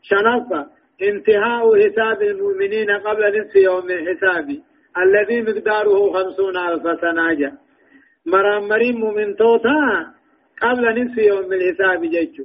شنفة 0.02 0.60
انتهاء 1.02 1.64
حساب 1.82 2.22
المؤمنين 2.22 2.90
قبل 2.90 3.22
نصف 3.40 3.54
يوم 3.56 3.90
الحساب. 3.90 4.48
الذي 5.02 5.42
مقداره 5.42 6.12
خمسون 6.12 6.56
ألف 6.56 6.84
سنة 7.00 7.52
مرامرين 8.26 8.96
مؤمن 9.00 9.36
توتا 9.36 9.80
قبل 10.62 10.84
نصف 10.98 11.18
يوم 11.18 11.52
الحساب 11.52 12.00
جيجو. 12.14 12.44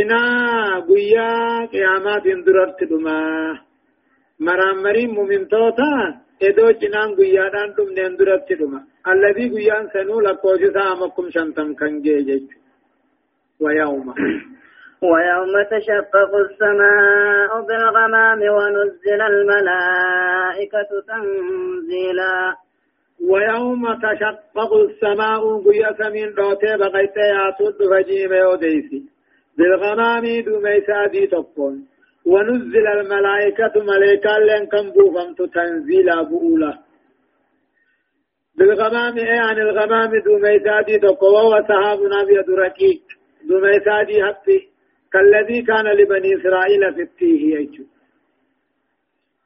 إنا 0.00 0.22
قيا 0.88 1.30
قيامات 1.72 2.26
اندررت 2.26 2.80
دما 2.90 3.20
مرامرين 4.40 5.10
مؤمن 5.10 5.48
توتا 5.48 5.94
إدو 6.42 6.70
جنان 6.70 7.10
قيا 7.18 7.48
دان 7.54 7.68
دم 7.76 7.88
اندررت 8.08 8.52
دما 8.60 8.80
الذي 9.12 9.48
قيان 9.54 9.88
سنو 9.92 10.20
لقوجسا 10.20 10.92
أمكم 10.92 11.30
شنتم 11.30 11.74
كنجي 11.74 12.22
جيجو 12.22 12.64
ويوم. 13.60 14.14
ويوم 15.10 15.54
تشقق 15.70 16.32
السماء 16.44 17.60
بالغمام 17.68 18.40
ونزل 18.56 19.20
الملائكة 19.32 20.90
تنزيلا. 21.08 22.54
ويوم 23.30 23.82
تشقق 23.94 24.72
السماء 24.74 25.42
قيس 25.64 26.00
من 26.00 26.34
دوتي 26.34 26.76
بغيت 26.76 27.16
يعطد 27.16 27.76
فجيم 27.90 28.32
يوديسي 28.32 29.02
بالغمام 29.58 30.24
دوميسا 30.46 31.06
دي 31.06 31.26
تقون 31.26 31.86
ونزل 32.26 32.86
الملائكة 32.86 33.74
ملائكة 33.82 34.38
لن 34.38 34.90
بوفمت 34.94 35.42
تنزيلا 35.54 36.22
بؤولا. 36.22 36.83
بالغمام 38.58 39.18
اي 39.18 39.38
عن 39.38 39.58
الغمام؟ 39.58 40.10
دوميسا 40.26 40.80
دي 40.86 40.98
تقوى 40.98 41.42
وصحابنا 41.52 42.24
بيد 42.24 42.50
ركيك 42.50 43.02
دوميسا 43.48 44.02
دي 44.02 44.24
حقي 44.24 44.58
كالذي 45.12 45.62
كان 45.62 45.86
لبني 45.86 46.36
إسرائيل 46.36 46.94
في 46.94 47.02
التيه 47.02 47.56
يجو. 47.56 47.84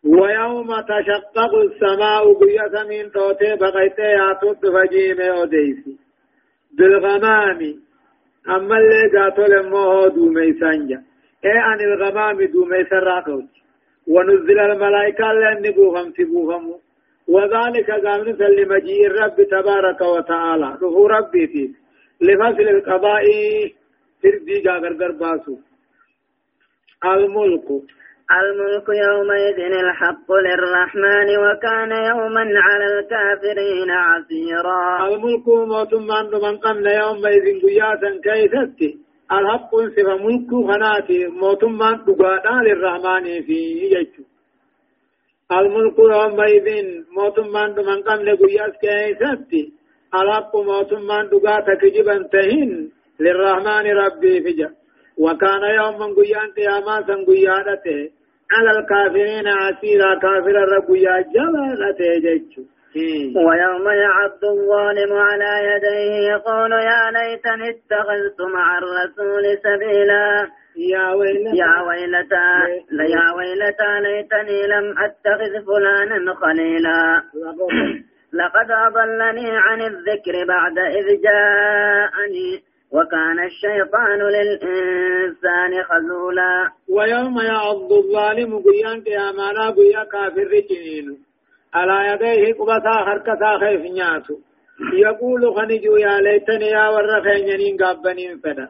ويوم 0.04 0.80
تشقق 0.80 1.54
السماء 1.54 2.32
قيس 2.40 2.74
من 2.90 3.10
توتي 3.12 3.56
بغيت 3.56 3.98
ياتوت 3.98 4.66
فجيم 4.74 5.20
أوديسي. 5.20 5.96
بالغمام 6.78 7.60
أما 8.48 8.76
اللي 8.78 9.18
قاتوا 9.18 9.46
لموه 9.46 10.08
دوميسانجا 10.08 11.02
اي 11.44 11.58
عن 11.58 11.80
الغمام 11.80 12.36
دوميسان 12.44 12.98
راقوت 12.98 13.50
ونزل 14.08 14.58
الملائكة 14.58 15.32
لأن 15.32 15.74
بوهم 15.76 16.12
تبوهم. 16.12 16.87
وذلك 17.28 17.90
قامن 17.90 18.36
لمجيء 18.58 19.06
الرب 19.06 19.36
تبارك 19.42 20.00
وتعالى. 20.00 20.68
رفو 20.82 21.06
ربي 21.06 21.46
فيه 21.46 21.68
لفصل 22.20 22.68
القضاء 22.76 23.24
تردي 24.22 24.62
غرغر 24.68 25.12
باسو. 25.12 25.56
الملك. 27.04 27.68
الملك 28.40 28.88
يومئذ 28.88 29.58
الحق 29.84 30.32
للرحمن 30.46 31.28
وكان 31.44 31.92
يوما 32.10 32.44
على 32.66 32.86
الكافرين 32.98 33.90
عسيرا. 33.90 35.08
الملك 35.08 35.48
موت 35.48 35.94
من 35.94 36.26
من 36.44 36.56
قمن 36.56 36.86
يومئذ 36.86 37.44
قياسا 37.62 38.10
كيستي. 38.24 38.90
الحق 39.32 39.70
صفة 39.76 40.16
ملك 40.26 40.50
خناتي 40.68 41.26
موت 41.26 41.64
من 41.64 41.96
للرحمن 42.66 43.24
في 43.46 43.60
يجو. 43.94 44.24
الملك 45.52 45.98
يومئذ 45.98 46.66
موت 47.16 47.38
من 47.40 47.68
من 47.88 48.02
قمن 48.02 48.28
قياس 48.36 48.72
كيستي 48.82 49.72
الحق 50.14 50.56
موت 50.56 50.92
من 50.92 51.28
دقاتا 51.32 51.74
كجبا 51.82 52.28
تهين 52.32 52.90
للرحمن 53.20 53.86
ربي 54.02 54.40
فجأ 54.44 54.70
وكان 55.18 55.62
يوما 55.78 56.06
قيان 56.16 56.48
قياما 56.56 56.96
سنقيادته 57.06 58.00
على 58.52 58.70
الكافرين 58.78 59.48
عسيرا 59.48 60.14
كافر 60.14 60.56
الرب 60.64 60.90
يا 60.96 61.16
جيتشو 62.24 62.62
ويوم 63.36 63.88
يعض 63.88 64.44
الظالم 64.44 65.12
على 65.12 65.52
يديه 65.70 66.30
يقول 66.32 66.72
يا 66.72 67.10
ليتني 67.10 67.70
اتخذت 67.70 68.40
مع 68.54 68.78
الرسول 68.78 69.44
سبيلا. 69.62 70.48
يا 70.76 71.12
ويلتا 71.14 71.50
يا 71.54 71.82
ويلتا 71.88 72.48
يا 73.14 73.34
ويلتا 73.36 74.00
ليتني 74.00 74.66
لم 74.66 74.94
أتخذ 74.98 75.52
فلانا 75.66 76.34
خليلا. 76.34 77.22
لقد 78.40 78.70
أضلني 78.70 79.50
عن 79.50 79.80
الذكر 79.80 80.44
بعد 80.48 80.78
إذ 80.78 81.06
جاءني 81.22 82.62
وكان 82.92 83.38
الشيطان 83.44 84.18
للإنسان 84.18 85.82
خذولا. 85.82 86.70
ويوم 86.88 87.38
يعض 87.40 87.92
الظالم 87.92 88.58
قيان 88.58 89.00
قيامانا 89.00 89.70
قيا 89.70 90.04
كافر 90.04 90.48
على 91.74 92.12
يديه 92.12 92.54
قبطا 92.54 93.04
حركتا 93.06 93.58
خيف 93.60 93.80
نياتو 93.80 94.36
يقول 94.92 95.54
خنجو 95.56 95.96
يا 95.96 96.20
ليتني 96.20 96.66
يا 96.66 96.88
ورخين 96.88 97.76
قابنين 97.80 98.38
فدا 98.38 98.68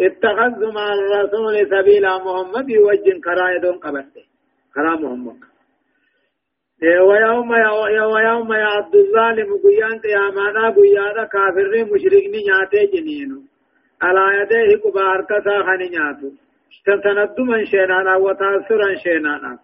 اتخذت 0.00 0.62
مع 0.76 0.86
الرسول 0.94 1.54
سبيلا 1.72 2.18
محمد 2.18 2.68
وجن 2.86 3.20
كرايدون 3.24 3.76
قبته 3.84 4.24
كرا 4.74 4.94
محمد 5.02 5.36
ويوم 7.08 7.50
ويوم 8.14 8.52
يعد 8.52 8.94
الظالم 8.94 9.50
قيان 9.64 9.98
قيامانا 10.04 10.70
قيانا 10.76 11.24
كافر 11.24 11.72
مشركني 11.92 12.40
نياتي 12.46 12.86
جنينو 12.92 13.38
على 14.02 14.22
يديه 14.38 14.76
كبار 14.76 15.20
كسا 15.28 15.56
خني 15.66 15.88
نياتو 15.88 16.30
تندما 16.86 17.64
شينانا 17.64 18.16
وتاثرا 18.16 18.94
شينانا 18.94 19.58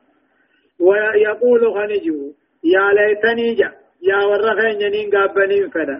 ويقول 0.80 1.62
خنجو 1.74 2.32
يا 2.64 2.84
ليتني 2.96 3.54
جا. 3.54 3.70
يا 4.02 4.18
ورخين 4.28 4.78
جنين 4.78 5.10
قابنين 5.10 5.68
فدا. 5.70 5.98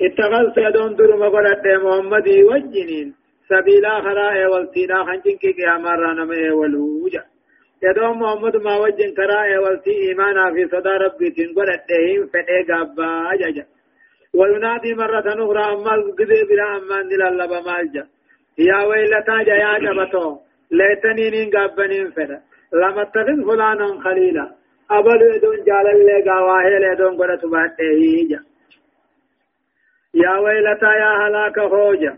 اتخذت 0.00 0.56
يدون 0.58 0.96
درم 0.96 1.22
قلت 1.34 1.66
محمد 1.84 2.28
وجنين. 2.28 3.22
سبيلا 3.52 4.00
خراء 4.00 4.36
والتينا 4.52 5.04
خنجن 5.04 5.36
كي 5.42 5.52
قياما 5.58 5.90
رانا 5.90 6.24
مئي 6.24 6.50
والوجا 6.50 7.22
يدوم 7.82 8.22
محمد 8.22 8.56
ما 8.56 8.76
وجن 8.76 9.10
كراء 9.18 9.48
والتي 9.62 9.90
إيمانا 9.90 10.44
في 10.54 10.62
صدى 10.72 10.94
ربي 11.04 11.30
تنقل 11.36 11.68
الدهين 11.78 12.26
فتح 12.32 12.56
قابا 12.68 13.08
أججا 13.32 13.64
وينادي 14.38 14.94
مرة 14.94 15.26
أخرى 15.44 15.64
أما 15.74 15.94
القذي 15.94 16.40
بلا 16.48 16.66
أما 16.76 16.98
نلالب 17.02 17.52
مالجا 17.66 18.04
يا 18.58 18.78
ويلتا 18.88 19.36
جا. 19.46 19.78
جبتو. 19.84 20.38
ليتني 20.78 21.30
نين 21.30 21.50
قابنين 21.54 22.10
فدا. 22.16 22.38
لما 22.80 23.02
اتخذ 23.02 23.38
فلانا 23.46 24.00
خليلا 24.04 24.46
أبلو 24.98 25.26
يدون 25.34 25.56
جال 25.68 25.86
اللي 25.94 26.30
قاواه 26.30 26.68
ليدون 26.68 27.16
قلت 27.16 27.46
بحته 27.52 27.92
يا 30.14 30.38
ويلتا 30.38 30.92
يا 31.02 31.12
هلاك 31.20 31.58
خوجا. 31.72 32.14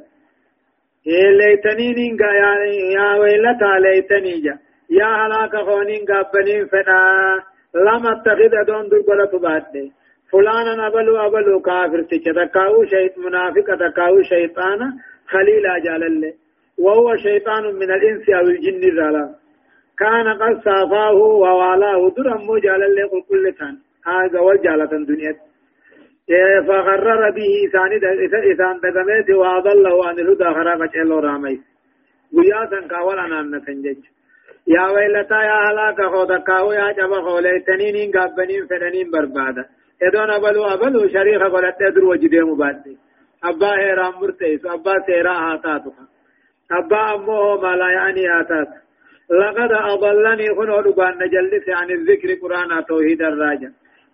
ليتني 1.38 1.88
نين 1.98 2.16
يا 2.96 3.14
ويلتا 3.20 3.72
ليتني 3.84 4.40
جا 4.44 4.54
يا 4.90 5.10
هلاك 5.20 5.56
خونين 5.66 6.04
قابلين 6.08 6.66
فدا. 6.66 7.00
لما 7.74 8.12
أتخذ 8.12 8.54
دون 8.66 8.88
دول 8.88 9.02
قلت 9.08 9.34
بعد. 9.42 9.90
فلانا 10.34 10.86
أبلو 10.86 11.16
أبلو 11.26 11.60
كافر 11.60 12.02
تكاو 12.02 12.84
شيط 12.84 13.18
منافق 13.18 13.66
تكاو 13.82 14.22
شيطانا 14.22 14.88
خليل 15.28 15.64
جال 15.84 16.02
الله 16.06 16.32
وهو 16.78 17.16
شيطان 17.16 17.64
من 17.80 17.90
الإنس 17.96 18.28
أو 18.28 18.46
الجن 18.54 18.82
الظلام 18.90 19.34
كان 19.98 20.26
قد 20.42 20.54
صافاه 20.64 21.14
ووالاه 21.14 22.10
درم 22.16 22.58
جال 22.64 22.82
الله 22.82 23.10
كل 23.28 23.50
كان 23.58 23.74
هذا 24.06 24.40
وجالة 24.40 24.92
الدنيا. 24.92 25.34
فغرر 26.68 27.30
به 27.30 27.50
إسان 27.66 27.90
إسان 28.52 28.76
دقمت 28.84 29.30
وأضله 29.30 30.06
عن 30.08 30.18
الهدى 30.18 30.44
خراقة 30.44 31.02
إلو 31.02 31.18
رامي. 31.18 31.60
وياسا 32.36 32.80
كاولا 32.90 33.26
نان 33.26 33.56
نتنجج 33.56 34.02
يا 34.66 34.84
ويلتا 34.94 35.40
يا 35.50 35.58
هلاك 35.66 36.00
خودكاو 36.12 36.72
يا 36.72 36.92
جبا 36.92 37.20
خوليتنين 37.20 37.96
إن 37.96 38.10
قابنين 38.16 38.66
فننين 38.70 39.10
بربادا. 39.10 39.64
ادون 40.02 40.30
ابلو 40.30 40.64
أبلو 40.64 41.08
شريخ 41.08 41.42
قلت 41.42 41.82
ادر 41.82 42.04
وجدي 42.04 42.40
مبادي. 42.40 42.98
أبا 43.44 43.70
هيرا 43.80 44.10
مرتيس. 44.10 44.66
أبا 44.66 44.94
سيرا 45.06 45.32
هاتاتها 45.32 46.06
أبا 46.78 47.14
أمه 47.14 47.60
ما 47.62 47.76
لا 47.76 47.90
يعني 47.90 48.26
هاتات 48.26 48.83
لقد 49.42 49.72
أضلني 49.72 50.48
هنا 50.58 50.76
ربان 50.76 51.14
نجلس 51.22 51.68
عن 51.68 51.90
الذكر 51.90 52.34
قرآن 52.42 52.84
توحيد 52.84 53.22
الراجع. 53.22 53.68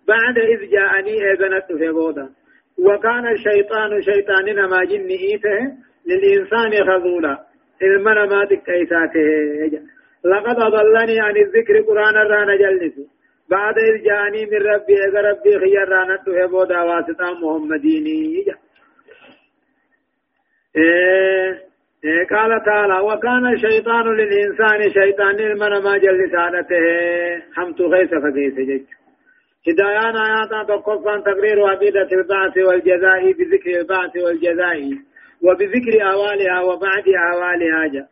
بعد 0.07 0.37
إذ 0.37 0.69
جاءني 0.71 1.31
إذنت 1.31 1.65
في 1.79 1.91
بودا 1.91 2.29
وكان 2.79 3.27
الشيطان 3.27 4.01
شيطاننا 4.01 4.67
ما 4.67 4.83
جن 4.83 5.07
إيته 5.07 5.59
للإنسان 6.07 6.71
خذولا. 6.87 7.37
المنا 7.81 8.25
ما 8.25 8.45
تكيساته 8.45 9.81
لقد 10.25 10.59
أضلني 10.59 11.19
عن 11.19 11.37
الذكر 11.37 11.81
قرآن 11.81 12.17
الرانا 12.17 12.55
جلس. 12.55 12.93
بعد 13.49 13.75
إذ 13.77 14.03
جاءني 14.03 14.45
من 14.45 14.61
ربي 14.73 14.95
إذا 15.09 15.21
ربي 15.21 15.59
خير 15.59 15.89
رانا 15.89 16.17
تهبودا 16.25 16.81
واسطة 16.81 17.33
محمديني 17.33 18.45
إيه. 20.75 21.70
قال 22.03 22.63
تعالى 22.65 22.99
وكان 22.99 23.53
الشيطان 23.53 24.05
للإنسان 24.17 24.89
شيطان 24.93 25.39
المنا 25.39 25.79
ما 25.79 25.97
جلس 25.97 26.35
عادته 26.35 26.81
حمت 27.55 27.81
غيث 27.81 28.09
فقيس 28.09 28.53
جج. 28.53 28.85
هدايان 29.67 30.15
آيات 30.15 30.67
تقفا 30.67 31.19
تقرير 31.19 31.67
عقيدة 31.67 32.09
البعث 32.11 32.57
والجزاء 32.57 33.31
بذكر 33.31 33.79
البعث 33.79 34.17
والجزاء 34.17 34.79
وبذكر 35.41 36.11
أوالها 36.11 36.61
وبعد 36.61 37.05
أوالها 37.33 37.87
جاء 37.93 38.07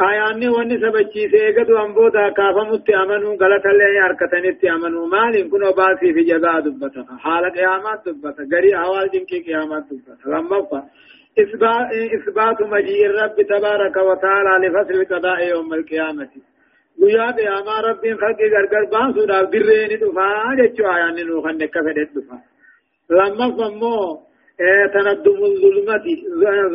آياني 0.00 0.48
واني 0.48 0.76
سبچي 0.80 1.28
سيغدو 1.28 1.84
أنبودا 1.84 2.28
كافا 2.28 2.64
مت 2.70 2.90
أمنو 2.90 3.30
غلط 3.34 3.66
اللي 3.66 4.02
حركتن 4.02 4.46
ات 4.48 4.64
أمنو. 4.64 5.06
مال 5.06 5.36
ان 5.36 5.48
كنو 5.50 5.72
باسي 5.72 6.12
في 6.14 6.22
جزاء 6.24 6.60
دبتا. 6.60 7.16
حال 7.18 7.44
قيامات 7.52 8.08
دبتا. 8.08 8.42
غري 8.52 8.74
احوال 8.74 9.08
جن 9.12 9.24
کی 9.24 9.38
قیامات 9.40 9.84
دبتا. 9.90 10.28
لما 10.30 10.58
إثبات, 11.38 12.62
مجيء 12.62 13.06
الرب 13.06 13.36
تبارك 13.48 13.96
وتعالى 13.96 14.68
لفصل 14.68 14.94
القضاء 15.00 15.48
يوم 15.48 15.74
القيامة. 15.74 16.28
ويا 17.02 17.30
قيامة 17.30 17.80
رب 17.88 18.04
خلق 18.20 18.40
غرغر 18.52 18.84
باسو 18.92 19.24
دا 19.24 19.42
برين 19.42 19.98
دفا. 20.00 20.28
جچو 20.58 20.84
آيان 20.94 21.26
نو 21.26 21.42
خن 21.42 21.58
كفدت 21.74 22.10
دفا. 22.16 22.38
لما 23.10 23.46
فمو 23.56 23.96
تندم 24.94 25.40
الظلمة 25.50 26.06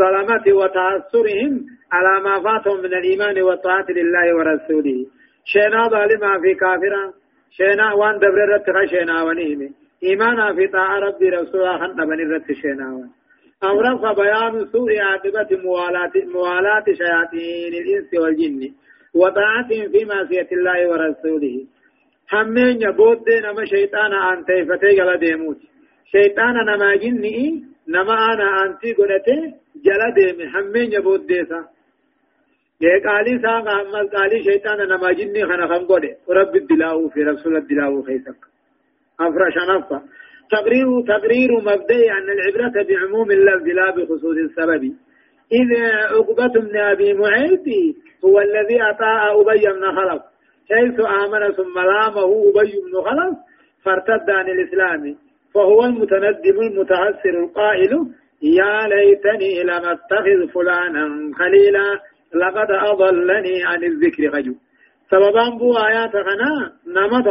ظلمة 0.02 0.46
وتعثرهم 0.60 1.54
على 1.92 2.24
ما 2.26 2.36
فاتهم 2.44 2.80
من 2.80 2.94
الإيمان 2.94 3.42
والطاعة 3.42 3.86
لله 3.90 4.36
ورسوله. 4.36 5.06
شينا 5.46 5.88
ظالما 5.88 6.40
في 6.42 6.54
كافرا 6.54 7.14
شينا 7.58 7.94
وان 7.94 8.16
دبر 8.18 8.50
رت 8.54 8.68
خشينا 8.78 9.24
ونهم 9.24 9.74
إيمانا 10.04 10.54
في 10.54 10.68
طاعة 10.68 11.00
ربي 11.00 11.30
رسولا 11.30 11.78
خن 11.78 11.96
بني 12.10 12.24
رت 12.24 12.52
شينا 12.62 12.88
وان 13.64 13.70
أورث 13.70 14.18
بيان 14.18 14.66
سوء 14.72 15.00
عاقبة 15.00 15.58
موالاة 15.64 16.12
موالاة 16.34 16.86
شياطين 16.86 17.74
الإنس 17.74 18.14
والجن 18.14 18.74
وطاعتهم 19.16 19.92
في 19.92 20.06
معصية 20.06 20.48
الله 20.52 20.90
ورسوله. 20.90 21.66
همين 22.34 22.82
يبود 22.82 23.30
نما 23.44 23.66
شيطان 23.66 24.14
أن 24.14 24.46
تيفتي 24.46 24.96
جل 24.96 25.18
ديموت. 25.20 25.58
شيطان 26.12 26.56
نما 26.70 26.96
جني 26.96 27.64
نما 27.88 28.34
أنا 28.34 28.66
أنتي 28.66 28.94
قلته 28.94 29.42
جل 29.86 30.02
ديم 30.16 30.50
همين 30.56 30.94
يبود 30.94 31.28
ديسا 31.28 31.66
قالي 33.06 33.40
ساقا 33.42 33.82
أما 33.82 34.02
قالي 34.14 34.44
شيطان 34.44 34.88
نما 34.88 35.12
جني 35.12 35.46
خنا 35.46 35.68
خنقوده 35.68 36.18
رب 36.30 36.56
الدلاو 36.56 37.10
في 37.10 37.24
رسول 37.24 37.58
الدلاو 37.58 38.02
خيسك. 38.02 38.40
أفرش 39.20 39.58
نفسه. 39.70 40.02
تقرير 40.52 41.02
تقرير 41.08 41.52
مبدئي 41.62 42.12
أن 42.12 42.28
العبرة 42.36 42.84
بعموم 42.84 43.32
اللفظ 43.32 43.68
لا 43.68 43.92
بخصوص 43.92 44.38
السبب. 44.38 44.84
إذا 45.52 45.86
عقبة 46.14 46.62
بن 46.62 46.78
أبي 46.78 47.14
معيط 47.14 47.66
هو 48.26 48.40
الذي 48.40 48.82
أطاع 48.82 49.32
أبي 49.32 49.66
بن 49.80 49.96
خلف. 49.98 50.22
حيث 50.72 51.00
آمن 51.00 51.52
ثم 51.52 51.80
لامه 51.80 52.30
أبي 52.50 52.74
بن 52.86 53.02
خلف 53.02 53.38
فارتد 53.84 54.30
عن 54.30 54.50
الإسلام. 54.50 55.16
فهو 55.54 55.86
المتندم 55.86 56.60
المتعسر 56.62 57.30
القائل 57.44 57.92
يا 58.42 58.88
ليتني 58.88 59.64
لم 59.64 59.86
أتخذ 59.86 60.54
فلانا 60.54 61.32
خليلا 61.36 62.00
لقد 62.36 62.72
أضلني 62.72 63.66
عن 63.66 63.84
الذكر 63.84 64.30
غجو 64.30 64.54
سببان 65.12 65.58
بو 65.58 65.74
آيات 65.74 66.16
غنا 66.16 66.72
نما 66.88 67.22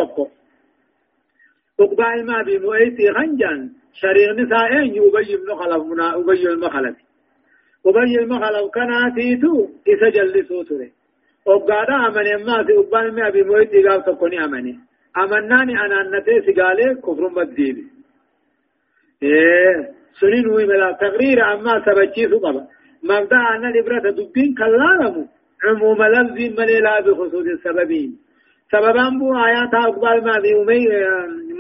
تقبع 1.79 2.23
ما 2.23 2.43
بمؤيتي 2.43 3.13
خنجان 3.17 3.71
شريع 4.01 4.33
نسائين 4.33 4.91
أبي 4.91 5.37
بن 5.37 5.55
خلف 5.61 5.83
منا 5.85 6.15
أبي 6.17 6.49
المخلف 6.49 6.97
أبي 7.87 8.19
المخلف 8.23 8.71
كان 8.75 9.15
تيتو 9.17 9.69
إسا 9.89 10.09
جلسو 10.09 10.63
تري 10.63 10.93
وقادا 11.47 11.97
أمني 12.07 12.45
ما 12.45 12.65
في 12.65 12.73
أبان 12.79 13.15
ما 13.15 13.31
بمؤيتي 13.31 13.89
قال 13.89 14.05
تكوني 14.05 14.45
أمني 14.45 14.75
أمناني 15.23 15.75
أنا 15.85 16.01
أنتي 16.01 16.35
سقالي 16.47 16.95
كفر 16.95 17.25
مديبي 17.37 17.85
إيه 19.23 19.77
سنين 20.21 20.47
وي 20.49 20.67
ملا 20.67 20.93
تقرير 21.01 21.39
أما 21.53 21.83
سبجيسو 21.87 22.39
قبا 22.39 22.67
مبدأ 23.05 23.37
أن 23.55 23.65
الإبرة 23.71 24.11
دبين 24.11 24.55
كلامه 24.55 25.27
عموم 25.65 26.03
لفظ 26.03 26.39
مليلا 26.61 27.01
بخصوص 27.01 27.47
السببين 27.57 28.19
سببان 28.73 29.19
بو 29.19 29.29
آيات 29.47 29.75
أقبال 29.75 30.25
ما 30.25 30.41
في 30.43 30.51
أمي 30.61 30.87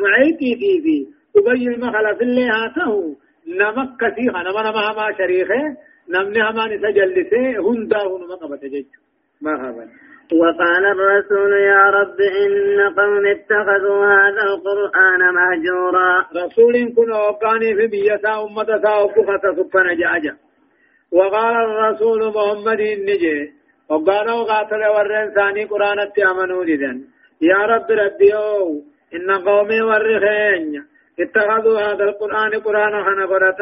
معيتي 0.02 0.50
في 0.60 0.82
في. 0.84 1.16
أبي 1.36 1.68
المخلف 1.74 2.22
اللي 2.22 2.44
هاته 2.48 3.16
نمك 3.48 3.88
كثيرا 4.00 4.42
نما 4.42 4.62
نما 4.62 4.92
ما 4.98 5.06
شريخه 5.18 5.62
نمني 6.08 6.42
هما 6.42 6.64
نسجلسه 6.66 7.44
هندا 7.66 7.98
هنما 7.98 8.34
قبت 8.34 8.64
جج 8.64 8.84
ما 9.40 9.54
هذا؟ 9.62 9.88
وقال 10.40 10.84
الرسول 10.84 11.52
يا 11.52 11.84
رب 11.98 12.20
إن 12.20 12.80
قوم 12.98 13.26
اتخذوا 13.26 14.06
هذا 14.06 14.42
القرآن 14.50 15.20
مهجورا. 15.38 16.26
رسول 16.36 16.74
كن 16.96 17.10
وقاني 17.12 17.74
في 17.74 17.86
بيسا 17.86 18.32
أمة 18.44 18.82
ساوكفة 18.82 19.44
سبحانه 19.58 19.94
جاجا. 19.94 20.36
وقال 21.12 21.54
الرسول 21.54 22.20
محمد 22.36 22.80
النجي 22.80 23.52
وقال 23.90 24.30
وقاتل 24.30 24.82
ورن 24.94 25.30
ثاني 25.34 25.64
قرآن 25.64 25.98
اتعمنوا 25.98 26.64
لذن 26.64 27.04
يا 27.42 27.56
رب 27.56 27.90
ربي 27.90 28.34
أو 28.34 28.82
إن 29.14 29.30
قومي 29.30 29.80
ورخين 29.80 30.84
اتخذوا 31.20 31.80
هذا 31.80 32.04
القرآن 32.04 32.52
قرآن 32.66 33.04
خنا 33.04 33.26
قرة 33.26 33.60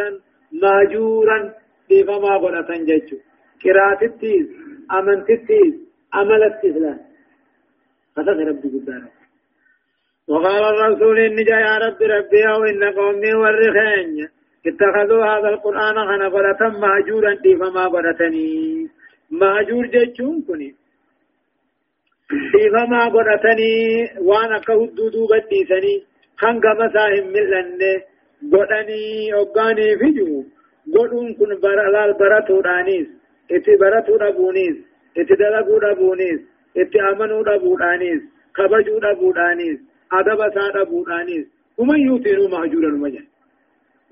ماجورا 0.52 1.54
بفما 1.90 2.36
قرة 2.38 2.70
جيتشو. 2.88 3.16
قراءتتيز 3.64 4.46
أمنتتيز 4.92 5.74
عملتيز 6.14 6.76
لا 6.76 6.98
هذا 8.18 8.32
ربي 8.32 8.68
قدارك. 8.74 9.12
وقال 10.28 10.62
الرسول 10.64 11.18
إن 11.18 11.44
جاء 11.44 11.60
يا 11.60 11.78
رب 11.78 12.02
ربي 12.02 12.48
أو 12.48 12.64
إن 12.64 12.84
قومي 12.84 13.34
ورخين 13.34 14.28
اتخذوا 14.66 15.24
هذا 15.24 15.48
القرآن 15.48 15.94
خنا 15.94 16.28
قرة 16.28 16.68
ماجورا 16.68 17.34
بفما 17.44 17.86
قرتني 17.86 18.88
ماجور 19.30 19.86
جيتشون 19.86 20.42
كني 20.48 20.74
بفما 22.30 23.08
قرتني 23.08 23.74
وأنا 24.20 24.58
كهدودو 24.58 25.26
بديسني 25.30 26.06
hanga 26.42 26.74
masaa 26.74 27.10
hin 27.14 27.26
mil'anne 27.34 27.90
godhanii 28.52 29.30
hoggaanii 29.34 29.92
fidu 30.00 30.24
godhuun 30.94 31.28
kun 31.38 31.52
laal 31.94 32.14
baratuudhaanis 32.22 33.06
itti 33.56 33.76
baratuu 33.82 34.18
dhabuunis 34.22 34.76
itti 35.20 35.38
dalaguu 35.42 35.78
dhabuunis 35.84 36.40
itti 36.82 37.04
amanuu 37.10 37.44
dhabuudhaanis 37.50 38.20
kabajuu 38.58 38.98
dhabuudhaanis 39.06 39.78
adaba 40.18 40.50
isaa 40.52 40.72
dhabuudhaanis 40.78 41.46
humayyuu 41.78 42.18
tiinuu 42.26 42.50
mahjuura 42.56 42.90
numa 42.96 43.14
jedhe 43.14 43.32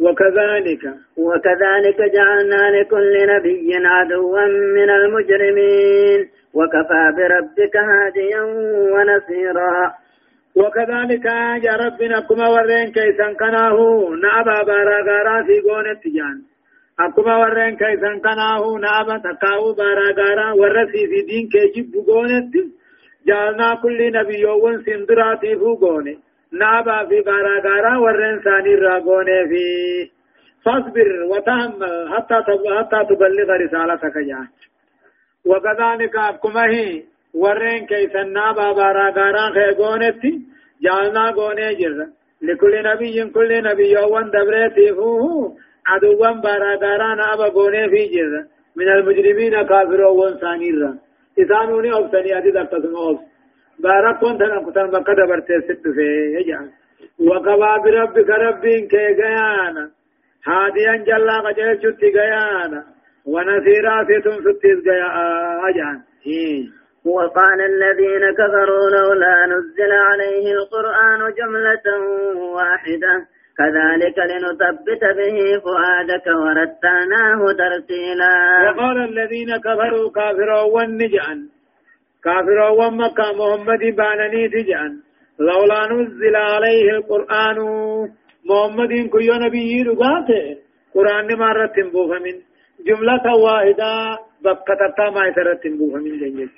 وكذلك 0.04 0.84
وكذلك 1.16 1.98
جعلنا 2.14 2.62
لكل 2.76 3.14
نبي 3.32 3.76
عدوا 3.86 4.46
من 4.76 4.90
المجرمين 4.90 6.28
وكفى 6.54 7.02
بربك 7.16 7.76
هاديا 7.76 8.42
ونصيرا. 8.94 9.92
وكذلك 10.56 11.24
يا 11.64 11.74
ربنا 11.84 12.20
كما 12.20 12.48
ورين 12.48 12.92
كيسان 12.92 13.34
كناه. 13.34 13.78
نأبا 14.22 14.62
بارا 14.62 14.98
غارا 15.08 15.42
في 15.42 15.60
غون 15.66 16.00
تجان 16.00 16.38
أكما 17.00 17.36
ورين 17.36 17.76
كيسان 17.76 18.20
كناه 18.20 18.62
نأبا 18.80 19.16
تكاو 19.18 19.72
بارا 19.72 20.08
غارا 20.18 20.52
ورسي 20.52 21.06
في 21.10 21.22
دين 21.28 21.48
كيجب 21.52 21.96
غون 22.08 22.50
جعلنا 23.26 23.74
كل 23.82 24.12
نبي 24.12 24.38
يوون 24.40 24.82
سندراتي 24.84 25.56
فو 25.56 25.72
غون 25.72 26.06
نأبا 26.52 27.04
في 27.08 27.20
بارا 27.20 27.54
غارا 27.66 27.98
ورين 27.98 28.40
ساني 28.44 28.74
راغون 28.74 29.26
في. 29.48 29.64
فاصبر 30.64 31.08
حتى 32.12 32.34
حتى 32.78 32.98
تبلغ 33.08 33.48
رسالتك 33.62 34.16
يا 34.16 34.48
وكذلك 35.46 36.16
أكما 36.16 36.64
هي 36.74 37.02
ورين 37.34 37.86
كيسنا 37.86 38.52
بابا 38.52 38.82
راغارا 38.98 39.50
خيغونتي 39.54 40.32
جعلنا 40.82 41.30
غوني 41.30 41.74
جر 41.74 41.98
لكل 42.42 42.74
نبي 42.88 43.30
كل 43.34 43.62
نبي 43.62 43.90
يوان 43.90 44.30
دبرتي 44.30 44.94
فوه 44.94 45.56
عدوا 45.86 46.30
باراغارا 46.44 47.14
نابا 47.14 47.48
غوني 47.56 47.88
في 47.88 48.02
جر 48.14 48.32
من 48.76 48.88
المجرمين 48.88 49.62
كافرون 49.62 50.16
وانسانيرا 50.18 50.98
إسانوني 51.40 51.92
أبسني 51.98 52.38
أدي 52.38 52.50
دكتسم 52.50 52.96
أبس 52.96 53.20
بارك 53.78 54.18
كنت 54.20 54.42
أنا 54.42 54.62
كنت 54.64 54.78
بقى 54.78 55.14
دبرتي 55.14 55.60
ست 55.68 55.88
في 55.94 56.06
يجعل 56.38 56.68
وقبا 57.18 57.76
بربك 57.76 58.30
ربين 58.30 58.88
كي 58.88 59.06
غيانا. 59.20 59.90
جلا 61.06 61.40
قجل 61.40 61.78
شتي 61.82 62.08
غيانا. 62.10 62.84
ونسيرا 63.26 64.04
ستم 64.04 64.36
ستيز 64.46 64.78
غيانا 64.88 65.68
أجعل 65.68 65.98
وقال 67.04 67.60
الذين 67.60 68.24
كفروا 68.38 68.90
لولا 68.90 69.46
نزل 69.46 69.92
عليه 69.92 70.52
القرآن 70.52 71.20
جملة 71.38 71.86
واحدة. 72.56 73.14
كذلك 73.58 74.18
لنثبت 74.18 75.02
به 75.18 75.36
فؤادك 75.64 76.26
ورتلناه 76.26 77.40
ترتيلا. 77.60 78.34
وقال 78.66 78.98
الذين 78.98 79.56
كفروا 79.56 80.10
كافروا 80.10 80.62
ونجعا 80.74 81.36
كافروا 82.24 82.68
ومكة 82.68 83.32
محمد 83.38 83.82
بانني 83.96 84.48
تجعا 84.48 84.88
لولا 85.38 85.92
نزل 85.92 86.36
عليه 86.36 86.90
القرآن 86.90 87.58
محمد 88.50 88.92
كيو 89.12 89.34
نبي 89.34 89.82
رغاته 89.82 90.56
قرآن 90.94 91.38
مرة 91.38 91.76
بوفا 91.92 92.18
من 92.18 92.36
جملة 92.86 93.26
واحدة 93.44 94.18
بكتتا 94.44 95.10
ما 95.14 95.26
يسرت 95.26 95.66
من 95.66 96.18
جنجل 96.20 96.50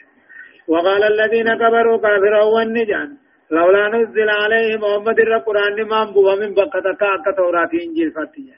وقال 0.68 1.02
الذين 1.12 1.54
كفروا 1.54 1.98
كافرا 1.98 2.42
والنجان 2.42 3.10
لولا 3.50 3.88
نزل 3.88 4.30
عليه 4.30 4.76
محمد 4.76 5.18
القرآن 5.20 5.84
ما 5.88 6.04
بوا 6.04 6.34
من 6.34 6.54
بقتك 6.54 7.02
أكا 7.02 7.30
توراة 7.36 7.72
إنجيل 7.84 8.10
فاتيا 8.10 8.56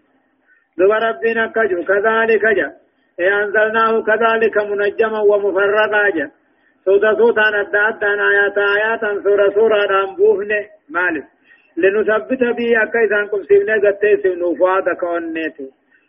دو 0.79 0.93
ربنا 0.93 1.47
كجو 1.47 1.85
كذلك 1.85 2.45
جا. 2.59 2.69
إيه 3.21 3.43
أنزلناه 3.43 4.03
كذلك 4.09 4.57
منجما 4.71 5.21
ومفرقا 5.21 6.09
جا. 6.17 6.31
سوتا 6.85 7.15
سوتا 7.19 7.47
ندى 7.55 7.79
أدى 7.89 8.11
آيات 8.31 8.59
آياتا 8.59 9.23
سورة 9.25 9.51
سورة 9.55 9.87
رامبوهن 9.87 10.53
مالك. 10.91 11.25
لنثبت 11.77 12.43
به 12.59 12.83
أكا 12.83 12.99
إذا 13.05 13.27
كم 13.31 13.43
سيبنا 13.49 13.75
قتي 13.85 14.17
سيبنو 14.23 14.55
فؤادك 14.55 15.03
ونيته 15.03 15.69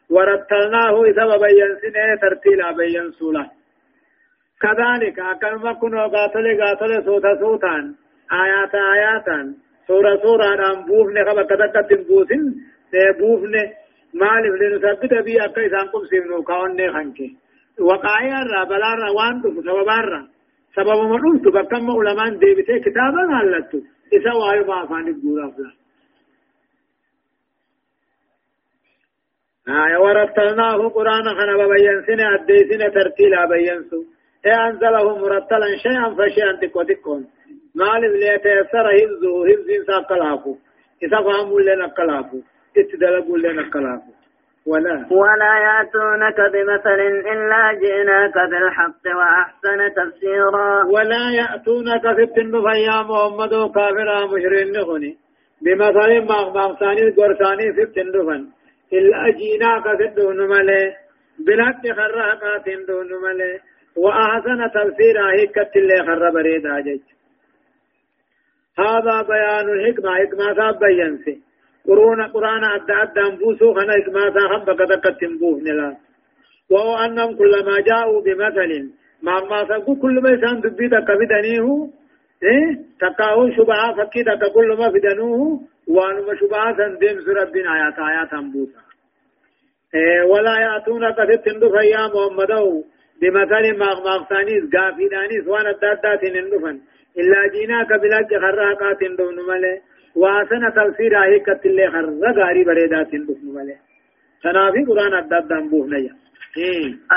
ورتلناه 0.10 0.96
إذا 1.10 1.38
بيّن 1.44 1.72
سنه 1.82 2.16
ترتيلا 2.22 2.72
بيّن 2.72 3.12
سولا. 3.12 3.46
كذلك 4.62 5.20
أكلم 5.20 5.72
كنو 5.82 6.00
قاتل 6.14 6.46
قاتل 6.62 6.92
سوتا 7.06 7.36
سوتان 7.40 7.96
آيات 8.32 8.76
آياتا 8.76 9.54
سورة 9.88 10.16
سورة 10.24 10.56
نام 10.56 10.86
بوفن 10.86 11.18
خبا 11.26 11.44
كتك 11.44 11.76
تنبوسن 11.90 12.44
بوفن 13.20 13.54
مالف 14.14 14.54
لنثبت 14.62 15.14
بي 15.26 15.46
أكا 15.46 15.68
إسانكم 15.68 16.04
سيمنو 16.10 16.44
كاوني 16.44 16.92
خنكي. 16.94 17.38
وقايا 17.80 18.40
را 18.52 18.64
بلا 18.64 18.94
را 19.02 19.10
وان 19.18 19.42
دف 19.42 19.56
سببا 19.66 20.00
را. 20.12 20.22
سبب 20.76 21.00
مدوم 21.12 21.38
تو 21.44 21.52
بكم 21.52 21.92
علماء 21.92 22.30
ديبته 22.30 22.78
كتابا 22.86 23.22
غالتو 23.32 23.80
إسا 24.14 24.34
وايو 24.34 24.66
ما 24.66 24.86
فاني 24.86 25.12
بورا 25.12 25.48
فلا. 25.50 25.72
آية 29.70 29.98
ورتلناه 29.98 30.90
قرآن 30.90 31.24
خنا 31.38 31.58
ببين 31.58 32.02
سنة 32.08 32.36
أدي 32.36 32.58
سنة 32.70 32.88
ترتيلا 32.90 33.46
بين 33.46 33.84
سو. 33.90 34.04
إيه 34.46 34.68
أنزله 34.68 35.18
مرتلا 35.18 35.68
شيئا 35.84 36.16
فشيئا 36.18 36.52
تكو 36.62 36.84
تكون 36.84 37.28
مالف 37.76 38.14
ليتيسر 38.22 38.86
حفظه 38.98 39.34
حفظ 39.48 39.70
إنسان 39.80 40.02
قلافه 40.12 40.56
إذا 41.04 41.18
فهموا 41.26 41.62
لنا 41.62 41.88
قلافه 41.88 42.42
اتدلقوا 42.78 43.38
لنا 43.38 43.62
قلافه 43.74 44.14
ولا. 44.68 44.96
ولا 45.12 45.54
يأتونك 45.68 46.40
بمثل 46.54 47.00
إلا 47.34 47.74
جئناك 47.82 48.36
بالحق 48.52 49.04
وأحسن 49.18 49.80
تفسيرا 49.98 50.84
ولا 50.96 51.24
يأتونك 51.40 52.16
في 52.16 52.24
التنف 52.24 52.66
يا 52.88 52.98
محمد 53.10 53.54
كافر 53.76 54.10
مشرين 54.34 54.72
نغني 54.72 55.18
بمثل 55.62 56.22
مغمغساني 56.32 57.02
القرساني 57.08 57.74
في 57.74 57.82
التنفن 57.82 58.57
إلا 58.94 59.32
في 59.98 60.06
الدون 60.06 60.48
ملي 60.48 60.96
بلحق 61.40 61.82
خرقات 61.98 62.70
دون 62.88 63.10
ملي 63.24 63.60
وأحسن 63.98 64.60
تفسيرا 64.76 65.32
هيكت 65.32 65.76
اللي 65.76 65.98
خرب 66.08 66.34
بريدا 66.34 66.80
جج. 66.80 67.06
هذا 68.80 69.22
بيان 69.22 69.70
الحكمة 69.70 70.12
حكمة 70.16 70.54
ثاب 70.54 70.80
بينسي 70.80 71.42
قرون 71.88 72.22
قرآن 72.22 72.64
أدى 72.64 72.94
أدى 73.04 73.20
أنفسه 73.20 73.74
خنا 73.74 73.94
حكمة 73.94 74.22
ثاب 74.36 74.66
بقدك 74.66 75.20
تنبوه 75.20 75.60
نلا. 75.60 75.98
وهو 76.70 76.96
أنهم 77.06 77.36
كلما 77.36 77.80
جاءوا 77.80 78.22
بمثل 78.22 78.92
ما 79.22 79.40
ما 79.50 79.64
سبقوا 79.64 79.96
كل 80.02 80.22
ما 80.22 80.30
يسان 80.30 80.62
دبي 80.62 80.90
تكبدنيه 80.90 81.90
إيه؟ 82.44 82.70
تكاو 83.02 83.52
شبعة 83.52 83.96
فكي 83.96 84.24
تك 84.24 84.54
كل 84.54 84.78
ما 84.80 84.92
فدنوه 84.92 85.62
وانما 85.88 86.36
شبعة 86.36 86.78
سندم 86.78 87.22
سربين 87.26 87.68
آيات 87.68 88.00
آيات 88.00 88.34
أنبوسا 88.34 88.82
إيه 89.96 90.22
ولا 90.32 90.56
يأتونك 90.60 91.16
في 91.16 91.34
التندف 91.34 91.74
يا 91.94 92.08
محمد 92.14 92.84
بمثل 93.22 93.64
مغمغسانيس 93.80 94.64
غافيدانيس 94.76 95.48
وأنا 95.48 95.72
دادات 95.72 96.24
نندفن 96.24 96.80
إلا 97.20 97.48
جيناك 97.54 97.88
بلاج 98.02 98.30
خراقات 98.44 99.00
دون 99.18 99.36
ملي 99.50 99.82
واسنا 100.16 100.70
تفسير 100.70 101.24
آيكت 101.24 101.66
اللي 101.66 101.88
خر 101.92 102.10
غاري 102.38 102.64
بريدات 102.64 103.12
دون 103.16 103.56
ملي 103.56 103.76
تنافي 104.44 104.84
قرآن 104.90 105.14
الداد 105.24 105.48
دنبوه 105.48 105.88
نيا 105.88 106.16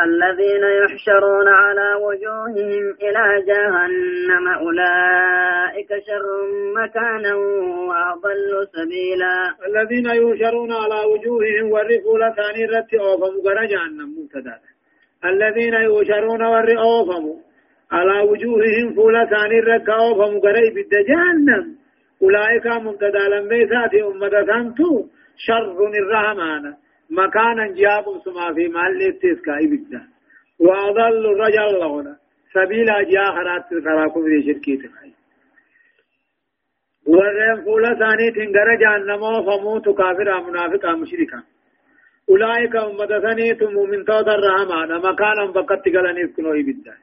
الذين 0.04 0.64
يحشرون 0.82 1.48
على 1.48 1.94
وجوههم 2.04 2.84
إلى 3.02 3.24
جهنم 3.48 4.48
أولئك 4.48 5.88
شر 6.06 6.26
مكانا 6.76 7.34
وأضل 7.88 8.66
سبيلا. 8.74 9.36
الذين 9.68 10.06
يحشرون 10.06 10.72
على 10.72 10.98
وجوههم 11.12 11.72
والرفولة 11.72 12.34
ثاني 12.38 12.64
رتي 12.64 12.98
أوفم 13.00 13.34
جهنم 13.66 14.08
مبتدا 14.18 14.58
الذين 15.24 15.74
يوشرون 15.74 16.42
والرئوفم 16.42 17.24
على 17.92 18.20
وجوههم 18.20 18.94
فولا 18.94 19.24
ثاني 19.24 19.58
الركاو 19.58 20.14
فمقري 20.14 20.70
بالدجانم 20.74 21.76
أولئك 22.22 22.66
مبتدا 22.66 23.28
لميسات 23.28 23.94
أمة 23.94 24.44
ثانتو 24.44 25.06
شر 25.36 25.88
الرحمن. 26.02 26.74
مكانا 27.10 27.66
جاب 27.66 28.04
سما 28.24 28.54
في 28.54 28.68
محل 28.68 29.02
استسقاء 29.02 29.66
بدا 29.66 30.02
وأضل 30.60 31.26
الرجل 31.32 31.78
لهنا 31.80 32.16
سبيل 32.54 32.90
أجيا 32.90 33.24
خرات 33.24 33.68
خراكم 33.84 34.22
في 34.24 34.42
شركي 34.46 34.76
تخيل 34.76 35.14
ورين 37.06 37.64
فولا 37.64 37.94
ثاني 37.94 38.30
تنگر 38.30 38.68
جهنم 38.82 39.22
فموت 39.46 39.88
كافر 39.88 40.28
منافق 40.48 40.86
مشركا. 40.86 41.42
أولئك 42.30 42.76
أمة 42.76 43.20
ثانية 43.24 43.60
مؤمن 43.76 44.04
توضى 44.04 44.30
الرحمن. 44.30 44.90
مكانا 45.08 45.50
بقت 45.54 45.84
قلن 45.94 46.16
يسكنوا 46.18 46.54
إبدا 46.60 46.94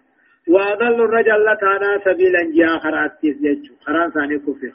وأضل 0.47 1.01
الرجل 1.05 1.45
لتانا 1.45 1.99
سبيلا 2.05 2.41
جاء 2.57 2.79
خرات 2.79 3.23
يسجج 3.23 3.71
خران 3.85 4.11
ثاني 4.11 4.39
كفر 4.39 4.71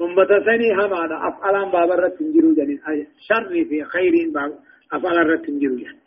أمة 0.00 0.44
ثاني 0.44 0.72
همانا 0.72 1.28
أفعلا 1.28 1.64
بابا 1.64 2.08
تنجروا 2.08 2.54
جنين 2.54 2.80
شر 3.28 3.64
في 3.68 3.84
خير 3.84 4.12
أفعلا 4.92 5.36
تنجروا 5.36 5.76
جنين 5.76 5.98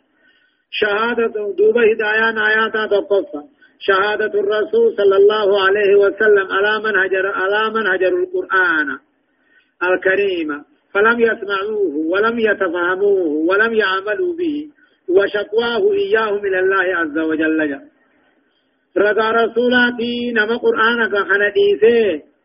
شهادة 0.70 1.54
دوبة 1.58 1.80
هدايان 1.92 2.38
آيات 2.38 2.90
تقصى 2.90 3.42
شهادة 3.78 4.40
الرسول 4.40 4.96
صلى 4.96 5.16
الله 5.16 5.62
عليه 5.66 5.94
وسلم 5.96 6.46
على 6.50 6.78
من 6.84 6.96
هجر 6.96 7.26
على 7.26 7.70
من 7.74 7.86
هجر 7.86 8.18
القرآن 8.18 8.98
الكريم 9.82 10.64
فلم 10.94 11.20
يسمعوه 11.20 11.96
ولم 12.10 12.38
يتفهموه 12.38 13.26
ولم 13.48 13.74
يعملوا 13.74 14.36
به 14.36 14.68
وشكواه 15.08 15.92
إياهم 15.92 16.46
إلى 16.46 16.58
الله 16.60 16.96
عز 16.96 17.18
وجل 17.18 17.68
جل. 17.68 17.80
رضا 18.96 19.30
رسولاتي 19.30 20.32
نما 20.32 20.56
قرآن 20.56 21.10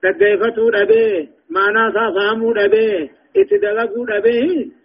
كان 0.03 0.17
ديسه 0.17 0.49
تقيفتو 0.49 0.69
دبه 0.69 1.27
معنى 1.49 1.93
فهمو 1.93 2.53
دبه 2.53 3.09
اتدلقو 3.37 4.05
دبه 4.05 4.41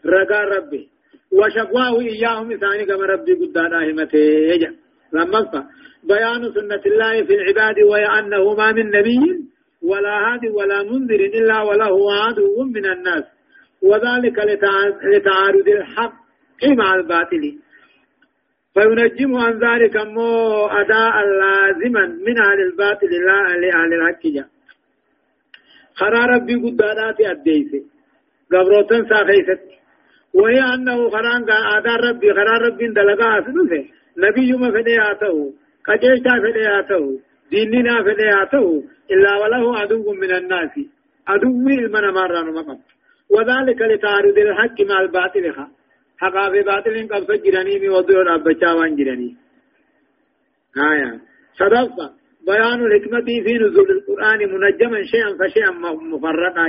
رضا 0.06 0.40
ربي 0.54 0.88
وشكواه 1.32 2.00
إياهم 2.00 2.56
ثاني 2.56 2.84
كما 2.84 3.06
ربي 3.06 3.32
قدانا 3.32 3.90
همته 3.90 4.18
يجا 4.52 4.74
لما 5.12 5.68
بيان 6.04 6.42
سنة 6.54 6.82
الله 6.86 7.24
في 7.26 7.34
العباد 7.34 7.76
وهي 7.90 8.06
أنه 8.18 8.54
ما 8.54 8.72
من 8.72 8.86
نبي 8.86 9.48
ولا 9.82 10.14
هادي 10.26 10.48
ولا 10.48 10.82
منذر 10.82 11.20
إلا 11.38 11.62
وله 11.62 12.14
عدو 12.14 12.64
من 12.64 12.86
الناس 12.86 13.24
وذلك 13.82 14.38
لتعارض 15.12 15.68
الحق 15.68 16.14
مع 16.64 16.94
الباطل 16.94 17.58
فينجم 18.74 19.36
عن 19.36 19.52
ذلك 19.58 19.96
مو 19.96 20.30
أداء 20.66 21.14
لازما 21.42 22.06
من 22.26 22.38
أهل 22.38 22.60
الباطل 22.60 23.10
لا 23.10 23.40
لأهل 23.62 23.94
الحق 23.94 24.26
جاء 24.26 24.57
خرى 25.98 26.22
ربي 26.34 26.54
قدانات 26.64 27.20
أديسي 27.20 27.80
قبروتن 28.52 29.02
ساخيست 29.10 29.62
وهي 30.34 30.60
أنه 30.74 31.10
خران 31.10 31.42
آداء 31.76 31.96
ربي 32.08 32.28
خرى 32.36 32.54
ربي 32.66 32.86
دلقا 32.98 33.28
أسنفه 33.38 33.84
نبي 34.24 34.52
ما 34.60 34.68
فدياته 34.74 35.36
قجيشتا 35.86 36.34
فدياته 36.44 37.02
ديننا 37.50 37.94
فدياته 38.06 38.66
إلا 39.12 39.32
وله 39.40 39.78
عدو 39.78 40.12
من 40.22 40.30
الناس 40.40 40.74
عدو 41.28 41.68
المن 41.68 42.04
مرة 42.18 42.42
مقام 42.42 42.78
وذلك 43.34 43.80
لتعرض 43.90 44.38
الحق 44.38 44.78
مع 44.90 45.00
الباطل 45.00 45.44
حقا 46.20 46.50
في 46.52 46.60
باطل 46.70 46.94
قبض 47.12 47.30
جراني 47.44 47.88
وضع 47.88 48.16
ربچا 48.30 48.70
وان 48.78 48.96
جراني 48.96 49.30
آية 50.90 51.20
صدفة 51.60 52.17
بيان 52.48 52.78
الحكمة 52.86 53.24
في 53.44 53.52
نزول 53.62 53.90
القرآن 53.90 54.38
منجما 54.38 55.02
شيئا 55.12 55.30
فشيئا 55.38 55.70
مفرقا. 56.12 56.68